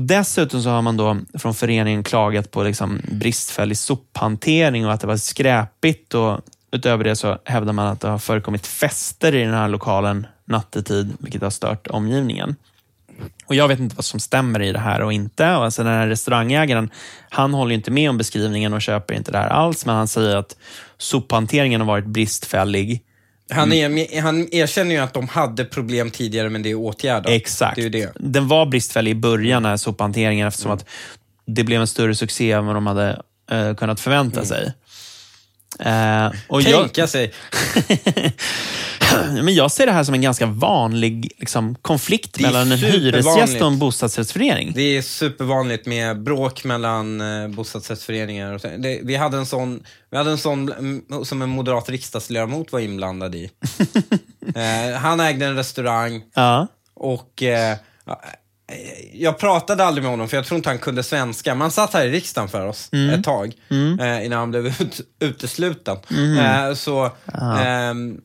Och 0.00 0.06
Dessutom 0.06 0.62
så 0.62 0.70
har 0.70 0.82
man 0.82 0.96
då 0.96 1.16
från 1.38 1.54
föreningen 1.54 2.02
klagat 2.02 2.50
på 2.50 2.62
liksom 2.62 3.00
bristfällig 3.12 3.78
sophantering 3.78 4.86
och 4.86 4.92
att 4.92 5.00
det 5.00 5.06
var 5.06 5.16
skräpigt. 5.16 6.14
Och 6.14 6.40
utöver 6.72 7.04
det 7.04 7.16
så 7.16 7.38
hävdar 7.44 7.72
man 7.72 7.86
att 7.86 8.00
det 8.00 8.08
har 8.08 8.18
förekommit 8.18 8.66
fester 8.66 9.34
i 9.34 9.42
den 9.42 9.54
här 9.54 9.68
lokalen 9.68 10.26
nattetid, 10.44 11.16
vilket 11.18 11.42
har 11.42 11.50
stört 11.50 11.86
omgivningen. 11.86 12.56
Och 13.46 13.54
Jag 13.54 13.68
vet 13.68 13.78
inte 13.78 13.96
vad 13.96 14.04
som 14.04 14.20
stämmer 14.20 14.62
i 14.62 14.72
det 14.72 14.78
här 14.78 15.02
och 15.02 15.12
inte. 15.12 15.56
Och 15.56 15.64
alltså 15.64 15.84
den 15.84 15.92
här 15.92 16.08
restaurangägaren, 16.08 16.90
han 17.30 17.54
håller 17.54 17.70
ju 17.70 17.76
inte 17.76 17.90
med 17.90 18.10
om 18.10 18.18
beskrivningen 18.18 18.74
och 18.74 18.82
köper 18.82 19.14
inte 19.14 19.32
det 19.32 19.38
här 19.38 19.48
alls, 19.48 19.86
men 19.86 19.94
han 19.94 20.08
säger 20.08 20.36
att 20.36 20.56
sophanteringen 20.98 21.80
har 21.80 21.88
varit 21.88 22.06
bristfällig. 22.06 23.02
Han, 23.50 23.72
är, 23.72 24.20
han 24.20 24.48
erkänner 24.54 24.94
ju 24.94 25.00
att 25.00 25.14
de 25.14 25.28
hade 25.28 25.64
problem 25.64 26.10
tidigare, 26.10 26.50
men 26.50 26.62
det 26.62 26.70
är 26.70 26.74
åtgärdat. 26.74 27.32
Exakt. 27.32 27.76
Det 27.76 27.84
är 27.84 27.90
det. 27.90 28.12
Den 28.14 28.48
var 28.48 28.66
bristfällig 28.66 29.10
i 29.10 29.14
början, 29.14 29.62
den 29.62 29.70
här 29.70 29.76
sophanteringen, 29.76 30.48
eftersom 30.48 30.70
att 30.70 30.84
det 31.46 31.64
blev 31.64 31.80
en 31.80 31.86
större 31.86 32.14
succé 32.14 32.52
än 32.52 32.66
vad 32.66 32.76
de 32.76 32.86
hade 32.86 33.22
eh, 33.50 33.74
kunnat 33.74 34.00
förvänta 34.00 34.44
sig. 34.44 34.72
Eh, 35.80 36.32
och 36.48 36.62
jag, 36.62 36.80
Tänka 36.80 37.06
sig. 37.06 37.32
men 39.42 39.54
jag 39.54 39.70
ser 39.70 39.86
det 39.86 39.92
här 39.92 40.04
som 40.04 40.14
en 40.14 40.20
ganska 40.22 40.46
vanlig 40.46 41.32
liksom, 41.38 41.74
konflikt 41.74 42.40
mellan 42.40 42.72
en 42.72 42.78
hyresgäst 42.78 43.60
och 43.60 43.66
en 43.66 43.78
bostadsrättsförening. 43.78 44.72
Det 44.74 44.96
är 44.96 45.02
supervanligt 45.02 45.86
med 45.86 46.22
bråk 46.22 46.64
mellan 46.64 47.20
eh, 47.20 47.48
bostadsrättsföreningar. 47.48 48.78
Det, 48.78 49.00
vi 49.02 49.16
hade 49.16 49.36
en 49.36 49.46
sån, 49.46 49.82
vi 50.10 50.16
hade 50.16 50.30
en 50.30 50.38
sån 50.38 50.72
mm, 50.72 51.24
som 51.24 51.42
en 51.42 51.48
moderat 51.48 51.88
riksdagsledamot 51.88 52.72
var 52.72 52.80
inblandad 52.80 53.34
i. 53.34 53.44
eh, 54.54 54.98
han 54.98 55.20
ägde 55.20 55.46
en 55.46 55.56
restaurang 55.56 56.22
Ja. 56.34 56.66
och 56.94 57.42
eh, 57.42 57.76
jag 59.12 59.38
pratade 59.38 59.84
aldrig 59.84 60.02
med 60.02 60.10
honom 60.10 60.28
för 60.28 60.36
jag 60.36 60.46
tror 60.46 60.56
inte 60.56 60.68
han 60.68 60.78
kunde 60.78 61.02
svenska. 61.02 61.54
Men 61.54 61.60
han 61.60 61.70
satt 61.70 61.92
här 61.92 62.06
i 62.06 62.10
riksdagen 62.10 62.48
för 62.48 62.66
oss 62.66 62.90
ett 63.18 63.24
tag 63.24 63.52
eh, 64.00 64.26
innan 64.26 64.38
han 64.38 64.50
blev 64.50 64.66
ut, 64.66 65.00
utesluten. 65.20 65.96
Eh, 66.38 66.74
så 66.74 67.10
ehm, 67.58 68.20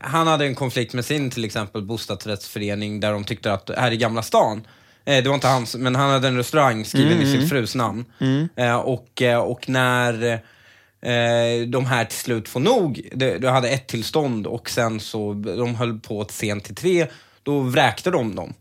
han 0.00 0.26
hade 0.26 0.44
en 0.44 0.54
konflikt 0.54 0.92
med 0.94 1.04
sin 1.04 1.30
till 1.30 1.44
exempel 1.44 1.82
bostadsrättsförening 1.82 3.00
där 3.00 3.12
de 3.12 3.24
tyckte 3.24 3.52
att, 3.52 3.70
här 3.76 3.90
i 3.90 3.96
Gamla 3.96 4.22
stan, 4.22 4.66
eh, 5.04 5.22
det 5.22 5.28
var 5.28 5.34
inte 5.34 5.48
hans, 5.48 5.76
men 5.76 5.94
han 5.94 6.10
hade 6.10 6.28
en 6.28 6.36
restaurang 6.36 6.84
skriven 6.84 7.20
i 7.22 7.32
sin 7.32 7.48
frus 7.48 7.74
namn. 7.74 8.04
Eh, 8.56 8.76
och, 8.76 9.22
eh, 9.22 9.38
och 9.38 9.68
när 9.68 10.32
eh, 11.02 11.66
de 11.68 11.86
här 11.86 12.04
till 12.04 12.18
slut 12.18 12.48
får 12.48 12.60
nog, 12.60 13.08
de 13.14 13.46
hade 13.46 13.68
ett 13.68 13.86
tillstånd 13.86 14.46
och 14.46 14.70
sen 14.70 15.00
så, 15.00 15.34
de 15.34 15.74
höll 15.74 15.98
på 15.98 16.24
till 16.24 16.36
sent 16.36 16.64
till 16.64 16.74
tre, 16.74 17.06
då 17.50 17.60
vräkte 17.60 18.10
de 18.10 18.34
dem. 18.34 18.54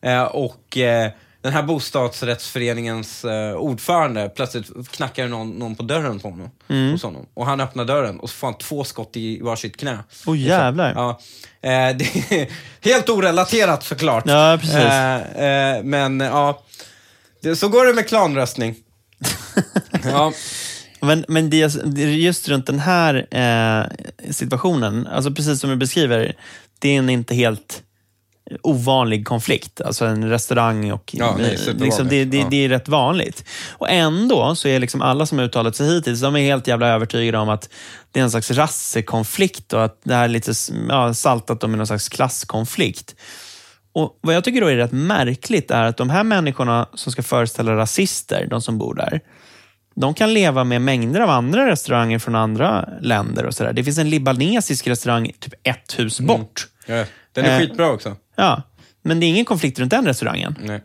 Eh, 0.00 0.22
och 0.22 0.78
eh, 0.78 1.10
den 1.44 1.52
här 1.52 1.62
bostadsrättsföreningens 1.62 3.24
eh, 3.24 3.54
ordförande, 3.54 4.28
plötsligt 4.36 4.90
knackar 4.90 5.28
någon, 5.28 5.50
någon 5.50 5.74
på 5.74 5.82
dörren 5.82 6.20
på 6.20 6.30
honom, 6.30 6.50
hos 6.92 7.02
honom. 7.02 7.26
Och 7.34 7.46
han 7.46 7.60
öppnar 7.60 7.84
dörren 7.84 8.20
och 8.20 8.30
så 8.30 8.36
får 8.36 8.46
han 8.46 8.58
två 8.58 8.84
skott 8.84 9.16
i 9.16 9.40
varsitt 9.40 9.76
knä. 9.76 9.98
Åh 10.26 10.38
jävlar. 10.38 10.92
Ja, 10.94 11.10
eh, 11.60 11.70
det 11.96 12.32
är 12.32 12.48
helt 12.80 13.08
orelaterat 13.08 13.84
såklart. 13.84 14.24
Ja, 14.26 14.58
precis. 14.60 14.76
Eh, 14.76 15.76
eh, 15.76 15.82
men 15.82 16.20
ja, 16.20 16.62
det, 17.42 17.56
så 17.56 17.68
går 17.68 17.86
det 17.86 17.94
med 17.94 18.08
klanröstning. 18.08 18.74
ja, 20.04 20.32
Men, 21.00 21.24
men 21.28 21.50
det, 21.50 21.56
just 21.98 22.48
runt 22.48 22.66
den 22.66 22.78
här 22.78 23.26
eh, 23.30 24.30
situationen, 24.30 25.06
alltså 25.06 25.30
precis 25.30 25.60
som 25.60 25.70
du 25.70 25.76
beskriver, 25.76 26.36
det 26.78 26.88
är 26.88 26.98
en 26.98 27.10
inte 27.10 27.34
helt 27.34 27.82
ovanlig 28.62 29.26
konflikt. 29.26 29.80
Alltså 29.80 30.04
en 30.06 30.28
restaurang 30.28 30.92
och... 30.92 31.10
Ja, 31.14 31.36
nej, 31.38 31.58
eh, 31.68 31.74
liksom, 31.74 32.08
det, 32.08 32.24
det, 32.24 32.36
Ja. 32.38 32.46
det 32.50 32.64
är 32.64 32.68
rätt 32.68 32.88
vanligt. 32.88 33.44
Och 33.72 33.90
ändå 33.90 34.54
så 34.54 34.68
är 34.68 34.78
liksom 34.80 35.02
alla 35.02 35.26
som 35.26 35.38
har 35.38 35.44
uttalat 35.44 35.76
sig 35.76 35.94
hittills, 35.94 36.20
de 36.20 36.36
är 36.36 36.40
helt 36.40 36.66
jävla 36.66 36.88
övertygade 36.88 37.38
om 37.38 37.48
att 37.48 37.68
det 38.12 38.20
är 38.20 38.24
en 38.24 38.30
slags 38.30 38.50
rassekonflikt 38.50 39.72
och 39.72 39.84
att 39.84 40.00
det 40.04 40.14
här 40.14 40.24
är 40.24 40.28
lite 40.28 40.52
ja, 40.88 41.14
saltat 41.14 41.64
i 41.64 41.66
någon 41.66 41.86
slags 41.86 42.08
klasskonflikt. 42.08 43.14
Och 43.94 44.18
Vad 44.20 44.34
jag 44.34 44.44
tycker 44.44 44.60
då 44.60 44.66
är 44.66 44.76
rätt 44.76 44.92
märkligt 44.92 45.70
är 45.70 45.84
att 45.84 45.96
de 45.96 46.10
här 46.10 46.24
människorna 46.24 46.88
som 46.94 47.12
ska 47.12 47.22
föreställa 47.22 47.76
rasister, 47.76 48.46
de 48.50 48.62
som 48.62 48.78
bor 48.78 48.94
där, 48.94 49.20
de 49.96 50.14
kan 50.14 50.34
leva 50.34 50.64
med 50.64 50.82
mängder 50.82 51.20
av 51.20 51.30
andra 51.30 51.66
restauranger 51.70 52.18
från 52.18 52.34
andra 52.34 52.88
länder. 53.00 53.46
och 53.46 53.54
så 53.54 53.64
där. 53.64 53.72
Det 53.72 53.84
finns 53.84 53.98
en 53.98 54.10
libanesisk 54.10 54.86
restaurang 54.86 55.32
typ 55.40 55.54
ett 55.62 55.98
hus 55.98 56.20
bort. 56.20 56.66
ja, 56.86 57.04
den 57.32 57.44
är 57.44 57.50
Eh. 57.54 57.58
skitbra 57.58 57.90
också. 57.90 58.16
Ja, 58.36 58.62
men 59.02 59.20
det 59.20 59.26
är 59.26 59.28
ingen 59.28 59.44
konflikt 59.44 59.78
runt 59.78 59.90
den 59.90 60.06
restaurangen. 60.06 60.58
Nej. 60.62 60.82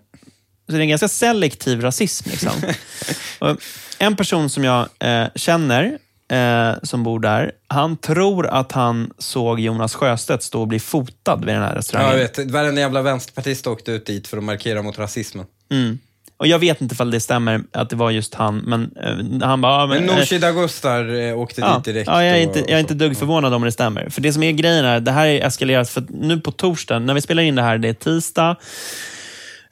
Så 0.66 0.72
det 0.72 0.78
är 0.78 0.82
en 0.82 0.90
ganska 0.90 1.08
selektiv 1.08 1.82
rasism. 1.82 2.30
Liksom. 2.30 2.52
En 4.00 4.16
person 4.16 4.50
som 4.50 4.64
jag 4.64 4.90
eh, 5.00 5.28
känner, 5.36 5.98
eh, 6.32 6.72
som 6.84 7.04
bor 7.04 7.20
där, 7.20 7.52
han 7.68 7.98
tror 7.98 8.48
att 8.48 8.72
han 8.72 9.12
såg 9.18 9.60
Jonas 9.60 9.96
Sjöstedt 9.96 10.44
stå 10.44 10.62
och 10.62 10.68
bli 10.68 10.80
fotad 10.80 11.46
vid 11.46 11.56
den 11.56 11.62
här 11.64 11.70
Ja, 11.70 11.78
restaurangen. 11.78 12.12
jag 12.12 12.18
vet, 12.38 12.52
varenda 12.52 12.82
jävla 12.82 13.02
vänsterpartist 13.02 13.68
åkte 13.68 13.92
ut 13.92 14.06
dit 14.06 14.28
för 14.28 14.38
att 14.38 14.44
markera 14.44 14.82
mot 14.82 15.00
rasismen. 15.00 15.46
Mm. 15.72 16.00
Och 16.40 16.48
Jag 16.48 16.60
vet 16.60 16.82
inte 16.82 16.94
ifall 16.94 17.12
det 17.12 17.20
stämmer 17.20 17.62
att 17.74 17.90
det 17.90 17.96
var 17.96 18.12
just 18.12 18.36
han, 18.36 18.58
men 18.58 18.92
eh, 19.04 19.48
han 19.48 19.62
bara... 19.62 19.82
ja, 19.82 19.88
Men 19.88 20.10
eh, 20.10 20.16
Nooshi 20.16 20.38
Dagostar 20.38 21.16
eh, 21.30 21.40
åkte 21.40 21.62
Ja, 21.62 21.76
dit 21.76 21.84
direkt. 21.84 22.08
ja 22.08 22.24
jag, 22.24 22.38
är 22.38 22.42
inte, 22.42 22.60
jag 22.60 22.72
är 22.72 22.80
inte 22.80 22.94
dugg 22.94 23.18
förvånad 23.18 23.54
om 23.54 23.62
det 23.62 23.72
stämmer. 23.72 24.10
För 24.10 24.22
det 24.22 24.34
som 24.34 24.44
är 24.44 24.52
grejen 24.52 24.86
är, 24.86 25.00
det 25.00 25.12
här 25.12 25.28
är 25.28 25.46
eskalerat, 25.48 25.90
för 25.90 26.04
nu 26.10 26.40
på 26.40 26.52
torsdag, 26.52 27.00
när 27.00 27.14
vi 27.14 27.22
spelar 27.22 27.44
in 27.44 27.56
det 27.56 27.62
här, 27.62 27.78
det 27.78 27.90
är 27.90 27.94
tisdag. 27.94 28.56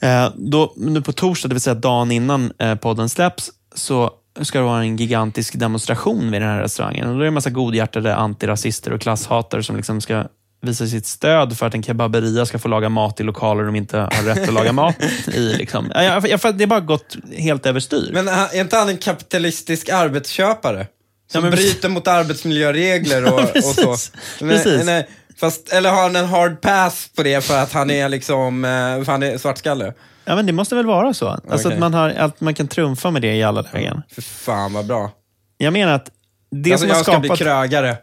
Eh, 0.01 0.29
då, 0.35 0.73
nu 0.77 1.01
på 1.01 1.11
torsdag, 1.11 1.47
det 1.49 1.55
vill 1.55 1.61
säga 1.61 1.73
dagen 1.73 2.11
innan 2.11 2.51
eh, 2.59 2.75
podden 2.75 3.09
släpps, 3.09 3.51
så 3.75 4.11
ska 4.41 4.57
det 4.59 4.65
vara 4.65 4.79
en 4.81 4.97
gigantisk 4.97 5.59
demonstration 5.59 6.31
vid 6.31 6.41
den 6.41 6.49
här 6.49 6.61
restaurangen. 6.61 7.07
Och 7.07 7.13
då 7.13 7.19
är 7.19 7.23
det 7.23 7.27
en 7.27 7.33
massa 7.33 7.49
godhjärtade 7.49 8.15
antirasister 8.15 8.93
och 8.93 9.01
klasshatare 9.01 9.63
som 9.63 9.75
liksom 9.75 10.01
ska 10.01 10.23
visa 10.61 10.87
sitt 10.87 11.05
stöd 11.05 11.57
för 11.57 11.65
att 11.65 11.73
en 11.73 11.83
kebaberia 11.83 12.45
ska 12.45 12.59
få 12.59 12.67
laga 12.67 12.89
mat 12.89 13.19
i 13.19 13.23
lokaler 13.23 13.63
de 13.63 13.75
inte 13.75 13.97
har 13.97 14.23
rätt 14.23 14.47
att 14.47 14.53
laga 14.53 14.71
mat 14.71 14.95
i. 15.33 15.53
Liksom. 15.53 15.91
Ja, 15.95 16.03
jag, 16.03 16.27
jag, 16.29 16.39
det 16.57 16.63
har 16.63 16.67
bara 16.67 16.79
gått 16.79 17.17
helt 17.37 17.65
överstyr. 17.65 18.09
Men 18.13 18.27
han- 18.27 18.47
är 18.51 18.61
inte 18.61 18.77
han 18.77 18.89
en 18.89 18.97
kapitalistisk 18.97 19.89
arbetsköpare? 19.89 20.87
Som 21.31 21.41
men- 21.41 21.51
bryter 21.51 21.89
mot 21.89 22.07
arbetsmiljöregler 22.07 23.33
och, 23.33 23.39
och 23.55 23.63
så. 23.63 23.95
Men, 24.39 24.49
Precis. 24.49 24.85
Nej, 24.85 25.07
fast, 25.39 25.69
eller 25.73 25.89
har 25.89 26.01
han 26.01 26.15
en 26.15 26.25
hard 26.25 26.61
pass 26.61 27.09
på 27.15 27.23
det 27.23 27.43
för 27.43 27.57
att 27.57 27.73
han 27.73 27.89
är 27.91 28.09
liksom, 28.09 28.65
eh, 28.65 28.69
för 29.03 29.11
han 29.11 29.23
är 29.23 29.37
svartskalle? 29.37 29.93
Ja, 30.25 30.35
men 30.35 30.45
det 30.45 30.53
måste 30.53 30.75
väl 30.75 30.85
vara 30.85 31.13
så. 31.13 31.27
Alltså 31.27 31.67
Okej. 31.67 31.73
att 31.73 31.79
man, 31.79 31.93
har, 31.93 32.09
att 32.09 32.41
man 32.41 32.53
kan 32.53 32.67
trumfa 32.67 33.11
med 33.11 33.21
det 33.21 33.35
i 33.35 33.43
alla 33.43 33.65
lägen. 33.73 34.01
För 34.11 34.21
fan 34.21 34.73
vad 34.73 34.85
bra. 34.85 35.11
Jag 35.57 35.73
menar 35.73 35.93
att 35.93 36.11
det 36.51 36.71
alltså, 36.71 36.87
som 36.87 36.91
har 36.91 36.97
jag 36.97 37.05
ska 37.05 37.19
bli 37.19 37.27
skapat... 37.27 37.39
krögare. 37.39 37.97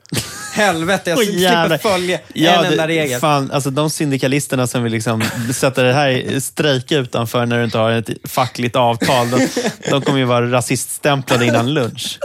Helvete, 0.54 1.10
jag 1.10 1.18
Åh, 1.18 1.24
slipper 1.24 1.78
följa 1.78 2.18
Ja, 2.34 2.50
en 2.52 2.62
det- 2.62 2.68
enda 2.68 2.88
regel. 2.88 3.20
Fan, 3.20 3.50
alltså 3.50 3.70
de 3.70 3.90
syndikalisterna 3.90 4.66
som 4.66 4.82
vill 4.82 4.92
liksom 4.92 5.22
sätta 5.54 5.82
det 5.82 5.92
här 5.92 6.08
i 6.08 6.40
strejka 6.40 6.96
utanför 6.98 7.46
när 7.46 7.58
du 7.58 7.64
inte 7.64 7.78
har 7.78 7.90
ett 7.90 8.10
fackligt 8.24 8.76
avtal, 8.76 9.30
de, 9.30 9.48
de 9.90 10.02
kommer 10.02 10.18
ju 10.18 10.24
vara 10.24 10.50
rasiststämplade 10.50 11.46
innan 11.46 11.74
lunch. 11.74 12.18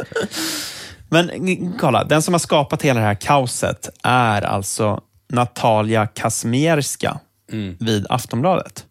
Men 1.09 1.31
kolla, 1.79 2.03
den 2.03 2.21
som 2.21 2.33
har 2.33 2.39
skapat 2.39 2.81
hela 2.81 2.99
det 2.99 3.05
här 3.05 3.15
kaoset 3.15 3.89
är 4.03 4.41
alltså 4.41 5.01
Natalia 5.33 6.07
Kazmierska 6.07 7.19
vid 7.79 8.05
Aftonbladet. 8.09 8.85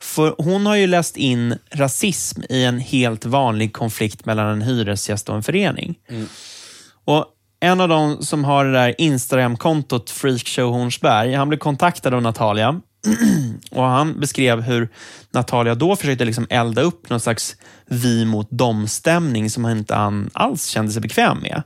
För 0.00 0.34
hon 0.38 0.66
har 0.66 0.76
ju 0.76 0.86
läst 0.86 1.16
in 1.16 1.58
rasism 1.72 2.42
i 2.48 2.64
en 2.64 2.78
helt 2.80 3.24
vanlig 3.24 3.72
konflikt 3.72 4.24
mellan 4.26 4.46
en 4.48 4.62
hyresgäst 4.62 5.28
och 5.28 5.36
en 5.36 5.42
förening. 5.42 5.94
Och 7.04 7.24
En 7.60 7.80
av 7.80 7.88
de 7.88 8.22
som 8.22 8.44
har 8.44 8.64
det 8.64 8.72
där 8.72 8.94
Instagram-kontot 8.98 10.10
Freakshow 10.10 10.72
Hornsberg, 10.72 11.34
han 11.34 11.48
blev 11.48 11.58
kontaktad 11.58 12.14
av 12.14 12.22
Natalia 12.22 12.80
och 13.70 13.84
han 13.84 14.20
beskrev 14.20 14.60
hur 14.60 14.88
Natalia 15.30 15.74
då 15.74 15.96
försökte 15.96 16.24
liksom 16.24 16.46
elda 16.50 16.82
upp 16.82 17.10
någon 17.10 17.20
slags 17.20 17.56
vi 17.86 18.24
mot 18.24 18.48
dem-stämning 18.50 19.50
som 19.50 19.64
han 19.64 19.78
inte 19.78 19.94
han 19.94 20.30
alls 20.32 20.66
kände 20.66 20.92
sig 20.92 21.02
bekväm 21.02 21.38
med. 21.38 21.62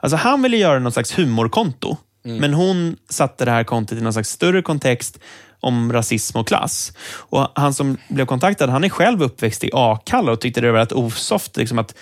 Alltså 0.00 0.16
han 0.16 0.42
ville 0.42 0.56
göra 0.56 0.78
någon 0.78 0.92
slags 0.92 1.18
humorkonto, 1.18 1.96
men 2.40 2.54
hon 2.54 2.96
satte 3.08 3.44
det 3.44 3.50
här 3.50 3.64
kontot 3.64 3.98
i 3.98 4.00
någon 4.00 4.12
slags 4.12 4.30
större 4.30 4.62
kontext 4.62 5.18
om 5.60 5.92
rasism 5.92 6.38
och 6.38 6.48
klass. 6.48 6.92
Och 7.02 7.48
Han 7.54 7.74
som 7.74 7.96
blev 8.08 8.26
kontaktad, 8.26 8.70
han 8.70 8.84
är 8.84 8.88
själv 8.88 9.22
uppväxt 9.22 9.64
i 9.64 9.70
Akalla 9.72 10.32
och 10.32 10.40
tyckte 10.40 10.60
det 10.60 10.72
var 10.72 10.78
rätt 10.78 10.92
osoft 10.92 11.56
liksom 11.56 11.78
att 11.78 11.94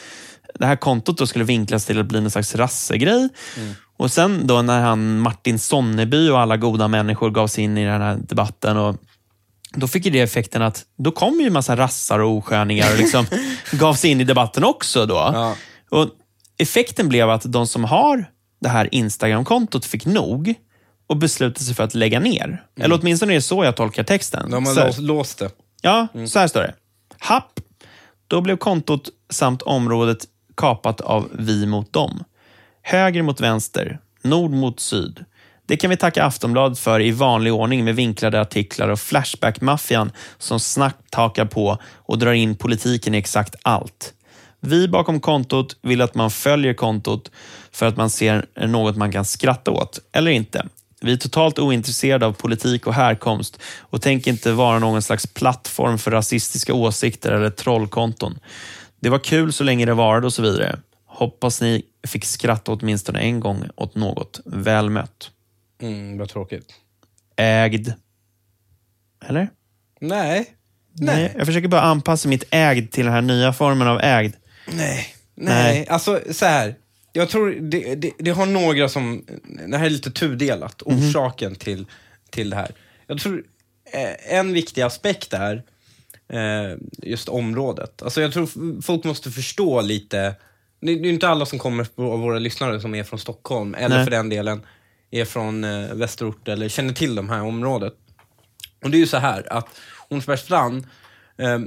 det 0.55 0.67
här 0.67 0.77
kontot 0.77 1.19
då 1.19 1.27
skulle 1.27 1.45
vinklas 1.45 1.87
till 1.87 2.01
att 2.01 2.07
bli 2.07 2.19
en 2.19 2.31
slags 2.31 2.55
rassegrej. 2.55 3.29
Och 3.97 4.13
sen 4.13 4.47
då 4.47 4.63
när 4.63 4.81
han 4.81 5.21
Martin 5.21 5.59
Sonneby 5.59 6.29
och 6.31 6.41
alla 6.41 6.57
goda 6.57 6.89
människor 6.89 7.31
gav 7.31 7.47
sig 7.47 7.65
in 7.65 7.79
i 7.79 7.85
den 7.85 8.01
här 8.03 8.19
debatten 8.29 8.77
och 8.77 8.97
då 9.75 9.89
fick 9.89 10.05
ju 10.05 10.11
det 10.11 10.21
effekten 10.21 10.63
att 10.63 10.85
då 10.99 11.11
kom 11.11 11.41
ju 11.41 11.47
en 11.47 11.53
massa 11.53 11.77
rassar 11.77 12.19
och 12.19 12.31
osköningar 12.31 12.93
och 12.93 12.99
liksom 12.99 13.27
gav 13.73 13.95
sig 13.95 14.11
in 14.11 14.21
i 14.21 14.25
debatten 14.25 14.65
också. 14.65 15.07
då. 15.07 15.15
Ja. 15.15 15.55
Och 15.91 16.09
Effekten 16.59 17.09
blev 17.09 17.31
att 17.31 17.43
de 17.53 17.67
som 17.67 17.85
har 17.85 18.25
det 18.61 18.69
här 18.69 18.95
Instagram-kontot 18.95 19.85
fick 19.85 20.07
nog 20.07 20.55
och 21.07 21.17
beslutade 21.17 21.65
sig 21.65 21.75
för 21.75 21.85
att 21.85 21.95
lägga 21.95 22.21
ner. 22.21 22.65
Eller 22.81 22.99
åtminstone 23.01 23.33
är 23.33 23.35
det 23.35 23.43
så 23.43 23.65
jag 23.65 23.77
tolkar 23.77 24.03
texten. 24.05 24.51
De 24.51 24.67
har 24.67 24.93
Så- 24.93 25.01
låst, 25.01 25.39
det. 25.39 25.51
Ja, 25.83 26.09
så 26.27 26.39
här 26.39 26.47
står 26.49 26.61
det. 26.61 26.75
Happ. 27.19 27.61
Då 28.27 28.41
blev 28.41 28.57
kontot 28.57 29.09
samt 29.31 29.63
området 29.63 30.19
kapat 30.61 31.01
av 31.01 31.29
vi 31.33 31.67
mot 31.67 31.93
dem. 31.93 32.25
Höger 32.83 33.23
mot 33.23 33.41
vänster, 33.41 33.99
nord 34.23 34.51
mot 34.51 34.81
syd. 34.81 35.25
Det 35.67 35.77
kan 35.77 35.91
vi 35.91 35.97
tacka 35.97 36.25
Aftonbladet 36.25 36.79
för 36.79 37.01
i 37.01 37.11
vanlig 37.11 37.53
ordning 37.53 37.85
med 37.85 37.97
vinklade 37.97 38.41
artiklar 38.41 38.89
och 38.89 38.99
Flashback-maffian 38.99 40.13
som 40.39 40.61
snabbt 40.61 41.15
hakar 41.15 41.45
på 41.45 41.79
och 41.95 42.19
drar 42.19 42.33
in 42.33 42.57
politiken 42.57 43.15
i 43.15 43.19
exakt 43.19 43.55
allt. 43.63 44.15
Vi 44.61 44.89
bakom 44.89 45.21
kontot 45.21 45.77
vill 45.83 46.01
att 46.01 46.15
man 46.15 46.31
följer 46.31 46.75
kontot 46.75 47.31
för 47.73 47.87
att 47.87 47.97
man 47.97 48.11
ser 48.11 48.47
något 48.67 48.97
man 48.97 49.13
kan 49.13 49.25
skratta 49.25 49.71
åt, 49.71 49.99
eller 50.13 50.31
inte. 50.31 50.67
Vi 51.01 51.13
är 51.13 51.17
totalt 51.17 51.59
ointresserade 51.59 52.27
av 52.27 52.33
politik 52.33 52.87
och 52.87 52.95
härkomst 52.95 53.61
och 53.81 54.03
tänker 54.03 54.31
inte 54.31 54.53
vara 54.53 54.79
någon 54.79 55.03
slags 55.03 55.27
plattform 55.27 55.99
för 55.99 56.11
rasistiska 56.11 56.75
åsikter 56.75 57.33
eller 57.33 57.51
trollkonton. 57.51 58.39
Det 59.01 59.09
var 59.09 59.19
kul 59.19 59.53
så 59.53 59.65
länge 59.65 59.87
det 59.87 59.95
varade 59.95 60.27
och 60.27 60.33
så 60.33 60.43
vidare. 60.43 60.79
Hoppas 61.07 61.61
ni 61.61 61.83
fick 62.07 62.25
skratta 62.25 62.73
åtminstone 62.73 63.19
en 63.21 63.41
gång 63.41 63.69
åt 63.77 63.95
något 63.95 64.41
välmött. 64.45 65.31
Mm, 65.83 66.19
vad 66.19 66.29
tråkigt. 66.29 66.75
Ägd. 67.37 67.93
Eller? 69.25 69.49
Nej. 70.01 70.47
Nej. 70.93 71.35
Jag 71.37 71.47
försöker 71.47 71.69
bara 71.69 71.81
anpassa 71.81 72.29
mitt 72.29 72.45
ägd 72.51 72.91
till 72.91 73.05
den 73.05 73.15
här 73.15 73.23
nya 73.23 73.53
formen 73.53 73.89
av 73.89 74.01
ägd. 74.01 74.33
Nej. 74.67 75.15
Nej, 75.35 75.87
alltså 75.89 76.21
så 76.31 76.47
här. 76.47 76.75
Jag 77.13 77.29
tror 77.29 77.51
det, 77.51 77.95
det, 77.95 78.13
det 78.19 78.31
har 78.31 78.47
några 78.47 78.89
som, 78.89 79.25
det 79.69 79.79
här 79.79 79.87
är 79.87 79.91
lite 79.91 80.11
tudelat, 80.11 80.83
orsaken 80.83 81.55
till, 81.55 81.87
till 82.31 82.51
det 82.51 82.57
här. 82.57 82.71
Jag 83.07 83.19
tror 83.19 83.45
eh, 83.93 84.37
en 84.39 84.53
viktig 84.53 84.83
aspekt 84.83 85.33
är 85.33 85.63
just 87.03 87.29
området. 87.29 88.03
Alltså 88.03 88.21
jag 88.21 88.33
tror 88.33 88.83
folk 88.83 89.05
måste 89.05 89.31
förstå 89.31 89.81
lite, 89.81 90.35
det, 90.81 90.93
är 90.93 91.07
inte 91.07 91.29
alla 91.29 91.47
som 91.47 91.59
kommer 91.59 91.87
av 91.97 92.21
våra 92.21 92.39
lyssnare 92.39 92.81
som 92.81 92.95
är 92.95 93.05
från 93.05 93.19
Stockholm, 93.19 93.75
eller 93.75 93.97
Nej. 93.97 94.05
för 94.05 94.11
den 94.11 94.29
delen 94.29 94.63
är 95.11 95.25
från 95.25 95.65
eh, 95.65 95.95
västerort 95.95 96.49
eller 96.49 96.69
känner 96.69 96.93
till 96.93 97.15
de 97.15 97.29
här 97.29 97.43
området. 97.43 97.95
Och 98.85 98.91
det 98.91 98.97
är 98.97 99.01
ju 99.01 99.07
så 99.07 99.17
här 99.17 99.53
att 99.53 99.69
Hornsbergsstrand, 100.09 100.87
eh, 101.37 101.61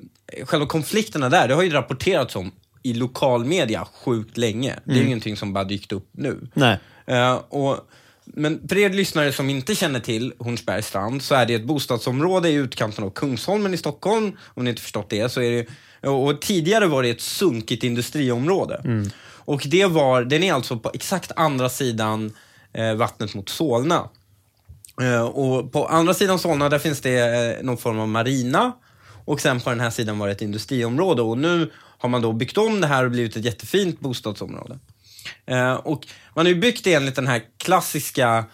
själva 0.45 0.66
konflikterna 0.66 1.30
där, 1.30 1.47
det 1.47 1.53
har 1.53 1.64
ju 1.64 1.70
rapporterats 1.70 2.36
om 2.36 2.51
i 2.84 2.93
lokalmedia 2.93 3.88
sjukt 3.93 4.38
länge. 4.38 4.80
Det 4.84 4.91
är 4.91 4.95
ju 4.95 5.05
ingenting 5.05 5.38
som 5.38 5.53
bara 5.53 5.64
dykt 5.64 5.91
upp 5.91 6.09
nu. 6.11 6.47
Nej. 6.53 6.80
Eh, 7.05 7.34
och, 7.34 7.78
men 8.26 8.67
för 8.67 8.78
er 8.78 8.89
lyssnare 8.89 9.32
som 9.32 9.49
inte 9.49 9.76
känner 9.76 9.99
till 9.99 10.34
Hornsbergsstrand 10.39 11.21
så 11.21 11.36
är 11.36 11.45
det 11.45 11.53
ett 11.53 11.65
bostadsområde 11.65 12.49
i 12.49 12.53
utkanten 12.53 13.03
av 13.03 13.09
Kungsholmen 13.09 13.74
i 13.74 13.78
Stockholm. 13.78 14.38
Om 14.53 14.63
ni 14.63 14.69
inte 14.69 14.82
förstått 14.82 15.09
det 15.09 15.30
så 15.30 15.41
är 15.41 15.51
det 15.51 15.67
och 16.09 16.41
tidigare 16.41 16.88
var 16.88 17.03
det 17.03 17.09
ett 17.09 17.21
sunkigt 17.21 17.84
industriområde. 17.84 18.82
Och 19.45 19.63
det 19.65 19.86
var, 19.86 20.24
den 20.24 20.43
är 20.43 20.53
alltså 20.53 20.78
på 20.78 20.91
exakt 20.93 21.32
andra 21.36 21.69
sidan 21.69 22.34
eh, 22.74 22.93
vattnet 22.93 23.36
mot 23.36 23.49
Solna. 23.49 24.09
Eh, 25.01 25.21
och 25.21 25.71
på 25.71 25.86
andra 25.86 26.13
sidan 26.13 26.39
Solna 26.39 26.69
där 26.69 26.80
finns 26.80 27.01
det 27.01 27.19
eh, 27.19 27.63
någon 27.63 27.78
form 27.78 27.99
av 27.99 28.07
marina 28.07 28.71
och 29.26 29.41
sen 29.41 29.59
på 29.59 29.69
den 29.69 29.80
här 29.80 29.89
sidan 29.89 30.19
var 30.19 30.28
det 30.28 30.34
ett 30.34 30.41
industriområde 30.41 31.21
och 31.21 31.38
nu 31.38 31.71
har 31.97 32.09
man 32.09 32.21
då 32.21 32.34
byggt 32.34 32.57
om 32.57 32.82
det 32.82 32.88
här 32.88 33.05
och 33.05 33.11
blivit 33.11 33.36
ett 33.36 33.45
jättefint 33.45 33.99
bostadsområde. 33.99 34.80
Eh, 35.45 35.74
och 35.74 36.07
man 36.36 36.45
har 36.45 36.53
ju 36.53 36.59
byggt 36.59 36.84
det 36.84 36.93
enligt 36.93 37.15
den 37.15 37.28
här 37.28 37.41
klassiska 37.57 38.45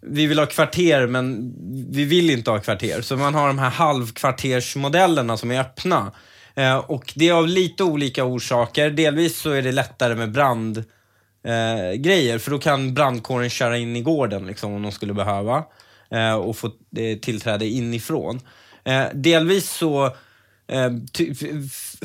vi 0.00 0.26
vill 0.26 0.38
ha 0.38 0.46
kvarter 0.46 1.06
men 1.06 1.54
vi 1.90 2.04
vill 2.04 2.30
inte 2.30 2.50
ha 2.50 2.58
kvarter. 2.58 3.00
Så 3.00 3.16
man 3.16 3.34
har 3.34 3.46
de 3.46 3.58
här 3.58 3.70
halvkvartersmodellerna 3.70 5.36
som 5.36 5.50
är 5.50 5.60
öppna. 5.60 6.12
Eh, 6.54 6.76
och 6.76 7.12
det 7.16 7.28
är 7.28 7.32
av 7.32 7.48
lite 7.48 7.84
olika 7.84 8.24
orsaker. 8.24 8.90
Delvis 8.90 9.38
så 9.38 9.50
är 9.50 9.62
det 9.62 9.72
lättare 9.72 10.14
med 10.14 10.32
brand 10.32 10.84
eh, 11.44 11.92
grejer 11.96 12.38
för 12.38 12.50
då 12.50 12.58
kan 12.58 12.94
brandkåren 12.94 13.50
köra 13.50 13.78
in 13.78 13.96
i 13.96 14.02
gården 14.02 14.46
liksom, 14.46 14.72
om 14.72 14.82
de 14.82 14.92
skulle 14.92 15.14
behöva 15.14 15.64
eh, 16.10 16.34
och 16.34 16.56
få 16.56 16.66
eh, 16.96 17.18
tillträde 17.18 17.66
inifrån. 17.66 18.40
Eh, 18.84 19.04
delvis 19.14 19.70
så 19.70 20.04
eh, 20.68 20.90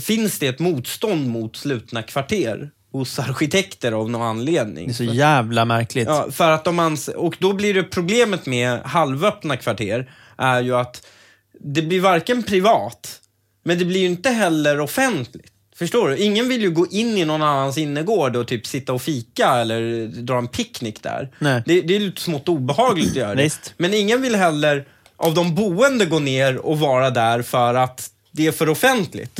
finns 0.01 0.39
det 0.39 0.47
ett 0.47 0.59
motstånd 0.59 1.27
mot 1.27 1.55
slutna 1.55 2.03
kvarter 2.03 2.71
hos 2.93 3.19
arkitekter 3.19 3.91
av 3.91 4.09
någon 4.09 4.21
anledning. 4.21 4.85
Det 4.87 4.91
är 4.91 4.93
så 4.93 5.03
jävla 5.03 5.65
märkligt. 5.65 6.07
Ja, 6.07 6.27
för 6.31 6.51
att 6.51 6.63
de 6.63 6.79
ans- 6.79 7.13
och 7.13 7.35
då 7.39 7.53
blir 7.53 7.73
det 7.73 7.83
problemet 7.83 8.45
med 8.45 8.79
halvöppna 8.79 9.57
kvarter 9.57 10.11
är 10.37 10.61
ju 10.61 10.75
att 10.75 11.07
det 11.59 11.81
blir 11.81 11.99
varken 12.01 12.43
privat, 12.43 13.19
men 13.63 13.77
det 13.79 13.85
blir 13.85 13.99
ju 13.99 14.05
inte 14.05 14.29
heller 14.29 14.79
offentligt. 14.79 15.49
Förstår 15.75 16.09
du? 16.09 16.17
Ingen 16.17 16.49
vill 16.49 16.61
ju 16.61 16.71
gå 16.71 16.87
in 16.87 17.17
i 17.17 17.25
någon 17.25 17.41
annans 17.41 17.77
innergård 17.77 18.35
och 18.35 18.47
typ 18.47 18.67
sitta 18.67 18.93
och 18.93 19.01
fika 19.01 19.47
eller 19.49 20.07
dra 20.07 20.37
en 20.37 20.47
picknick 20.47 21.03
där. 21.03 21.29
Nej. 21.39 21.63
Det, 21.65 21.81
det 21.81 21.95
är 21.95 21.99
lite 21.99 22.21
smått 22.21 22.49
obehagligt 22.49 23.09
att 23.09 23.15
göra 23.15 23.35
det. 23.35 23.43
Visst. 23.43 23.73
Men 23.77 23.93
ingen 23.93 24.21
vill 24.21 24.35
heller 24.35 24.87
av 25.17 25.33
de 25.33 25.55
boende 25.55 26.05
gå 26.05 26.19
ner 26.19 26.57
och 26.57 26.79
vara 26.79 27.09
där 27.09 27.41
för 27.41 27.73
att 27.73 28.09
det 28.31 28.47
är 28.47 28.51
för 28.51 28.69
offentligt. 28.69 29.39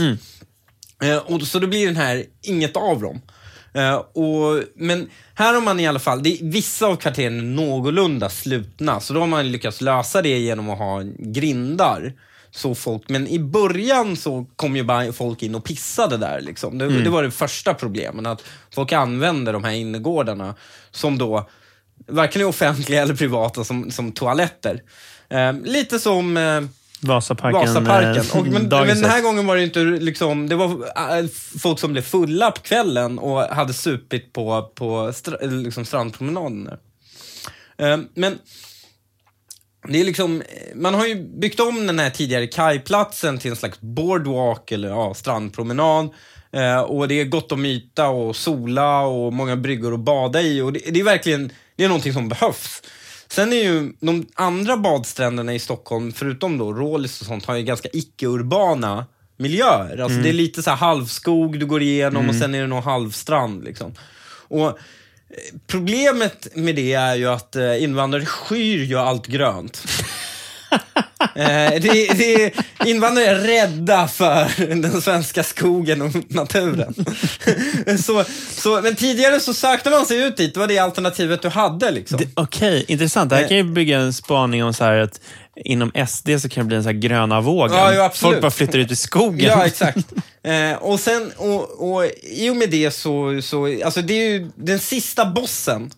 Eh, 1.04 1.18
och 1.18 1.42
så 1.42 1.60
då 1.60 1.68
blir 1.68 1.86
den 1.86 1.96
här 1.96 2.26
inget 2.42 2.78
av 2.78 3.02
dem. 3.02 3.22
Eh, 3.74 3.96
och, 3.96 4.64
men 4.76 5.10
här 5.34 5.54
har 5.54 5.62
man 5.62 5.80
i 5.80 5.88
alla 5.88 6.00
fall, 6.00 6.24
det 6.24 6.38
vissa 6.42 6.86
av 6.86 6.96
kvarteren 6.96 7.40
är 7.40 7.44
någorlunda 7.44 8.30
slutna, 8.30 9.00
så 9.00 9.14
då 9.14 9.20
har 9.20 9.28
man 9.28 9.52
lyckats 9.52 9.82
lösa 9.82 10.22
det 10.22 10.40
genom 10.40 10.70
att 10.70 10.78
ha 10.78 11.02
grindar. 11.18 12.14
Så 12.52 12.76
folk, 12.76 13.10
men 13.10 13.28
i 13.28 13.40
början 13.40 14.16
så 14.16 14.46
kom 14.56 14.76
ju 14.76 14.84
bara 14.84 15.14
folk 15.14 15.44
in 15.44 15.56
och 15.56 15.64
pissade 15.64 16.18
där. 16.18 16.42
Liksom. 16.42 16.78
Det, 16.78 17.04
det 17.04 17.10
var 17.10 17.24
det 17.24 17.32
första 17.32 17.74
problemet, 17.74 18.28
att 18.28 18.44
folk 18.76 18.92
använder 18.92 19.54
de 19.54 19.64
här 19.64 19.72
innergårdarna 19.72 20.56
som 20.92 21.18
då 21.18 21.50
varken 22.08 22.42
är 22.42 22.46
offentliga 22.46 23.02
eller 23.02 23.16
privata 23.16 23.64
som, 23.64 23.92
som 23.92 24.12
toaletter. 24.12 24.82
Eh, 25.30 25.54
lite 25.54 26.00
som 26.00 26.38
eh, 26.38 26.62
Vasaparken. 27.04 27.60
Vasaparken. 27.60 28.16
eh, 28.16 28.38
Och, 28.38 28.48
men, 28.48 28.68
men 28.70 28.88
den 28.88 29.06
här 29.06 29.22
gången 29.22 29.48
var 29.48 29.56
det 29.56 29.64
inte 29.64 29.80
liksom, 29.80 30.50
det 30.50 30.56
var 30.56 30.70
äh, 31.20 31.26
folk 31.60 31.80
som 31.80 31.92
blev 31.92 32.02
fulla 32.02 32.52
på 32.52 32.62
kvällen 32.62 33.20
och 33.20 33.42
hade 33.42 33.74
supit 33.74 34.34
på, 34.34 34.72
på 34.76 35.14
stra, 35.14 35.38
liksom 35.42 35.86
strandpromenaden. 35.86 36.70
Eh, 37.78 37.98
men 38.16 38.40
det 39.88 40.02
är 40.02 40.06
liksom, 40.06 40.44
man 40.76 40.94
har 40.94 41.06
ju 41.06 41.16
byggt 41.40 41.60
om 41.60 41.88
den 41.88 42.00
här 42.00 42.10
tidigare 42.10 42.48
kajplatsen 42.48 43.38
till 43.38 43.52
en 43.52 43.58
slags 43.58 43.82
boardwalk 43.82 44.72
eller 44.72 44.90
ja, 44.90 45.14
strandpromenad. 45.14 46.10
Eh, 46.52 46.82
och 46.82 47.08
det 47.08 47.22
är 47.22 47.26
gott 47.26 47.52
om 47.52 47.66
yta 47.66 48.08
och 48.08 48.36
sola 48.36 49.00
och 49.02 49.34
många 49.34 49.56
bryggor 49.56 49.94
att 49.94 50.00
bada 50.00 50.42
i. 50.42 50.62
Och 50.62 50.74
det, 50.74 50.80
det 50.80 51.00
är 51.00 51.04
verkligen, 51.04 51.52
det 51.76 51.84
är 51.84 51.88
någonting 51.88 52.14
som 52.14 52.30
behövs. 52.30 52.82
Sen 53.34 53.54
är 53.54 53.64
ju 53.64 53.94
de 54.00 54.26
andra 54.36 54.78
badstränderna 54.78 55.54
i 55.54 55.60
Stockholm, 55.60 56.12
förutom 56.14 56.58
då 56.58 56.74
Rålis 56.74 57.22
och 57.22 57.28
sånt, 57.28 57.46
har 57.46 57.56
ju 57.56 57.64
ganska 57.64 57.90
icke-urbana 57.94 59.06
miljöer. 59.38 59.98
Alltså 59.98 60.20
det 60.20 60.30
är 60.30 60.34
lite 60.34 60.64
så 60.64 60.70
här 60.70 60.78
halvskog 60.78 61.60
du 61.60 61.66
går 61.66 61.82
igenom 61.82 62.30
och 62.30 62.36
sen 62.36 62.56
är 62.56 62.62
det 62.62 62.68
någon 62.68 62.84
halvstrand 62.84 63.64
liksom. 63.64 63.94
Och 64.48 64.68
eh, 64.68 64.74
Problemet 65.68 66.56
med 66.56 66.76
det 66.76 66.94
är 66.94 67.16
ju 67.16 67.28
att 67.28 67.56
eh, 67.56 67.84
invandrare 67.84 68.26
skyr 68.26 68.84
ju 68.84 68.98
allt 68.98 69.28
grönt. 69.28 69.84
Eh, 71.36 71.82
det, 71.82 72.14
det, 72.14 72.54
invandrare 72.86 73.26
är 73.26 73.36
rädda 73.36 74.08
för 74.08 74.66
den 74.82 75.02
svenska 75.02 75.44
skogen 75.44 76.02
och 76.02 76.12
naturen. 76.28 76.94
så, 78.04 78.24
så, 78.50 78.82
men 78.82 78.96
tidigare 78.96 79.40
så 79.40 79.54
sökte 79.54 79.90
man 79.90 80.06
sig 80.06 80.24
ut 80.24 80.38
dit, 80.38 80.54
det 80.54 80.60
var 80.60 80.68
det 80.68 80.80
alternativet 80.80 81.42
du 81.42 81.50
hade. 81.50 81.92
Liksom. 81.92 82.20
Okej, 82.34 82.86
intressant. 82.88 83.30
Det 83.30 83.36
här 83.36 83.48
kan 83.48 83.58
ju 83.58 83.64
bygga 83.64 84.00
en 84.00 84.14
spaning 84.14 84.64
om 84.64 84.74
så 84.74 84.84
här 84.84 84.98
att 84.98 85.20
inom 85.56 85.92
SD 86.08 86.30
så 86.42 86.50
kan 86.50 86.64
det 86.64 86.68
bli 86.68 86.78
en 86.78 86.84
så 86.84 86.90
här 86.90 86.98
gröna 86.98 87.42
vågen. 87.42 87.78
Ja, 87.78 87.94
jo. 87.94 88.10
Folk 88.14 88.42
bara 88.42 88.52
flyttar 88.52 88.80
ut 88.80 88.92
i 88.92 88.96
skogen. 88.96 89.50
Ja, 89.50 89.66
exakt. 89.66 90.14
Eh, 90.44 90.74
och 90.74 91.00
sen, 91.00 91.32
och, 91.38 91.94
och 91.94 92.06
i 92.24 92.50
och 92.50 92.56
med 92.56 92.70
det 92.70 92.92
så, 92.92 93.42
så, 93.42 93.84
alltså 93.86 94.02
det 94.02 94.14
är 94.14 94.30
ju 94.30 94.52
den 94.56 94.80
sista 94.80 95.26
bossen 95.26 95.92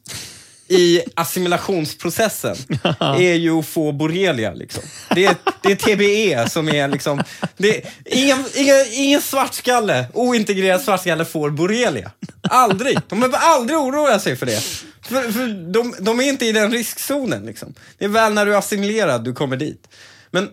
i 0.68 1.02
assimilationsprocessen 1.14 2.56
är 3.00 3.34
ju 3.34 3.60
att 3.60 3.66
få 3.66 3.92
borrelia. 3.92 4.54
Liksom. 4.54 4.84
Det, 5.16 5.26
är, 5.26 5.36
det 5.62 5.72
är 5.72 5.76
TBE 5.76 6.50
som 6.50 6.70
är 6.70 6.88
liksom, 6.88 7.24
det, 7.58 7.86
ingen, 8.06 8.46
ingen, 8.56 8.86
ingen 8.92 9.22
svartskalle, 9.22 10.06
ointegrerad 10.14 10.82
svartskalle 10.82 11.26
får 11.26 11.50
borrelia. 11.50 12.12
Aldrig. 12.42 13.00
De 13.08 13.20
behöver 13.20 13.38
aldrig 13.38 13.80
oroa 13.80 14.20
sig 14.20 14.36
för 14.36 14.46
det. 14.46 14.62
För, 15.02 15.32
för 15.32 15.72
de, 15.72 15.96
de 16.00 16.20
är 16.20 16.24
inte 16.24 16.46
i 16.46 16.52
den 16.52 16.72
riskzonen. 16.72 17.46
Liksom. 17.46 17.74
Det 17.98 18.06
är 18.06 18.10
väl 18.10 18.34
när 18.34 18.46
du 18.46 18.54
är 18.54 18.58
assimilerad 18.58 19.24
du 19.24 19.34
kommer 19.34 19.58
dit. 19.58 19.88
Men 20.32 20.50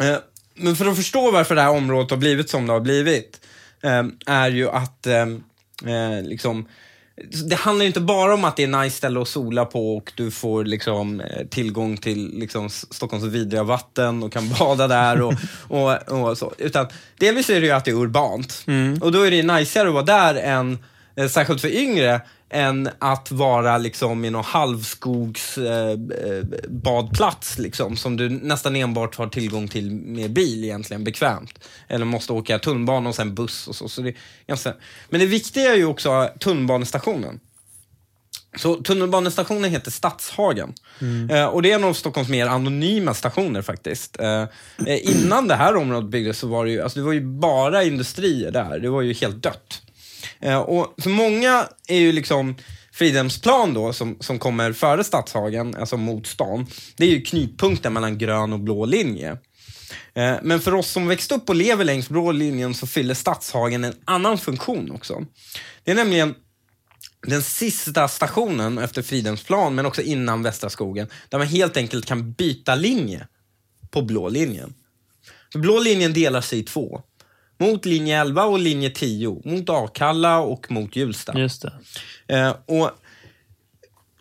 Eh, 0.00 0.16
Men 0.54 0.76
för 0.76 0.86
att 0.86 0.96
förstå 0.96 1.30
varför 1.30 1.54
det 1.54 1.62
här 1.62 1.70
området 1.70 2.10
har 2.10 2.16
blivit 2.18 2.50
som 2.50 2.66
det 2.66 2.72
har 2.72 2.80
blivit, 2.80 3.40
eh, 3.82 4.02
är 4.26 4.50
ju 4.50 4.70
att 4.70 5.06
eh, 5.06 5.26
eh, 5.86 6.22
liksom, 6.22 6.68
det 7.48 7.56
handlar 7.56 7.82
ju 7.82 7.86
inte 7.86 8.00
bara 8.00 8.34
om 8.34 8.44
att 8.44 8.56
det 8.56 8.62
är 8.62 8.82
nice 8.82 8.96
ställe 8.96 9.20
att 9.22 9.28
sola 9.28 9.64
på 9.64 9.96
och 9.96 10.12
du 10.16 10.30
får 10.30 10.64
liksom, 10.64 11.20
eh, 11.20 11.46
tillgång 11.46 11.96
till 11.96 12.38
liksom, 12.38 12.70
Stockholms 12.70 13.24
vidriga 13.24 13.62
vatten 13.62 14.22
och 14.22 14.32
kan 14.32 14.48
bada 14.58 14.88
där 14.88 15.22
och, 15.22 15.34
och, 15.68 16.08
och 16.08 16.38
så. 16.38 16.52
Utan 16.58 16.86
delvis 17.18 17.50
är 17.50 17.60
det 17.60 17.66
ju 17.66 17.72
att 17.72 17.84
det 17.84 17.90
är 17.90 17.94
urbant. 17.94 18.66
Och 19.00 19.12
då 19.12 19.22
är 19.22 19.30
det 19.30 19.42
najsigare 19.42 19.88
att 19.88 19.94
vara 19.94 20.04
där 20.04 20.34
än, 20.34 20.78
eh, 21.16 21.28
särskilt 21.28 21.60
för 21.60 21.76
yngre, 21.76 22.20
än 22.54 22.88
att 22.98 23.30
vara 23.30 23.78
liksom 23.78 24.24
i 24.24 24.30
någon 24.30 24.44
halvskogs 24.44 25.58
eh, 25.58 25.90
eh, 25.90 26.44
badplats 26.68 27.58
liksom, 27.58 27.96
som 27.96 28.16
du 28.16 28.28
nästan 28.28 28.76
enbart 28.76 29.16
har 29.16 29.26
tillgång 29.26 29.68
till 29.68 29.90
med 29.90 30.32
bil 30.32 30.64
egentligen, 30.64 31.04
bekvämt. 31.04 31.68
Eller 31.88 32.04
måste 32.04 32.32
åka 32.32 32.58
tunnelbana 32.58 33.08
och 33.08 33.14
sen 33.14 33.34
buss 33.34 33.68
och 33.68 33.76
så. 33.76 33.88
så 33.88 34.02
det 34.02 34.14
ganska... 34.46 34.74
Men 35.08 35.20
det 35.20 35.26
viktiga 35.26 35.72
är 35.72 35.76
ju 35.76 35.84
också 35.84 36.30
tunnelbanestationen. 36.40 37.40
Så 38.56 38.74
tunnelbanestationen 38.74 39.70
heter 39.70 39.90
Stadshagen. 39.90 40.74
Eh, 41.30 41.46
och 41.46 41.62
det 41.62 41.70
är 41.70 41.74
en 41.74 41.84
av 41.84 41.92
Stockholms 41.92 42.28
mer 42.28 42.46
anonyma 42.46 43.14
stationer 43.14 43.62
faktiskt. 43.62 44.20
Eh, 44.20 44.42
eh, 44.86 45.10
innan 45.10 45.48
det 45.48 45.54
här 45.54 45.76
området 45.76 46.10
byggdes 46.10 46.38
så 46.38 46.46
var 46.46 46.64
det 46.64 46.70
ju, 46.70 46.80
alltså 46.80 46.98
det 46.98 47.04
var 47.04 47.12
ju 47.12 47.20
bara 47.20 47.84
industrier 47.84 48.50
där. 48.50 48.78
Det 48.78 48.88
var 48.88 49.02
ju 49.02 49.12
helt 49.12 49.42
dött. 49.42 49.82
Eh, 50.44 50.58
och 50.58 50.94
för 51.02 51.10
många 51.10 51.68
är 51.88 51.98
ju 51.98 52.12
liksom 52.12 52.54
Fridhemsplan 52.92 53.74
då, 53.74 53.92
som, 53.92 54.16
som 54.20 54.38
kommer 54.38 54.72
före 54.72 55.04
Stadshagen, 55.04 55.76
alltså 55.76 55.96
mot 55.96 56.26
stan, 56.26 56.66
det 56.96 57.04
är 57.04 57.10
ju 57.10 57.22
knutpunkten 57.22 57.92
mellan 57.92 58.18
grön 58.18 58.52
och 58.52 58.60
blå 58.60 58.84
linje. 58.84 59.38
Eh, 60.14 60.34
Men 60.42 60.60
för 60.60 60.74
oss 60.74 60.90
som 60.90 61.08
växt 61.08 61.32
upp 61.32 61.48
och 61.48 61.54
lever 61.54 61.84
längs 61.84 62.08
blå 62.08 62.32
linjen 62.32 62.74
så 62.74 62.86
fyller 62.86 63.14
Stadshagen 63.14 63.84
en 63.84 63.94
annan 64.04 64.38
funktion 64.38 64.90
också. 64.90 65.26
Det 65.84 65.90
är 65.90 65.94
nämligen 65.94 66.34
den 67.26 67.42
sista 67.42 68.08
stationen 68.08 68.78
efter 68.78 69.02
Fridhemsplan, 69.02 69.74
men 69.74 69.86
också 69.86 70.02
innan 70.02 70.42
Västra 70.42 70.70
skogen, 70.70 71.08
där 71.28 71.38
man 71.38 71.46
helt 71.46 71.76
enkelt 71.76 72.06
kan 72.06 72.32
byta 72.32 72.74
linje 72.74 73.28
på 73.90 74.02
blå 74.02 74.28
linjen. 74.28 74.74
Så 75.52 75.58
blå 75.58 75.78
linjen 75.78 76.12
delar 76.12 76.40
sig 76.40 76.58
i 76.58 76.62
två. 76.62 77.02
Mot 77.58 77.84
linje 77.84 78.20
11 78.20 78.44
och 78.44 78.58
linje 78.58 78.90
10. 78.90 79.42
Mot 79.44 79.70
Akalla 79.70 80.38
och 80.38 80.70
mot 80.70 80.96
Hjulsta. 80.96 81.38
Just 81.38 81.62
det. 81.62 81.72
Eh, 82.34 82.56
och 82.66 82.90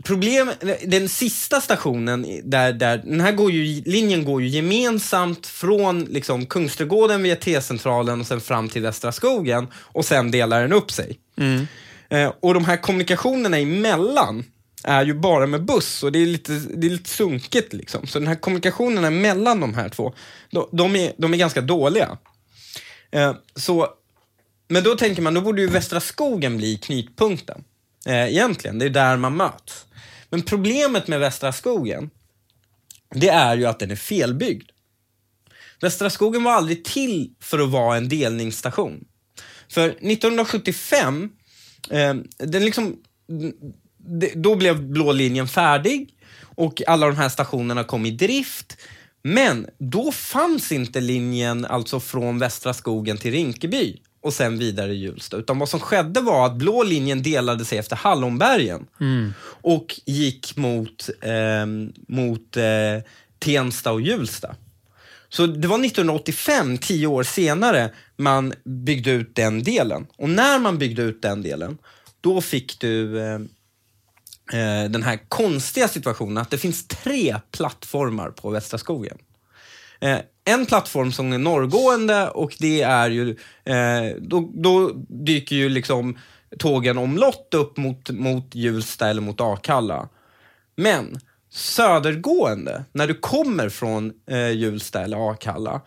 problem, 0.04 0.52
den 0.86 1.10
sista 1.10 1.62
stationen, 1.62 2.42
där, 2.44 2.74
där, 2.74 2.98
den 2.98 3.22
här 3.22 3.32
går 3.32 3.52
ju, 3.52 3.82
linjen 3.86 4.26
går 4.26 4.42
ju 4.42 4.48
gemensamt 4.48 5.48
från 5.48 6.04
liksom, 6.04 6.46
Kungsträdgården 6.46 7.24
via 7.24 7.36
T-centralen 7.36 8.20
och 8.22 8.28
sen 8.28 8.42
fram 8.42 8.70
till 8.70 8.82
Västra 8.82 9.12
skogen 9.12 9.68
och 9.76 10.06
sen 10.06 10.32
delar 10.32 10.62
den 10.62 10.74
upp 10.74 10.92
sig. 10.92 11.20
Eh, 12.10 12.34
och 12.40 12.54
de 12.54 12.66
här 12.66 12.78
kommunikationerna 12.78 13.58
emellan 13.58 14.44
är 14.84 15.06
ju 15.06 15.14
bara 15.14 15.46
med 15.48 15.66
buss 15.66 16.04
och 16.04 16.12
det 16.12 16.20
är 16.20 16.26
lite, 16.26 16.52
det 16.52 16.88
är 16.88 16.92
lite 16.92 17.10
sunkigt 17.10 17.74
liksom. 17.74 18.08
Så 18.08 18.20
den 18.20 18.28
här 18.28 18.36
kommunikationerna 18.36 19.10
mellan 19.10 19.60
de 19.60 19.74
här 19.74 19.90
två, 19.90 20.14
de, 20.52 20.70
de, 20.72 20.96
är, 20.96 21.14
de 21.18 21.34
är 21.34 21.38
ganska 21.38 21.62
dåliga. 21.62 22.18
Eh, 23.14 23.36
så, 23.56 23.88
men 24.68 24.84
då 24.84 24.96
tänker 24.96 25.22
man, 25.22 25.34
då 25.34 25.42
borde 25.42 25.62
ju 25.62 25.68
Västra 25.68 26.00
skogen 26.00 26.58
bli 26.58 26.78
knytpunkten, 26.78 27.64
Eh, 28.06 28.28
egentligen, 28.28 28.80
det 28.80 28.86
är 28.86 28.90
där 28.90 29.18
man 29.18 29.38
möts. 29.38 29.86
Men 30.30 30.42
problemet 30.42 31.08
med 31.08 31.20
Västra 31.20 31.52
skogen, 31.52 32.10
det 33.16 33.30
är 33.30 33.58
ju 33.58 33.66
att 33.66 33.80
den 33.80 33.92
är 33.92 33.96
felbyggd. 33.96 34.70
Västra 35.82 36.10
skogen 36.10 36.44
var 36.44 36.52
aldrig 36.52 36.84
till 36.84 37.34
för 37.40 37.60
att 37.60 37.70
vara 37.70 37.98
en 37.98 38.10
delningsstation. 38.10 39.06
För 39.70 39.90
1975, 39.90 41.30
eh, 41.90 42.16
den 42.38 42.66
liksom, 42.66 42.98
då 44.36 44.56
blev 44.56 44.84
blå 44.84 45.12
linjen 45.12 45.48
färdig 45.48 46.10
och 46.56 46.82
alla 46.88 47.08
de 47.08 47.18
här 47.18 47.30
stationerna 47.30 47.84
kom 47.84 48.06
i 48.06 48.12
drift. 48.12 48.78
Men 49.24 49.68
då 49.78 50.12
fanns 50.12 50.72
inte 50.72 51.02
linjen 51.02 51.66
alltså 51.66 52.00
från 52.00 52.40
Västra 52.40 52.74
skogen 52.74 53.18
till 53.18 53.32
Rinkeby 53.32 53.98
och 54.22 54.34
sen 54.34 54.58
vidare 54.58 54.94
i 54.94 54.98
Hjulsta. 54.98 55.38
Utan 55.38 55.60
vad 55.60 55.70
som 55.70 55.80
skedde 55.80 56.22
var 56.22 56.46
att 56.46 56.56
blå 56.56 56.84
linjen 56.84 57.24
delade 57.24 57.66
sig 57.66 57.78
efter 57.78 57.96
Hallonbergen 57.96 58.86
och 59.46 60.00
gick 60.06 60.58
mot, 60.58 61.10
eh, 61.22 61.66
mot 62.08 62.58
eh, 62.58 63.04
Tensta 63.40 63.92
och 63.92 64.02
Hjulsta. 64.02 64.56
Så 65.30 65.48
det 65.48 65.68
var 65.68 65.86
1985, 65.86 66.78
tio 66.78 67.08
år 67.08 67.24
senare, 67.24 67.90
man 68.18 68.54
byggde 68.64 69.12
ut 69.12 69.36
den 69.36 69.64
delen. 69.64 70.08
Och 70.18 70.30
när 70.30 70.60
man 70.60 70.78
byggde 70.78 71.02
ut 71.02 71.22
den 71.22 71.42
delen, 71.42 71.78
då 72.22 72.42
fick 72.42 72.80
du 72.80 73.20
eh, 73.20 73.40
Eh, 74.54 74.90
den 74.90 75.04
här 75.04 75.20
konstiga 75.30 75.88
situationen 75.88 76.38
att 76.38 76.50
det 76.50 76.58
finns 76.58 76.88
tre 76.88 77.40
plattformar 77.52 78.30
på 78.30 78.50
Västra 78.50 78.78
skogen. 78.78 79.18
Eh, 80.00 80.20
en 80.46 80.66
plattform 80.66 81.12
som 81.12 81.34
är 81.34 81.38
norrgående 81.38 82.30
och 82.30 82.56
det 82.60 82.82
är 82.82 83.10
ju, 83.10 83.30
eh, 83.64 84.16
då, 84.20 84.52
då 84.54 84.92
dyker 85.08 85.56
ju 85.56 85.70
liksom 85.70 86.18
tågen 86.60 86.98
omlott 86.98 87.54
upp 87.54 87.78
mot, 87.78 88.10
mot 88.10 88.56
Hjulsta 88.56 89.10
eller 89.10 89.22
mot 89.22 89.42
Akalla. 89.42 90.10
Men 90.76 91.20
södergående, 91.50 92.84
när 92.92 93.08
du 93.08 93.14
kommer 93.14 93.70
från 93.70 94.14
eh, 94.28 94.52
Hjulsta 94.52 95.04
eller 95.04 95.32
Akalla, 95.32 95.82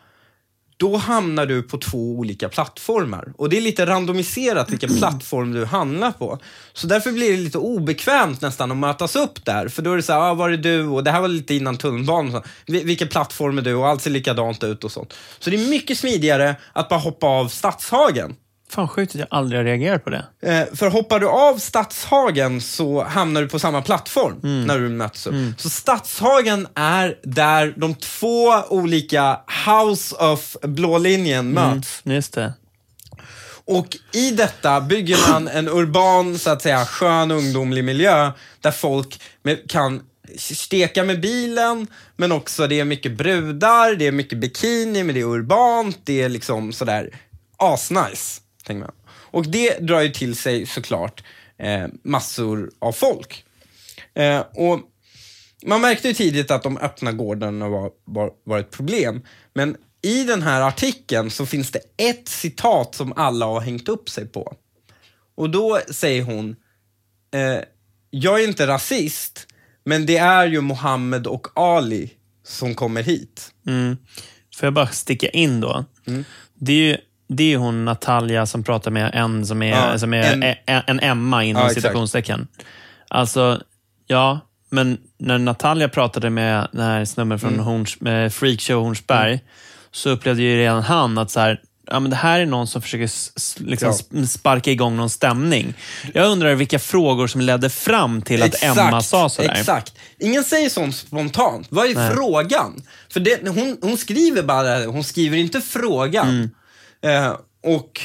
då 0.78 0.96
hamnar 0.96 1.46
du 1.46 1.62
på 1.62 1.78
två 1.78 1.98
olika 2.10 2.48
plattformar. 2.48 3.32
Och 3.38 3.48
det 3.48 3.56
är 3.56 3.60
lite 3.60 3.86
randomiserat 3.86 4.70
vilken 4.70 4.96
plattform 4.98 5.52
du 5.52 5.64
hamnar 5.64 6.12
på. 6.12 6.38
Så 6.72 6.86
därför 6.86 7.12
blir 7.12 7.30
det 7.30 7.36
lite 7.36 7.58
obekvämt 7.58 8.40
nästan 8.40 8.70
att 8.70 8.76
mötas 8.76 9.16
upp 9.16 9.44
där. 9.44 9.68
För 9.68 9.82
då 9.82 9.92
är 9.92 9.96
det 9.96 10.02
så 10.02 10.12
här, 10.12 10.20
ah, 10.20 10.34
var 10.34 10.50
är 10.50 10.56
du? 10.56 10.86
Och 10.86 11.04
det 11.04 11.10
här 11.10 11.20
var 11.20 11.28
lite 11.28 11.54
innan 11.54 11.76
tunnelbanan. 11.76 12.32
så. 12.32 12.42
Vi- 12.66 12.84
Vilken 12.84 13.08
plattform 13.08 13.58
är 13.58 13.62
du? 13.62 13.74
Och 13.74 13.88
allt 13.88 14.02
ser 14.02 14.10
likadant 14.10 14.64
ut 14.64 14.84
och 14.84 14.92
sånt. 14.92 15.14
Så 15.38 15.50
det 15.50 15.56
är 15.56 15.68
mycket 15.70 15.98
smidigare 15.98 16.56
att 16.72 16.88
bara 16.88 17.00
hoppa 17.00 17.26
av 17.26 17.48
Stadshagen. 17.48 18.34
Fan 18.68 18.88
sjukt 18.88 19.14
att 19.14 19.18
jag 19.18 19.28
aldrig 19.30 19.58
har 19.60 19.64
reagerat 19.64 20.04
på 20.04 20.10
det. 20.10 20.24
Eh, 20.42 20.74
för 20.76 20.90
hoppar 20.90 21.20
du 21.20 21.28
av 21.28 21.58
Stadshagen 21.58 22.60
så 22.60 23.04
hamnar 23.04 23.42
du 23.42 23.48
på 23.48 23.58
samma 23.58 23.82
plattform 23.82 24.40
Mm. 24.42 24.64
när 24.66 24.78
du 24.78 24.88
möts 24.88 25.26
upp. 25.26 25.34
Så 25.58 25.70
Stadshagen 25.70 26.68
är 26.74 27.18
där 27.22 27.74
de 27.76 27.94
två 27.94 28.54
olika 28.68 29.40
House 29.66 30.14
of 30.14 30.56
blå 30.62 30.98
linjen 30.98 31.50
möts. 31.50 32.00
Just 32.04 32.34
det. 32.34 32.52
Och 33.64 33.96
i 34.12 34.30
detta 34.30 34.80
bygger 34.80 35.30
man 35.32 35.48
en 35.48 35.68
urban, 35.68 36.38
så 36.38 36.50
att 36.50 36.62
säga, 36.62 36.84
skön 36.84 37.30
ungdomlig 37.30 37.84
miljö 37.84 38.32
där 38.60 38.70
folk 38.70 39.20
med, 39.42 39.70
kan 39.70 40.02
steka 40.38 41.04
med 41.04 41.20
bilen, 41.20 41.86
men 42.16 42.32
också 42.32 42.66
det 42.66 42.80
är 42.80 42.84
mycket 42.84 43.12
brudar, 43.16 43.94
det 43.94 44.06
är 44.06 44.12
mycket 44.12 44.38
bikini, 44.38 45.02
men 45.04 45.14
det 45.14 45.20
är 45.20 45.24
urbant, 45.24 45.98
det 46.04 46.22
är 46.22 46.28
liksom 46.28 46.72
sådär 46.72 47.10
asnice, 47.56 48.40
tänker 48.66 48.80
man. 48.80 48.94
Och 49.08 49.46
det 49.46 49.78
drar 49.78 50.00
ju 50.00 50.08
till 50.08 50.36
sig 50.36 50.66
såklart 50.66 51.24
eh, 51.58 51.86
massor 52.02 52.70
av 52.78 52.92
folk. 52.92 53.44
Eh, 54.14 54.40
och 54.40 54.80
man 55.66 55.80
märkte 55.80 56.08
ju 56.08 56.14
tidigt 56.14 56.50
att 56.50 56.62
de 56.62 56.78
öppna 56.78 57.12
gårdarna 57.12 57.68
var, 57.68 57.90
var, 58.04 58.30
var 58.44 58.58
ett 58.58 58.70
problem. 58.70 59.22
Men 59.54 59.76
i 60.02 60.24
den 60.24 60.42
här 60.42 60.60
artikeln 60.60 61.30
så 61.30 61.46
finns 61.46 61.70
det 61.70 61.80
ett 61.96 62.28
citat 62.28 62.94
som 62.94 63.12
alla 63.16 63.46
har 63.46 63.60
hängt 63.60 63.88
upp 63.88 64.08
sig 64.08 64.26
på. 64.26 64.56
Och 65.34 65.50
då 65.50 65.80
säger 65.90 66.22
hon, 66.22 66.56
eh, 67.34 67.64
jag 68.10 68.40
är 68.40 68.48
inte 68.48 68.66
rasist, 68.66 69.46
men 69.84 70.06
det 70.06 70.16
är 70.16 70.46
ju 70.46 70.60
Mohammed 70.60 71.26
och 71.26 71.46
Ali 71.54 72.10
som 72.44 72.74
kommer 72.74 73.02
hit. 73.02 73.52
Mm. 73.66 73.96
Får 74.56 74.66
jag 74.66 74.74
bara 74.74 74.88
sticka 74.88 75.28
in 75.28 75.60
då? 75.60 75.84
Mm. 76.06 76.24
Det 76.54 76.72
är 76.72 76.76
ju 76.76 76.96
det 77.28 77.52
är 77.52 77.56
hon 77.56 77.84
Natalia 77.84 78.46
som 78.46 78.64
pratar 78.64 78.90
med 78.90 79.10
en 79.14 79.46
som 79.46 79.62
är, 79.62 79.70
Ja, 79.70 79.98
som 79.98 80.14
är 80.14 80.32
en- 80.32 80.42
en, 80.66 80.82
en 80.86 81.00
Emma 81.00 81.44
inom 81.44 81.62
Ja, 81.62 81.68
citationstecken. 81.74 82.46
Alltså, 83.08 83.60
ja, 84.06 84.40
men 84.70 84.98
när 85.18 85.38
Natalia 85.38 85.88
pratade 85.88 86.30
med 86.30 86.68
den 86.72 86.82
här 86.82 87.04
snubben 87.04 87.38
från 87.38 87.52
Mm. 87.52 87.64
Horns, 87.64 88.00
med 88.00 88.34
Freakshow 88.34 88.82
Hornsberg 88.84 89.40
så 89.92 90.10
upplevde 90.10 90.42
ju 90.42 90.56
redan 90.56 90.82
han 90.82 91.18
att 91.18 91.30
så 91.30 91.40
här, 91.40 91.60
ja, 91.90 92.00
men 92.00 92.10
det 92.10 92.16
här 92.16 92.40
är 92.40 92.46
någon 92.46 92.66
som 92.66 92.82
försöker 92.82 93.10
liksom 93.68 93.88
Ja. 93.88 93.94
sp- 94.20 94.26
sparka 94.26 94.70
igång 94.70 94.96
någon 94.96 95.10
stämning. 95.10 95.74
Jag 96.14 96.26
undrar 96.30 96.54
vilka 96.54 96.78
frågor 96.78 97.26
som 97.26 97.40
ledde 97.40 97.70
fram 97.70 98.22
till 98.22 98.42
att 98.42 98.62
Emma 98.62 99.02
sa 99.02 99.28
sådär. 99.28 99.50
Exakt. 99.58 99.94
Ingen 100.18 100.44
säger 100.44 100.68
sånt 100.68 100.96
spontant. 100.96 101.66
Vad 101.70 101.86
är 101.90 101.94
Nej. 101.94 102.10
frågan? 102.14 102.82
För 103.12 103.20
det, 103.20 103.48
hon, 103.48 103.78
hon 103.82 103.96
skriver 103.96 104.42
bara, 104.42 104.86
hon 104.86 105.04
skriver 105.04 105.36
inte 105.36 105.60
frågan. 105.60 106.28
Mm. 106.28 106.50
Eh, 107.03 107.36
och 107.62 108.01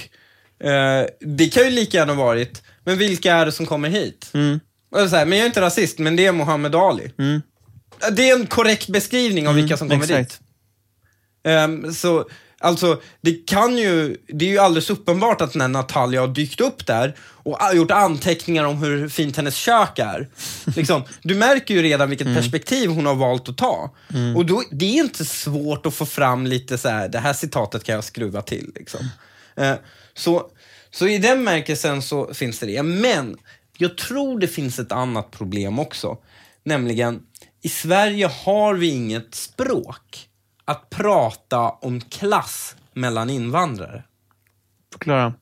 eh, 0.68 1.06
det 1.20 1.48
kan 1.50 1.64
ju 1.64 1.70
lika 1.70 1.98
gärna 1.98 2.14
varit, 2.14 2.64
men 2.84 2.98
vilka 2.98 3.34
är 3.34 3.46
det 3.46 3.52
som 3.52 3.66
kommer 3.66 3.89
hit? 3.89 4.32
Mm. 4.34 4.60
Och 4.92 5.10
så 5.10 5.16
här, 5.16 5.26
men 5.26 5.38
jag 5.38 5.44
är 5.46 5.48
inte 5.50 5.62
rasist, 5.62 6.00
men 6.00 6.16
det 6.16 6.26
är 6.26 6.32
Muhammad 6.32 6.76
Ali. 6.76 7.12
Det 8.12 8.30
är 8.30 8.36
en 8.36 8.48
korrekt 8.48 8.88
beskrivning 8.89 9.48
av 9.48 9.56
vilka 9.56 9.78
som 9.78 9.89
kommer 9.89 10.06
Mm, 10.06 10.20
exakt. 10.22 10.39
dit. 10.42 10.48
Ehm, 11.44 11.94
så, 11.94 12.30
alltså, 12.62 13.01
det 13.22 13.47
kan 13.47 13.78
ju, 13.78 14.18
det 14.28 14.45
är 14.45 14.49
ju 14.49 14.57
alldeles 14.57 14.89
uppenbart 14.89 15.41
att 15.41 15.55
när 15.55 15.68
Natalia 15.68 16.22
har 16.22 16.28
dykt 16.28 16.62
upp 16.62 16.88
där 16.88 17.16
och 17.22 17.57
gjort 17.74 17.91
anteckningar 17.91 18.64
om 18.64 18.78
hur 18.78 19.09
fint 19.09 19.38
hennes 19.38 19.55
kök 19.55 19.99
är. 19.99 20.30
Liksom, 20.76 21.03
du 21.22 21.36
märker 21.36 21.74
ju 21.74 21.82
redan 21.82 22.09
vilket 22.09 22.36
perspektiv 22.36 22.89
hon 22.89 23.05
har 23.05 23.16
valt 23.16 23.49
att 23.49 23.57
ta. 23.57 23.95
Och 24.36 24.45
då, 24.45 24.64
det 24.72 24.86
är 24.86 25.03
inte 25.03 25.26
svårt 25.26 25.86
att 25.86 25.93
få 25.93 26.05
fram 26.05 26.47
lite 26.47 26.78
så 26.78 26.89
här, 26.89 27.09
det 27.09 27.20
här 27.20 27.34
citatet 27.34 27.84
kan 27.84 27.95
jag 27.95 28.03
skruva 28.03 28.41
till. 28.41 28.72
Liksom. 28.76 29.09
Eh, 29.55 29.76
så, 30.14 30.47
så 30.91 31.07
i 31.07 31.18
den 31.18 31.43
märkelsen 31.43 32.01
så 32.01 32.34
finns 32.34 32.59
det 32.59 32.66
det. 32.66 32.84
Men 32.84 33.38
jag 33.78 33.97
tror 33.97 34.39
det 34.39 34.47
finns 34.47 34.80
ett 34.80 34.91
annat 34.91 35.32
problem 35.32 35.80
också. 35.80 36.18
Nämligen, 36.64 37.20
i 37.62 37.70
Sverige 37.70 38.32
har 38.45 38.74
vi 38.74 38.88
inget 38.88 39.36
språk 39.36 40.28
att 40.66 40.89
prata 40.89 41.70
om 41.70 42.01
klass 42.01 42.76
mellan 42.93 43.30
invandrare. 43.30 44.03
Förklara. 44.93 45.34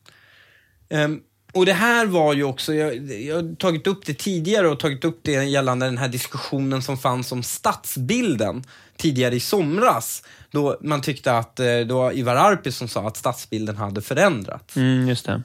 Ehm, 0.89 1.21
och 1.53 1.65
det 1.65 1.73
här 1.73 2.05
var 2.05 2.33
ju 2.33 2.43
också, 2.43 2.73
jag, 2.73 3.11
jag 3.11 3.35
har 3.35 3.55
tagit 3.55 3.87
upp 3.87 4.05
det 4.05 4.13
tidigare 4.13 4.67
och 4.67 4.79
tagit 4.79 5.05
upp 5.05 5.19
det 5.21 5.43
gällande 5.43 5.85
den 5.85 5.97
här 5.97 6.07
diskussionen 6.07 6.81
som 6.81 6.97
fanns 6.97 7.31
om 7.31 7.43
stadsbilden 7.43 8.63
tidigare 8.97 9.35
i 9.35 9.39
somras. 9.39 10.23
Då 10.51 10.77
man 10.81 11.01
tyckte 11.01 11.37
att, 11.37 11.59
eh, 11.59 11.65
det 11.65 11.93
var 11.93 12.17
Ivar 12.17 12.35
Arpi 12.35 12.71
som 12.71 12.87
sa 12.87 13.07
att 13.07 13.17
stadsbilden 13.17 13.77
hade 13.77 14.01
förändrats. 14.01 14.77
Mm, 14.77 15.07
just 15.07 15.25
det. 15.25 15.43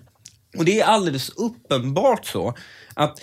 Och 0.59 0.65
det 0.65 0.81
är 0.81 0.85
alldeles 0.85 1.29
uppenbart 1.29 2.27
så 2.27 2.55
att 2.95 3.21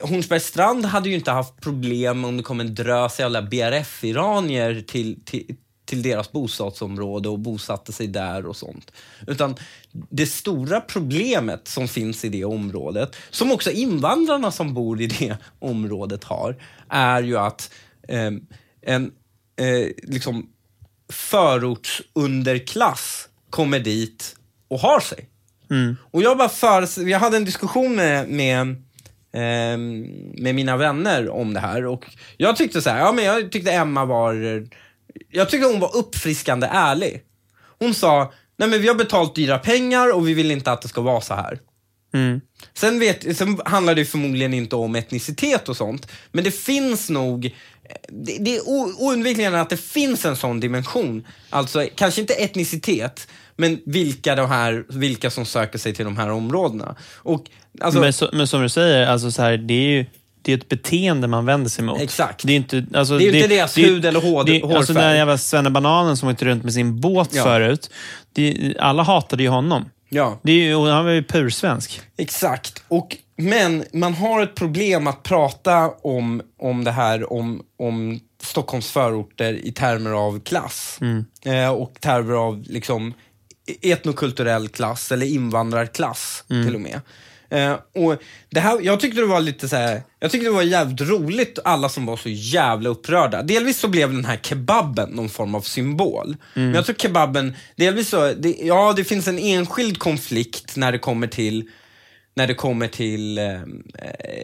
Hornsbergsstrand 0.00 0.84
hade 0.84 1.08
ju 1.08 1.14
inte 1.14 1.30
haft 1.30 1.60
problem 1.60 2.24
om 2.24 2.36
det 2.36 2.42
kom 2.42 2.60
en 2.60 2.74
drös 2.74 3.20
jävla 3.20 3.42
BRF-iranier 3.42 4.84
till, 4.86 5.24
till, 5.24 5.56
till 5.92 6.02
deras 6.02 6.32
bostadsområde 6.32 7.28
och 7.28 7.38
bosatte 7.38 7.92
sig 7.92 8.06
där 8.06 8.46
och 8.46 8.56
sånt. 8.56 8.92
Utan 9.26 9.56
det 9.92 10.26
stora 10.26 10.80
problemet 10.80 11.68
som 11.68 11.88
finns 11.88 12.24
i 12.24 12.28
det 12.28 12.44
området, 12.44 13.16
som 13.30 13.52
också 13.52 13.70
invandrarna 13.70 14.50
som 14.50 14.74
bor 14.74 15.00
i 15.00 15.06
det 15.06 15.36
området 15.58 16.24
har, 16.24 16.56
är 16.88 17.22
ju 17.22 17.38
att 17.38 17.70
eh, 18.08 18.30
en 18.82 19.12
eh, 19.56 19.88
liksom 20.02 20.48
förortsunderklass 21.12 23.28
kommer 23.50 23.78
dit 23.78 24.36
och 24.68 24.78
har 24.78 25.00
sig. 25.00 25.28
Och 26.10 26.22
jag 26.22 26.38
bara 26.38 26.48
för, 26.48 27.08
jag 27.08 27.18
hade 27.18 27.36
en 27.36 27.44
diskussion 27.44 27.96
med, 27.96 28.28
med, 28.28 28.82
ehm, 29.32 30.02
med 30.34 30.54
mina 30.54 30.76
vänner 30.76 31.30
om 31.30 31.54
det 31.54 31.60
här 31.60 31.86
och 31.86 32.04
jag 32.36 32.56
tyckte 32.56 32.82
så 32.82 32.90
här, 32.90 32.98
ja 32.98 33.12
men 33.12 33.24
jag 33.24 33.52
tyckte 33.52 33.72
Emma 33.72 34.04
var, 34.04 34.66
jag 35.30 35.50
tyckte 35.50 35.68
hon 35.68 35.80
var 35.80 35.96
uppfriskande 35.96 36.66
ärlig. 36.66 37.22
Hon 37.78 37.94
sa, 37.94 38.32
nej 38.56 38.68
men 38.68 38.82
vi 38.82 38.88
har 38.88 38.94
betalt 38.94 39.34
dyra 39.34 39.58
pengar 39.58 40.14
och 40.14 40.28
vi 40.28 40.34
vill 40.34 40.50
inte 40.50 40.72
att 40.72 40.82
det 40.82 40.88
ska 40.88 41.00
vara 41.00 41.20
så 41.20 41.34
här. 41.34 41.58
Sen, 42.74 43.00
vet, 43.00 43.36
sen 43.36 43.60
handlar 43.64 43.94
det 43.94 44.04
förmodligen 44.04 44.54
inte 44.54 44.76
om 44.76 44.94
etnicitet 44.94 45.68
och 45.68 45.76
sånt, 45.76 46.08
men 46.32 46.44
det 46.44 46.50
finns 46.50 47.10
nog 47.10 47.54
det, 48.08 48.36
det 48.40 48.56
är 48.56 48.68
oundvikligen 49.02 49.54
att 49.54 49.70
det 49.70 49.76
finns 49.76 50.24
en 50.24 50.36
sån 50.36 50.60
dimension. 50.60 51.26
Alltså, 51.50 51.86
kanske 51.94 52.20
inte 52.20 52.34
etnicitet, 52.34 53.28
men 53.56 53.80
vilka, 53.86 54.34
de 54.34 54.48
här, 54.48 54.84
vilka 54.88 55.30
som 55.30 55.44
söker 55.44 55.78
sig 55.78 55.94
till 55.94 56.04
de 56.04 56.16
här 56.16 56.30
områdena. 56.30 56.96
Och, 57.14 57.44
alltså, 57.80 58.00
men, 58.00 58.12
så, 58.12 58.30
men 58.32 58.46
som 58.46 58.62
du 58.62 58.68
säger, 58.68 59.06
alltså 59.06 59.30
så 59.30 59.42
här, 59.42 59.56
det 59.56 59.74
är 59.74 59.88
ju 59.88 60.06
det 60.42 60.52
är 60.52 60.56
ett 60.56 60.68
beteende 60.68 61.28
man 61.28 61.46
vänder 61.46 61.70
sig 61.70 61.84
mot. 61.84 62.00
Exakt. 62.00 62.42
Det 62.46 62.52
är, 62.52 62.56
inte, 62.56 62.86
alltså, 62.94 63.18
Det 63.18 63.24
är 63.28 63.34
inte 63.34 63.48
deras 63.48 63.78
hud 63.78 64.04
eller 64.04 64.20
hår- 64.20 64.44
det, 64.44 64.62
Alltså 64.62 64.76
hårfärg. 64.76 64.94
den 64.94 65.04
där 65.04 65.14
jävla 65.14 65.38
svennebananen 65.38 66.16
som 66.16 66.28
åkte 66.28 66.44
runt 66.44 66.64
med 66.64 66.72
sin 66.72 67.00
båt 67.00 67.28
Ja. 67.32 67.42
förut. 67.44 67.90
Det, 68.32 68.74
alla 68.80 69.02
hatade 69.02 69.42
ju 69.42 69.48
honom. 69.48 69.84
ja. 70.08 70.40
Det 70.42 70.52
är 70.52 70.76
och 70.76 70.86
han 70.86 71.04
var 71.04 71.12
ju 71.12 71.22
pursvensk. 71.24 72.00
Exakt. 72.16 72.82
Och, 72.88 73.16
men 73.36 73.84
man 73.92 74.14
har 74.14 74.42
ett 74.42 74.54
problem 74.54 75.06
att 75.06 75.22
prata 75.22 75.88
om, 76.02 76.42
om 76.58 76.84
det 76.84 76.90
här, 76.90 77.32
om, 77.32 77.62
om 77.78 78.20
Stockholms 78.42 78.90
förorter 78.90 79.52
i 79.66 79.72
termer 79.72 80.10
av 80.10 80.40
klass. 80.40 80.98
Eh, 81.44 81.68
och 81.70 81.94
termer 82.00 82.34
av 82.34 82.62
liksom, 82.68 83.14
etnokulturell 83.82 84.68
klass 84.68 85.12
eller 85.12 85.26
invandrarklass 85.26 86.44
till 86.48 86.74
och 86.74 86.80
med. 86.80 87.00
Eh, 87.52 87.72
och 87.72 88.22
det 88.50 88.60
här, 88.60 88.80
jag 88.82 89.00
tyckte 89.00 89.20
det 89.20 89.26
var 89.26 89.40
lite 89.40 89.68
så 89.68 89.76
här, 89.76 90.02
jag 90.20 90.30
tyckte 90.30 90.46
det 90.46 90.54
var 90.54 90.62
jävligt 90.62 91.00
roligt 91.00 91.58
alla 91.64 91.88
som 91.88 92.06
var 92.06 92.16
så 92.16 92.28
jävla 92.28 92.88
upprörda. 92.88 93.42
Delvis 93.42 93.78
så 93.78 93.88
blev 93.88 94.12
den 94.12 94.24
här 94.24 94.36
kebaben 94.36 95.10
någon 95.10 95.28
form 95.28 95.54
av 95.54 95.60
symbol. 95.60 96.36
Men 96.54 96.74
jag 96.74 96.84
tror 96.84 96.96
kebaben, 96.96 97.56
delvis 97.76 98.08
så, 98.08 98.32
det, 98.32 98.56
ja 98.62 98.92
det 98.96 99.04
finns 99.04 99.28
en 99.28 99.38
enskild 99.38 99.98
konflikt 99.98 100.76
när 100.76 100.92
det 100.92 100.98
kommer 100.98 101.26
till 101.26 101.68
när 102.34 102.46
det 102.46 102.54
kommer 102.54 102.88
till 102.88 103.38
eh, 103.38 103.60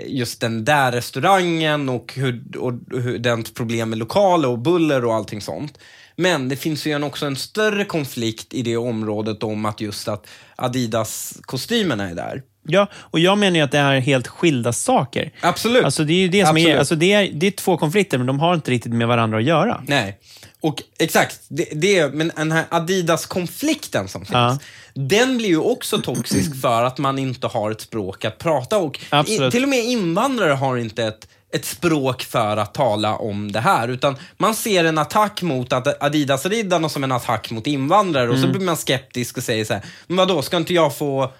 just 0.06 0.40
den 0.40 0.64
där 0.64 0.92
restaurangen 0.92 1.88
och 1.88 2.14
hur, 2.14 2.58
och 2.58 2.72
hur 2.90 3.18
dens 3.18 3.54
problem 3.54 3.90
med 3.90 3.98
lokaler 3.98 4.48
och 4.48 4.58
buller 4.58 5.04
och 5.04 5.14
allting 5.14 5.40
sånt. 5.40 5.78
Men 6.16 6.48
det 6.48 6.56
finns 6.56 6.86
ju 6.86 7.02
också 7.02 7.26
en 7.26 7.36
större 7.36 7.84
konflikt 7.84 8.54
i 8.54 8.62
det 8.62 8.76
området 8.76 9.42
om 9.42 9.64
att 9.64 9.80
just 9.80 10.08
att 10.08 10.26
Adidas-kostymerna 10.56 12.10
är 12.10 12.14
där. 12.14 12.42
Ja, 12.68 12.86
och 12.94 13.18
jag 13.18 13.38
menar 13.38 13.56
ju 13.56 13.62
att 13.62 13.70
det 13.72 13.78
är 13.78 14.00
helt 14.00 14.28
skilda 14.28 14.72
saker. 14.72 15.30
Absolut. 15.40 15.84
Alltså 15.84 16.04
det 16.04 16.24
är 16.24 16.28
det 16.28 16.46
som 16.46 16.56
är, 16.56 16.76
alltså 16.78 16.94
det 16.94 17.12
är, 17.12 17.30
det 17.32 17.46
är 17.46 17.50
två 17.50 17.76
konflikter, 17.76 18.18
men 18.18 18.26
de 18.26 18.40
har 18.40 18.54
inte 18.54 18.70
riktigt 18.70 18.92
med 18.92 19.08
varandra 19.08 19.38
att 19.38 19.44
göra. 19.44 19.82
Nej. 19.86 20.18
Och 20.60 20.82
exakt, 20.98 21.40
det, 21.48 21.68
det, 21.72 22.14
men 22.14 22.32
den 22.36 22.52
här 22.52 22.64
Adidas-konflikten 22.70 24.08
som 24.08 24.20
finns, 24.20 24.30
Ja. 24.32 24.58
den 24.94 25.36
blir 25.38 25.48
ju 25.48 25.58
också 25.58 25.98
toxisk 25.98 26.56
för 26.62 26.82
att 26.82 26.98
man 26.98 27.18
inte 27.18 27.46
har 27.46 27.70
ett 27.70 27.80
språk 27.80 28.24
att 28.24 28.38
prata 28.38 28.78
och 28.78 29.00
i, 29.26 29.50
till 29.50 29.62
och 29.62 29.68
med 29.68 29.84
invandrare 29.84 30.52
har 30.52 30.76
inte 30.76 31.04
ett, 31.04 31.28
ett 31.54 31.64
språk 31.64 32.22
för 32.22 32.56
att 32.56 32.74
tala 32.74 33.16
om 33.16 33.52
det 33.52 33.60
här, 33.60 33.88
utan 33.88 34.16
man 34.36 34.54
ser 34.54 34.84
en 34.84 34.98
attack 34.98 35.42
mot 35.42 35.72
Adidas-riddarna 35.72 36.88
som 36.88 37.04
en 37.04 37.12
attack 37.12 37.50
mot 37.50 37.66
invandrare 37.66 38.28
och 38.28 38.34
Mm. 38.36 38.46
så 38.52 38.58
blir 38.58 38.66
man 38.66 38.76
skeptisk 38.76 39.36
och 39.36 39.42
säger 39.44 39.64
så 39.64 39.72
här, 39.74 39.82
men 40.06 40.16
vadå, 40.16 40.42
ska 40.42 40.56
inte 40.56 40.74
jag 40.74 40.96
få 40.96 41.32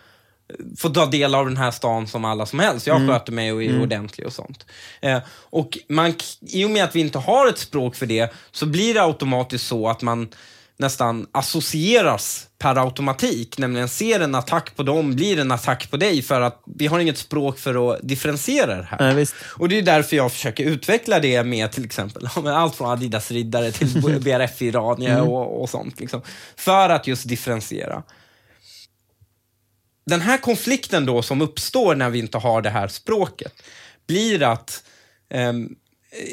få 0.78 0.88
ta 0.88 1.06
del 1.06 1.34
av 1.34 1.46
den 1.46 1.56
här 1.56 1.70
stan 1.70 2.06
som 2.06 2.24
alla 2.24 2.46
som 2.46 2.58
helst. 2.58 2.86
Jag 2.86 2.96
Mm. 2.96 3.08
sköter 3.08 3.32
mig 3.32 3.52
och 3.52 3.62
är 3.62 3.82
ordentlig 3.82 4.26
och 4.26 4.32
sånt. 4.32 4.66
Eh, 5.00 5.18
och 5.30 5.78
man, 5.88 6.14
I 6.40 6.64
och 6.64 6.70
med 6.70 6.84
att 6.84 6.96
vi 6.96 7.00
inte 7.00 7.18
har 7.18 7.48
ett 7.48 7.58
språk 7.58 7.96
för 7.96 8.06
det 8.06 8.32
så 8.52 8.66
blir 8.66 8.94
det 8.94 9.02
automatiskt 9.02 9.66
så 9.66 9.88
att 9.88 10.02
man 10.02 10.28
nästan 10.80 11.26
associeras 11.32 12.46
per 12.58 12.76
automatik, 12.84 13.58
nämligen 13.58 13.88
ser 13.88 14.20
en 14.20 14.34
attack 14.34 14.76
på 14.76 14.82
dem, 14.82 15.14
blir 15.14 15.38
en 15.38 15.52
attack 15.52 15.90
på 15.90 15.96
dig 15.96 16.22
för 16.22 16.40
att 16.40 16.62
vi 16.76 16.86
har 16.86 16.98
inget 16.98 17.18
språk 17.18 17.58
för 17.58 17.92
att 17.92 17.98
differentiera 18.02 18.76
det 18.76 18.86
här. 18.90 19.14
Nej. 19.14 19.26
Och 19.56 19.68
det 19.68 19.78
är 19.78 19.82
därför 19.82 20.16
jag 20.16 20.32
försöker 20.32 20.64
utveckla 20.64 21.20
det 21.20 21.44
med 21.44 21.72
till 21.72 21.84
exempel 21.84 22.28
allt 22.46 22.74
från 22.74 22.90
Adidas-riddare 22.90 23.72
till 23.72 23.88
BRF-iranier 24.20 25.20
och, 25.20 25.62
och 25.62 25.70
sånt. 25.70 26.00
Liksom, 26.00 26.22
för 26.56 26.88
att 26.88 27.06
just 27.06 27.28
differentiera 27.28 28.02
den 30.08 30.20
här 30.20 30.38
konflikten 30.38 31.06
då 31.06 31.22
som 31.22 31.40
uppstår 31.40 31.94
när 31.94 32.10
vi 32.10 32.18
inte 32.18 32.38
har 32.38 32.62
det 32.62 32.70
här 32.70 32.88
språket 32.88 33.52
blir 34.06 34.42
att 34.42 34.84
ehm, 35.30 35.68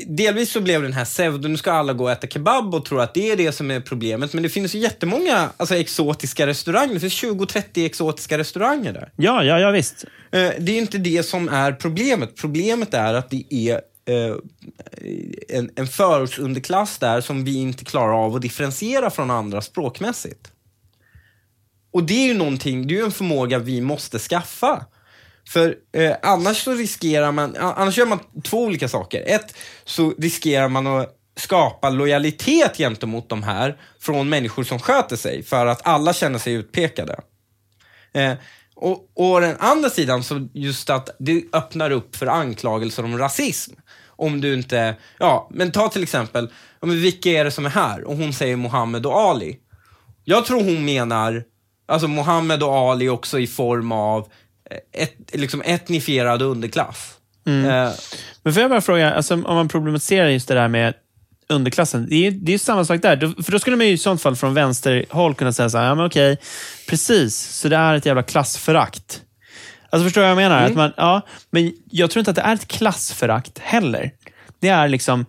Delvis 0.07 0.51
så 0.51 0.61
blev 0.61 0.81
den 0.81 0.93
här 0.93 1.05
pseudo, 1.05 1.47
nu 1.47 1.57
ska 1.57 1.71
alla 1.71 1.93
gå 1.93 2.03
och 2.03 2.11
äta 2.11 2.27
kebab 2.27 2.75
och 2.75 2.85
tro 2.85 2.99
att 2.99 3.13
det 3.13 3.31
är 3.31 3.35
det 3.35 3.51
som 3.51 3.71
är 3.71 3.79
problemet. 3.79 4.33
Men 4.33 4.43
det 4.43 4.49
finns 4.49 4.75
ju 4.75 4.79
jättemånga 4.79 5.49
alltså, 5.57 5.75
exotiska 5.75 6.47
restauranger. 6.47 6.93
Det 6.93 6.99
finns 6.99 7.23
20-30 7.23 7.85
exotiska 7.85 8.37
restauranger 8.37 8.93
där. 8.93 9.11
Ja, 9.15 9.43
ja, 9.43 9.59
ja 9.59 9.71
visst. 9.71 10.05
Eh, 10.31 10.51
det 10.59 10.71
är 10.71 10.77
inte 10.77 10.97
det 10.97 11.23
som 11.23 11.49
är 11.49 11.71
problemet. 11.71 12.35
Problemet 12.35 12.93
är 12.93 13.13
att 13.13 13.29
det 13.29 13.43
är 13.49 13.81
eh, 14.05 14.35
en, 15.49 15.69
en 15.75 15.87
förortsunderklass 15.87 16.97
där 16.97 17.21
som 17.21 17.43
vi 17.43 17.55
inte 17.55 17.85
klarar 17.85 18.25
av 18.25 18.35
att 18.35 18.41
differentiera 18.41 19.09
från 19.09 19.31
andra 19.31 19.61
språkmässigt. 19.61 20.51
Och 21.95 22.03
det 22.03 22.13
är 22.13 22.27
ju 22.27 22.33
någonting, 22.33 22.87
det 22.87 22.93
är 22.93 22.97
ju 22.97 23.05
en 23.05 23.11
förmåga 23.11 23.59
vi 23.59 23.81
måste 23.81 24.19
skaffa. 24.19 24.85
För 25.47 25.75
eh, 25.93 26.15
annars 26.21 26.63
så 26.63 26.73
riskerar 26.73 27.31
man, 27.31 27.55
annars 27.55 27.97
gör 27.97 28.05
man 28.05 28.19
två 28.43 28.63
olika 28.63 28.87
saker. 28.87 29.23
Ett, 29.27 29.55
så 29.85 30.13
riskerar 30.17 30.67
man 30.67 30.87
att 30.87 31.15
skapa 31.37 31.89
lojalitet 31.89 32.77
gentemot 32.77 33.29
de 33.29 33.43
här 33.43 33.77
från 33.99 34.29
människor 34.29 34.63
som 34.63 34.79
sköter 34.79 35.15
sig 35.15 35.43
för 35.43 35.65
att 35.65 35.87
alla 35.87 36.13
känner 36.13 36.39
sig 36.39 36.53
utpekade. 36.53 37.19
Eh, 38.13 38.33
och, 38.75 39.11
och 39.13 39.41
den 39.41 39.55
andra 39.59 39.89
sidan, 39.89 40.23
så 40.23 40.47
just 40.53 40.89
att 40.89 41.09
det 41.19 41.43
öppnar 41.53 41.91
upp 41.91 42.15
för 42.15 42.27
anklagelser 42.27 43.03
om 43.03 43.17
rasism. 43.17 43.73
Om 44.07 44.41
du 44.41 44.53
inte, 44.53 44.95
ja, 45.19 45.49
men 45.51 45.71
ta 45.71 45.89
till 45.89 46.03
exempel, 46.03 46.49
ja, 46.79 46.87
men 46.87 47.01
vilka 47.01 47.29
är 47.29 47.43
det 47.43 47.51
som 47.51 47.65
är 47.65 47.69
här? 47.69 48.03
Och 48.03 48.17
hon 48.17 48.33
säger 48.33 48.55
Mohammed 48.55 49.05
och 49.05 49.15
Ali. 49.15 49.59
Jag 50.23 50.45
tror 50.45 50.63
hon 50.63 50.85
menar, 50.85 51.43
alltså 51.85 52.07
Mohammed 52.07 52.63
och 52.63 52.73
Ali 52.73 53.09
också 53.09 53.39
i 53.39 53.47
form 53.47 53.91
av 53.91 54.27
eh, 54.71 55.01
ett, 55.03 55.15
liksom 55.33 55.61
etnifierad 55.61 56.41
underklass. 56.41 57.11
Eh, 57.47 57.53
Men 58.43 58.53
får 58.53 58.61
jag 58.61 58.69
bara 58.69 58.81
fråga, 58.81 59.13
alltså, 59.13 59.33
om 59.33 59.55
man 59.55 59.67
problematiserar 59.67 60.29
just 60.29 60.47
det 60.47 60.53
där 60.53 60.67
med 60.67 60.93
underklassen. 61.49 62.07
Det 62.09 62.27
är 62.27 62.31
det 62.31 62.53
är 62.53 62.57
samma 62.57 62.85
sak 62.85 63.01
där. 63.01 63.43
För 63.43 63.51
då 63.51 63.59
skulle 63.59 63.75
man 63.75 63.85
ju 63.85 63.91
i 63.91 63.97
sånt 63.97 64.21
fall 64.21 64.35
från 64.35 64.53
vänsterhåll 64.53 65.35
kunna 65.35 65.53
säga 65.53 65.69
så 65.69 65.77
här, 65.77 65.85
ja 65.85 65.95
men 65.95 66.05
okej, 66.05 66.37
precis, 66.89 67.35
så 67.39 67.69
det 67.69 67.75
är 67.75 67.93
ett 67.95 68.05
jävla 68.05 68.23
klassförakt. 68.23 69.21
Alltså 69.89 70.03
förstår 70.03 70.21
du 70.21 70.25
vad 70.25 70.43
jag 70.43 70.49
menar? 70.49 70.63
Att 70.65 70.75
man, 70.75 70.93
ja, 70.97 71.21
men 71.51 71.73
jag 71.91 72.11
tror 72.11 72.19
inte 72.19 72.31
att 72.31 72.35
det 72.35 72.41
är 72.41 72.53
ett 72.53 72.67
klassförakt 72.67 73.59
heller. 73.59 74.11
Det 74.59 74.69
är 74.69 74.87
liksom 74.87 75.25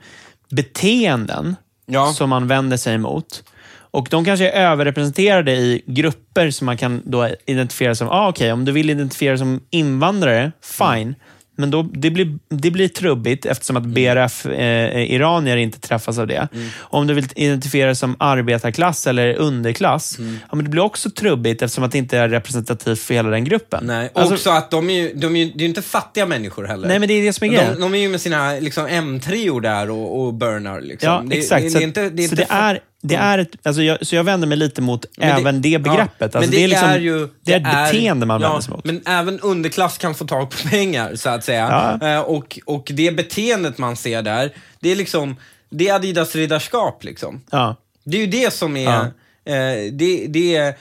beteenden 0.50 1.57
Ja. 1.86 2.12
som 2.12 2.30
man 2.30 2.46
vänder 2.48 2.76
sig 2.76 2.94
emot. 2.94 3.42
Och 3.91 4.09
de 4.11 4.24
kanske 4.24 4.51
är 4.51 4.70
överrepresenterade 4.70 5.53
i 5.53 5.82
grupper 5.87 6.51
som 6.51 6.66
man 6.66 6.76
kan 6.76 7.03
då 7.05 7.28
identifiera 7.47 7.95
som, 7.95 8.09
ah, 8.09 8.28
okej, 8.28 8.53
om 8.53 8.64
du 8.64 8.72
vill 8.72 8.91
identifiera 8.91 9.39
som 9.39 9.61
invandrare, 9.70 10.53
fine. 10.78 11.14
Men 11.59 11.70
då, 11.70 11.82
det, 11.82 12.11
blir, 12.11 12.39
det 12.49 12.70
blir 12.70 12.89
trubbigt 12.89 13.47
eftersom 13.47 13.76
att 13.76 13.82
BRF-iranier 13.87 15.57
inte 15.57 15.80
träffas 15.80 16.18
av 16.18 16.26
det. 16.26 16.49
Om 16.78 17.07
du 17.07 17.14
vill 17.14 17.28
identifiera 17.37 17.87
dig 17.87 17.97
som 17.97 18.16
arbetarklass 18.18 19.07
eller 19.07 19.34
underklass, 19.34 20.16
ja, 20.18 20.57
men 20.57 20.64
det 20.64 20.70
blir 20.70 20.82
också 20.82 21.11
trubbigt 21.11 21.62
eftersom 21.62 21.84
att 21.84 21.93
det 21.93 21.99
inte 21.99 22.18
är 22.18 22.28
representativt 22.28 22.99
för 23.01 23.14
hela 23.14 23.28
den 23.30 23.45
gruppen. 23.45 23.87
nej. 23.87 24.11
Och 24.14 24.20
Alltså- 24.20 24.34
också 24.34 24.51
att 24.51 24.70
de 24.70 24.91
är 24.91 24.95
ju, 24.95 25.12
de 25.14 25.37
är 25.37 25.45
ju, 25.45 25.51
det 25.51 25.59
är 25.59 25.61
ju 25.62 25.68
inte 25.68 25.82
fattiga 25.82 26.26
människor 26.26 26.64
heller. 26.64 26.89
Nej, 26.89 26.99
men 26.99 27.09
det 27.09 27.14
är 27.14 27.22
det 27.22 27.32
som 27.32 27.45
är 27.45 27.49
grejen. 27.49 27.72
de, 27.74 27.80
de 27.80 27.95
är 27.95 27.99
ju 27.99 28.09
med 28.09 28.20
sina 28.20 28.53
liksom, 28.53 28.87
M3 28.87 29.61
där 29.61 29.91
och, 29.91 30.20
och 30.26 30.34
burnar. 30.34 30.80
Liksom. 30.80 31.09
Ja, 31.09 31.22
det, 31.26 31.39
exakt. 31.39 31.62
Det, 31.62 31.68
det 31.78 31.78
är 31.78 31.87
inte, 31.87 32.11
det 32.11 32.24
är 32.24 32.28
så 32.28 32.34
inte 32.34 32.47
det, 32.49 32.55
är, 32.55 32.80
det 33.09 33.14
är 33.14 33.38
ett, 33.38 33.57
alltså 33.62 33.82
jag, 33.82 34.07
så 34.07 34.16
jag 34.16 34.24
vänder 34.24 34.48
mig 34.48 34.59
lite 34.59 34.82
mot 34.82 35.07
Men 35.16 35.28
även 35.30 35.62
det 35.62 35.78
begreppet. 35.78 36.14
Ja, 36.18 36.24
alltså 36.24 36.40
men 36.40 36.50
det, 36.50 36.64
är 36.64 36.68
liksom, 36.68 37.02
ju, 37.02 37.28
det 37.44 37.52
är 37.52 37.57
ett 37.57 37.62
beteende 37.62 38.26
man 38.26 38.40
ja, 38.40 38.48
vänder 38.48 38.62
sig 38.62 38.74
mot. 38.74 38.84
Men 38.84 39.02
även 39.07 39.40
underklass 39.40 39.98
kan 39.98 40.14
få 40.14 40.24
tag 40.24 40.50
på 40.50 40.57
pengar, 40.68 41.14
så 41.14 41.28
att 41.28 41.44
säga. 41.44 41.96
Ja. 42.00 42.09
Eh, 42.09 42.20
och, 42.20 42.59
och 42.64 42.90
det 42.94 43.16
beteendet 43.16 43.78
man 43.78 43.96
ser 43.96 44.22
där, 44.22 44.50
det 44.80 44.92
är 44.92 44.96
liksom, 44.96 45.36
det 45.70 45.88
är 45.88 45.94
Adidas 45.94 46.36
riddarskap 46.36 47.04
liksom. 47.04 47.40
Ja, 47.50 47.76
Det 48.04 48.16
är 48.16 48.20
ju 48.20 48.26
det 48.26 48.52
som 48.52 48.76
är, 48.76 49.00
eh, 49.44 49.92
det, 49.92 50.26
det 50.28 50.57
är 50.57 50.74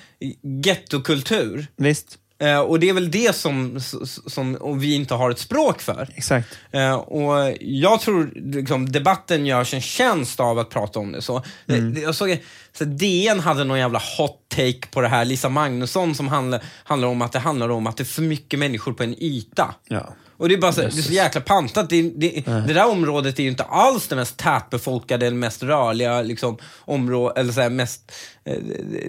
gettokultur. 0.64 1.68
visst. 1.76 2.18
Eh, 2.40 2.60
och 2.60 2.80
det 2.80 2.90
är 2.90 2.94
väl 2.94 3.12
det 3.12 3.36
som, 3.36 3.80
som 4.28 4.80
vi 4.80 4.96
inte 4.96 5.14
har 5.14 5.32
ett 5.32 5.40
språk 5.40 5.82
för. 5.82 6.10
Exakt. 6.16 6.48
Eh, 6.72 6.96
och 6.96 7.54
jag 7.62 8.02
tror 8.02 8.32
liksom, 8.36 8.92
debatten 8.92 9.46
görs 9.46 9.74
en 9.74 9.82
tjänst 9.82 10.40
av 10.40 10.60
att 10.60 10.70
prata 10.70 11.00
om 11.00 11.12
det 11.12 11.22
så. 11.22 11.44
Mm. 11.68 11.94
Det- 11.94 12.02
Jag 12.02 12.16
såg, 12.16 12.38
så 12.78 12.86
DN 12.86 13.40
hade 13.40 13.64
någon 13.64 13.80
jävla 13.80 14.02
hot 14.18 14.40
take 14.50 14.88
på 14.92 15.02
det 15.02 15.08
här, 15.08 15.26
Lisa 15.26 15.50
Magnusson, 15.50 16.16
som 16.16 16.28
handlar, 16.28 16.64
handlar 16.84 17.08
om 17.08 17.22
att 17.22 17.32
det 17.32 17.40
handlar 17.40 17.70
om 17.70 17.88
att 17.88 17.98
det 17.98 18.04
är 18.04 18.06
för 18.06 18.22
mycket 18.22 18.60
människor 18.60 18.94
på 18.94 19.04
en 19.04 19.24
yta. 19.24 19.76
Ja. 19.88 20.14
Och 20.38 20.50
det 20.50 20.56
är 20.56 20.62
bara 20.62 20.74
så, 20.74 20.82
det 20.82 20.88
är 20.88 20.92
så 20.92 21.14
jäkla 21.14 21.42
pantat. 21.42 21.90
Det, 21.90 22.02
det, 22.02 22.44
det 22.46 22.74
där 22.74 22.90
området 22.90 23.40
är 23.40 23.44
ju 23.44 23.50
inte 23.50 23.64
alls 23.64 24.08
det 24.08 24.16
mest 24.16 24.38
tätbefolkade 24.38 25.28
eller 25.28 25.38
mest 25.38 25.64
rörliga 25.64 26.22
liksom, 26.22 26.58
området, 26.80 27.38
eller 27.38 27.54
så 27.54 27.62
här, 27.62 27.70
mest 27.70 28.12
eh, 28.46 28.58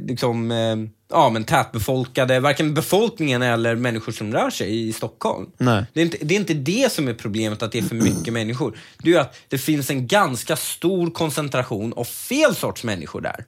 liksom, 0.03 0.51
eh, 0.51 0.77
ja, 1.09 1.31
men 1.31 1.45
tätbefolkade, 1.45 2.41
varken 2.41 2.75
befolkningen 2.75 3.43
eller 3.43 3.77
människor 3.77 4.13
som 4.13 4.33
rör 4.33 4.51
sig 4.51 4.89
i 4.89 4.93
Stockholm. 4.93 5.51
Nej. 5.59 5.85
Det 5.93 6.01
är, 6.01 6.05
inte, 6.05 6.19
det 6.21 6.35
är 6.35 6.41
inte 6.41 6.55
det 6.55 6.93
som 6.93 7.09
är 7.09 7.15
problemet, 7.15 7.63
att 7.63 7.73
det 7.73 7.79
är 7.79 7.83
för 7.83 7.95
mycket 7.95 8.33
människor. 8.33 8.79
Det 8.99 9.15
är 9.15 9.21
att 9.21 9.37
det 9.49 9.59
finns 9.59 9.91
en 9.91 10.07
ganska 10.07 10.57
stor 10.57 11.11
koncentration 11.11 11.93
av 11.93 12.05
fel 12.05 12.55
sorts 12.55 12.85
människor 12.85 13.21
där. 13.21 13.45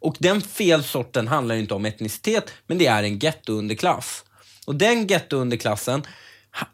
Och 0.00 0.16
den 0.18 0.40
fel 0.40 0.84
sorten 0.84 1.28
handlar 1.28 1.54
inte 1.54 1.74
om 1.74 1.84
etnicitet, 1.84 2.52
men 2.66 2.78
det 2.78 2.86
är 2.86 3.02
en 3.02 3.18
gettounderklass. 3.18 4.24
Och 4.66 4.74
den 4.74 5.06
gettounderklassen, 5.06 6.02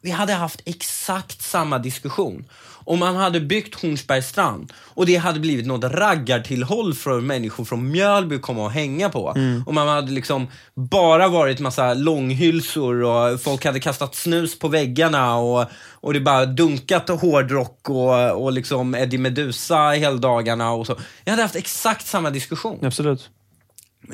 vi 0.01 0.11
hade 0.11 0.33
haft 0.33 0.63
exakt 0.65 1.43
samma 1.43 1.79
diskussion 1.79 2.45
om 2.85 2.99
man 2.99 3.17
hade 3.17 3.41
byggt 3.41 3.83
Hornsbergsstrand 3.83 4.73
och 4.79 5.07
det 5.07 5.17
hade 5.17 5.41
blivit 5.41 5.67
något 5.67 5.85
raggartillhåll 5.93 6.95
för 6.95 7.21
människor 7.21 7.65
från 7.65 7.91
Mjölby 7.91 8.37
att 8.37 8.43
komma 8.43 8.65
och 8.65 8.71
hänga 8.71 9.09
på. 9.09 9.35
Och 9.67 9.75
man 9.75 9.89
hade 9.89 10.13
liksom 10.13 10.47
bara 10.75 11.29
varit 11.29 11.61
massa 11.61 11.95
långhylsor 11.95 13.03
och 13.03 13.41
folk 13.41 13.65
hade 13.65 13.81
kastat 13.81 14.15
snus 14.15 14.59
på 14.59 14.69
väggarna 14.69 15.37
och, 15.37 15.67
och 15.91 16.13
det 16.13 16.21
bara 16.21 16.47
dunkat 16.47 17.09
hårdrock 17.09 17.91
och, 17.91 18.43
och 18.45 18.53
liksom 18.53 18.95
Eddie 18.95 19.19
Meduza 19.19 19.91
hela 19.91 20.17
dagarna 20.17 20.71
och 20.73 20.87
så. 20.87 20.97
Jag 21.25 21.33
hade 21.33 21.43
haft 21.43 21.57
exakt 21.57 22.07
samma 22.07 22.31
diskussion. 22.31 22.79
Absolut. 22.83 23.31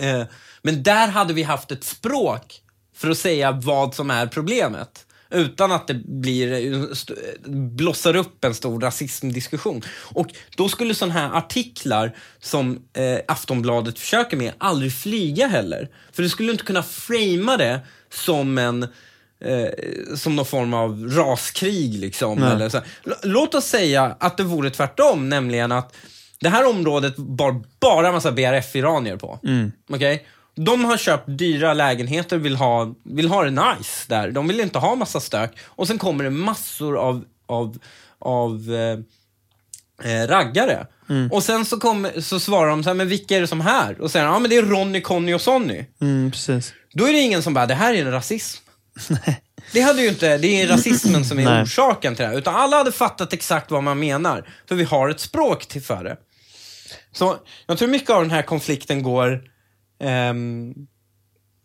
Eh, 0.01 0.23
Men 0.63 0.83
där 0.83 1.09
hade 1.09 1.35
vi 1.35 1.43
haft 1.43 1.71
ett 1.71 1.85
språk 1.85 2.61
för 2.97 3.11
att 3.11 3.19
säga 3.19 3.53
vad 3.53 3.95
som 3.95 4.11
är 4.11 4.27
problemet. 4.27 5.07
Utan 5.31 5.73
att 5.73 5.87
det 5.87 5.95
blir, 5.95 6.89
blossar 7.77 8.17
upp 8.17 8.45
en 8.45 8.55
stor 8.55 8.81
rasismdiskussion. 8.81 9.83
Och 10.15 10.29
då 10.57 10.69
skulle 10.69 10.95
sådana 10.95 11.15
här 11.15 11.39
artiklar 11.39 12.17
som 12.41 12.83
eh, 12.93 13.19
Aftonbladet 13.29 13.99
försöker 13.99 14.37
med 14.37 14.53
aldrig 14.59 14.93
flyga 14.93 15.47
heller. 15.47 15.89
För 16.13 16.23
du 16.23 16.29
skulle 16.29 16.53
inte 16.53 16.65
kunna 16.65 16.83
framea 16.83 17.57
det 17.57 17.81
som 18.11 18.59
en 18.59 18.83
eh, 19.41 19.69
som 20.17 20.37
någon 20.37 20.47
form 20.47 20.75
av 20.75 21.09
raskrig. 21.11 21.95
Liksom, 21.95 22.39
Nej. 22.39 22.53
eller 22.53 22.69
så. 22.69 22.81
Låt 23.23 23.55
oss 23.55 23.65
säga 23.65 24.17
att 24.21 24.37
det 24.37 24.45
vore 24.45 24.71
tvärtom, 24.71 25.29
nämligen 25.29 25.73
att 25.73 25.97
det 26.41 26.49
här 26.49 26.69
området 26.69 27.17
bar 27.17 27.63
bara 27.81 28.13
massa 28.13 28.33
BRF-iranier 28.33 29.17
på. 29.17 29.39
Okej? 29.91 30.27
De 30.65 30.85
har 30.85 30.97
köpt 30.97 31.25
dyra 31.27 31.75
lägenheter, 31.75 32.39
vill 32.39 32.57
ha, 32.57 32.95
vill 33.05 33.29
ha 33.29 33.45
det 33.45 33.51
nice 33.51 34.05
där. 34.09 34.31
De 34.31 34.49
vill 34.49 34.61
inte 34.61 34.79
ha 34.79 34.95
massa 34.95 35.21
stök. 35.21 35.51
Och 35.65 35.87
sen 35.87 35.99
kommer 35.99 36.25
det 36.25 36.31
massor 36.31 36.99
av, 36.99 37.25
av, 37.47 37.79
av 38.19 38.75
eh, 38.75 40.13
eh, 40.13 40.27
raggare. 40.29 40.87
Och 41.31 41.43
sen 41.43 41.65
så, 41.65 41.81
kommer, 41.81 42.21
så 42.21 42.41
svarar 42.41 42.71
de 42.71 42.83
så 42.85 42.91
här, 42.91 42.95
men 42.95 43.09
vilka 43.09 43.37
är 43.37 43.41
det 43.41 43.47
som 43.47 43.61
här? 43.61 44.01
Och 44.01 44.11
säger 44.11 44.27
ja 44.27 44.39
men 44.39 44.51
det 44.51 44.57
är 44.57 44.63
Ronny, 44.63 45.01
Conny 45.01 45.35
och 45.35 45.41
Sonny. 45.41 45.85
Mm, 46.01 46.31
precis. 46.31 46.73
Då 46.93 47.09
är 47.09 47.13
det 47.13 47.19
ingen 47.19 47.43
som 47.43 47.55
bara, 47.55 47.67
det 47.67 47.75
här 47.75 47.95
är 47.95 48.01
en 48.01 48.13
rasism. 48.13 48.63
Det 49.73 49.81
hade 49.81 50.03
ju 50.03 50.09
inte, 50.09 50.39
det 50.39 50.63
är 50.63 50.69
rasismen 50.69 51.25
som 51.25 51.39
är 51.39 51.65
orsaken 51.65 52.15
till 52.15 52.23
det 52.23 52.29
här. 52.29 52.39
Utan 52.39 52.55
alla 52.55 52.77
hade 52.77 52.93
fattat 52.93 53.33
exakt 53.33 53.71
vad 53.71 53.83
man 53.83 53.99
menar. 53.99 54.49
För 54.69 54.75
vi 54.75 54.85
har 54.85 55.09
ett 55.09 55.21
språk 55.21 55.67
till 55.67 55.83
för 55.83 56.05
det. 56.05 56.17
Så 57.13 57.37
jag 57.67 57.79
tror 57.79 57.89
mycket 57.89 58.11
av 58.11 58.23
den 58.23 58.31
här 58.31 58.43
konflikten 58.43 59.03
går, 59.03 59.43
ehm, 60.01 60.75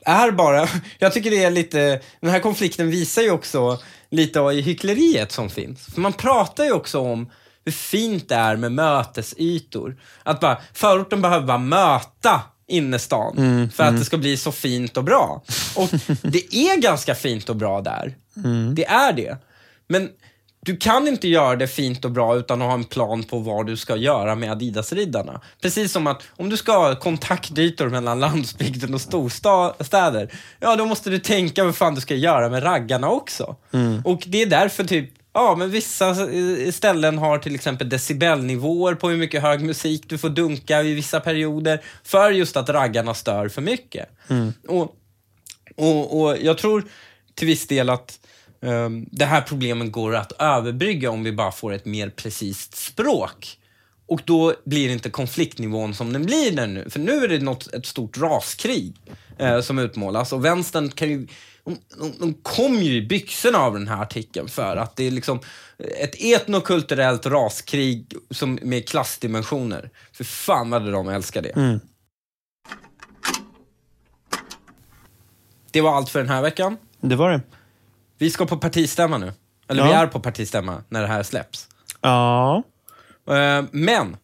är 0.06 0.32
bara, 0.32 0.68
jag 1.00 1.14
tycker 1.14 1.32
det 1.32 1.44
är 1.44 1.52
lite, 1.52 2.02
den 2.20 2.30
här 2.30 2.40
konflikten 2.40 2.90
visar 2.90 3.22
ju 3.22 3.32
också 3.32 3.80
lite 4.10 4.40
av 4.40 4.52
hyckleriet 4.52 5.32
som 5.32 5.50
finns. 5.50 5.86
För 5.86 6.02
man 6.02 6.14
pratar 6.14 6.64
ju 6.64 6.72
också 6.72 7.00
om 7.00 7.30
hur 7.66 7.72
fint 7.72 8.30
det 8.30 8.36
är 8.36 8.56
med 8.56 8.72
mötesytor. 8.72 9.98
Att 10.24 10.40
bara, 10.40 10.58
förorten 10.74 11.22
behöver 11.22 11.48
bara 11.48 11.58
möta 11.58 12.42
innerstan 12.68 13.70
för 13.74 13.84
att 13.84 13.98
det 13.98 14.06
ska 14.06 14.18
bli 14.18 14.38
så 14.38 14.52
fint 14.52 14.98
och 14.98 15.04
bra. 15.04 15.44
Och 15.76 15.90
det 16.22 16.56
är 16.56 16.82
ganska 16.82 17.16
fint 17.16 17.50
och 17.50 17.56
bra 17.56 17.82
där. 17.82 18.16
Det 18.76 18.86
är 18.86 19.14
det. 19.14 19.38
Men 19.88 20.10
du 20.66 20.78
kan 20.78 21.08
inte 21.08 21.28
göra 21.28 21.56
det 21.56 21.68
fint 21.68 22.06
och 22.06 22.12
bra 22.12 22.36
utan 22.36 22.62
att 22.62 22.68
ha 22.68 22.74
en 22.74 22.84
plan 22.84 23.24
på 23.24 23.40
vad 23.40 23.66
du 23.66 23.78
ska 23.78 23.96
göra 23.96 24.36
med 24.36 24.52
Adidas-riddarna. 24.52 25.42
Precis 25.62 25.92
som 25.92 26.08
att 26.08 26.24
om 26.30 26.50
du 26.50 26.58
ska 26.58 26.72
ha 26.72 26.96
kontaktytor 26.96 27.90
mellan 27.90 28.20
landsbygden 28.20 28.94
och 28.94 29.02
storstäder, 29.02 30.32
ja 30.60 30.76
då 30.76 30.86
måste 30.86 31.10
du 31.10 31.20
tänka 31.20 31.64
vad 31.64 31.76
fan 31.76 31.96
du 31.96 32.02
ska 32.02 32.16
göra 32.16 32.50
med 32.50 32.64
raggarna 32.64 33.10
också. 33.10 33.56
Och 34.04 34.24
det 34.28 34.42
är 34.42 34.46
därför 34.46 34.84
typ 34.84 35.10
Ja, 35.36 35.56
men 35.56 35.72
vissa 35.72 36.16
ställen 36.72 37.18
har 37.18 37.38
till 37.38 37.56
exempel 37.56 37.90
decibelnivåer 37.90 38.96
på 38.96 39.10
hur 39.10 39.18
mycket 39.18 39.42
hög 39.42 39.62
musik 39.62 40.04
du 40.08 40.18
får 40.18 40.30
dunka 40.30 40.84
i 40.84 40.94
vissa 40.94 41.20
perioder 41.20 41.82
för 42.04 42.32
just 42.32 42.58
att 42.58 42.70
raggarna 42.70 43.14
stör 43.14 43.50
för 43.50 43.62
mycket. 43.62 44.10
Och, 44.68 44.96
och, 45.76 46.22
och 46.22 46.38
jag 46.42 46.58
tror 46.58 46.84
till 47.36 47.48
viss 47.48 47.68
del 47.68 47.90
att 47.90 48.20
det 49.12 49.26
här 49.26 49.42
problemen 49.42 49.92
går 49.92 50.16
att 50.16 50.32
överbrygga 50.40 51.12
om 51.12 51.24
vi 51.24 51.32
bara 51.32 51.52
får 51.52 51.74
ett 51.74 51.86
mer 51.86 52.10
precis 52.10 52.76
språk. 52.76 53.58
Och 54.06 54.22
då 54.26 54.54
blir 54.66 54.90
inte 54.90 55.10
konfliktnivån 55.10 55.94
som 55.94 56.14
den 56.14 56.26
blir 56.26 56.52
där 56.52 56.68
nu. 56.68 56.90
För 56.90 57.00
nu 57.00 57.24
är 57.24 57.28
det 57.28 57.40
något, 57.40 57.74
ett 57.74 57.86
stort 57.86 58.18
raskrig 58.18 58.96
eh, 59.38 59.62
som 59.62 59.80
utmålas 59.80 60.34
och 60.34 60.46
vänstern 60.46 60.90
kan 60.90 61.10
ju 61.10 61.28
de, 61.66 61.78
de, 62.00 62.14
de 62.20 62.34
kom 62.34 62.76
ju 62.76 62.96
i 62.96 63.02
byxorna 63.08 63.58
av 63.58 63.74
den 63.74 63.88
här 63.88 64.02
artikeln 64.02 64.48
för 64.48 64.78
att 64.78 64.96
det 64.96 65.08
är 65.08 65.12
liksom 65.12 65.40
ett 65.78 66.24
etnokulturellt 66.24 67.26
raskrig 67.26 68.14
som, 68.30 68.60
med 68.62 68.88
klassdimensioner. 68.88 69.90
För 70.12 70.24
fan 70.24 70.70
vad 70.70 70.92
de 70.92 71.10
älskar 71.10 71.42
det. 71.42 71.80
Det 75.72 75.82
var 75.82 75.96
allt 75.96 76.10
för 76.10 76.20
den 76.20 76.30
här 76.30 76.42
veckan. 76.42 76.78
Det 77.02 77.16
var 77.16 77.32
det. 77.32 77.42
Vi 78.24 78.30
ska 78.30 78.46
på 78.46 78.58
partistämma 78.58 79.18
nu. 79.18 79.34
Eller 79.68 79.84
Ja. 79.84 79.88
vi 79.88 79.94
är 79.94 80.08
på 80.08 80.20
partistämma 80.20 80.84
när 80.90 81.02
det 81.02 81.08
här 81.08 81.24
släpps. 81.24 81.68
Ja. 82.02 82.64
Eh, 83.30 83.64
Men, 83.72 84.18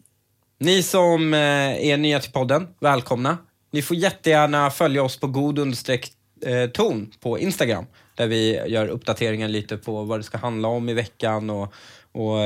ni 0.60 0.84
som 0.84 1.34
eh, 1.34 1.39
är 1.88 1.97
nya 1.97 2.20
till 2.20 2.32
podden, 2.32 2.68
välkomna. 2.80 3.38
Ni 3.72 3.82
får 3.82 3.97
jättegärna 3.97 4.72
följa 4.72 5.04
oss 5.04 5.18
på 5.20 5.28
god 5.28 5.60
understreck 5.60 6.12
eh, 6.45 6.70
ton 6.70 7.12
på 7.20 7.39
Instagram. 7.39 7.86
Där 8.16 8.28
vi 8.28 8.62
gör 8.68 8.88
uppdateringar 8.88 9.47
lite 9.47 9.78
på 9.78 10.04
vad 10.04 10.20
det 10.20 10.24
ska 10.24 10.38
handla 10.38 10.68
om 10.68 10.89
i 10.89 10.93
veckan. 10.93 11.50
Och, 11.50 11.74
och 12.12 12.38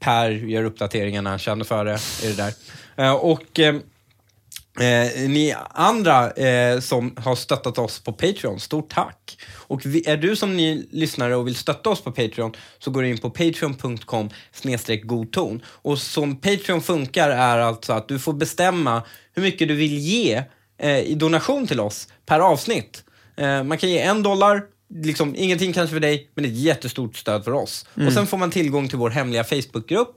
Per 0.00 0.30
gör 0.30 0.64
uppdateringar 0.64 1.22
när 1.22 1.30
han 1.30 1.38
känner 1.38 1.64
för 1.64 1.84
det. 1.84 1.92
Är 2.24 2.36
det 2.36 2.52
där. 2.96 3.24
Och 3.24 3.60
eh, 4.80 5.28
ni 5.28 5.54
andra 5.70 6.30
eh, 6.30 6.80
som 6.80 7.16
har 7.16 7.34
stöttat 7.34 7.78
oss 7.78 8.00
på 8.00 8.12
Patreon, 8.12 8.60
stort 8.60 8.90
tack! 8.94 9.38
Och 9.52 9.86
vi, 9.86 10.08
är 10.08 10.16
du 10.16 10.36
som 10.36 10.56
ny 10.56 10.86
lyssnare 10.90 11.36
och 11.36 11.46
vill 11.46 11.56
stötta 11.56 11.90
oss 11.90 12.00
på 12.00 12.12
Patreon 12.12 12.52
så 12.78 12.90
går 12.90 13.02
du 13.02 13.08
in 13.08 13.18
på 13.18 13.30
patreon.com 13.30 14.30
godton. 15.02 15.62
Och 15.66 15.98
som 15.98 16.36
Patreon 16.36 16.82
funkar 16.82 17.30
är 17.30 17.58
alltså 17.58 17.92
att 17.92 18.08
du 18.08 18.18
får 18.18 18.32
bestämma 18.32 19.02
hur 19.34 19.42
mycket 19.42 19.68
du 19.68 19.74
vill 19.74 19.98
ge 19.98 20.42
eh, 20.78 20.98
i 20.98 21.14
donation 21.14 21.66
till 21.66 21.80
oss 21.80 22.08
per 22.26 22.40
avsnitt. 22.40 23.04
Eh, 23.36 23.62
man 23.62 23.78
kan 23.78 23.90
ge 23.90 23.98
en 23.98 24.22
dollar, 24.22 24.62
liksom 24.94 25.34
ingenting 25.36 25.72
kanske 25.72 25.94
för 25.94 26.00
dig, 26.00 26.30
men 26.34 26.44
ett 26.44 26.56
jättestort 26.56 27.16
stöd 27.16 27.44
för 27.44 27.52
oss. 27.52 27.86
Och 28.06 28.12
sen 28.12 28.26
får 28.26 28.38
man 28.38 28.50
tillgång 28.50 28.88
till 28.88 28.98
vår 28.98 29.10
hemliga 29.10 29.44
Facebookgrupp. 29.44 30.16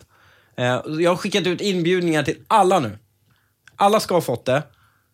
Eh, 0.57 0.81
jag 0.99 1.11
har 1.11 1.15
skickat 1.15 1.47
ut 1.47 1.61
inbjudningar 1.61 2.23
till 2.23 2.37
alla 2.47 2.79
nu. 2.79 2.97
Alla 3.77 3.99
ska 3.99 4.13
ha 4.13 4.21
fått 4.21 4.45
det. 4.45 4.63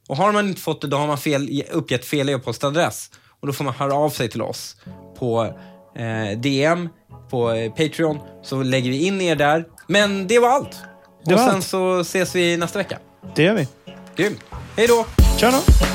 Och 0.07 0.18
har 0.18 0.32
man 0.32 0.47
inte 0.49 0.61
fått 0.61 0.82
det, 0.82 0.88
då 0.88 0.97
har 0.97 1.07
man 1.07 1.18
fel, 1.18 1.64
uppgett 1.72 2.05
fel 2.05 2.30
e-postadress. 2.30 3.09
Och 3.39 3.47
då 3.47 3.53
får 3.53 3.64
man 3.64 3.74
höra 3.74 3.93
av 3.93 4.09
sig 4.09 4.30
till 4.30 4.41
oss 4.41 4.76
på 5.20 5.43
eh, 5.95 6.39
DM, 6.39 6.89
på 7.30 7.51
eh, 7.51 7.72
Patreon, 7.72 8.20
så 8.43 8.64
lägger 8.64 8.89
vi 8.89 9.05
in 9.05 9.22
er 9.22 9.36
där. 9.36 9.66
Men 9.88 10.28
det 10.28 10.39
var 10.39 10.49
allt. 10.49 10.78
Det 11.26 11.34
och 11.34 11.39
var 11.39 11.47
sen 11.47 11.55
allt. 11.55 11.66
så 11.66 11.99
ses 11.99 12.36
vi 12.36 12.57
nästa 12.57 12.80
vecka. 12.80 12.99
Det 13.36 13.43
gör 13.43 13.53
vi. 13.53 13.68
Grymt. 14.16 14.39
Hej 14.78 14.88
då! 14.88 15.05
Tja 15.38 15.51
då! 15.51 15.92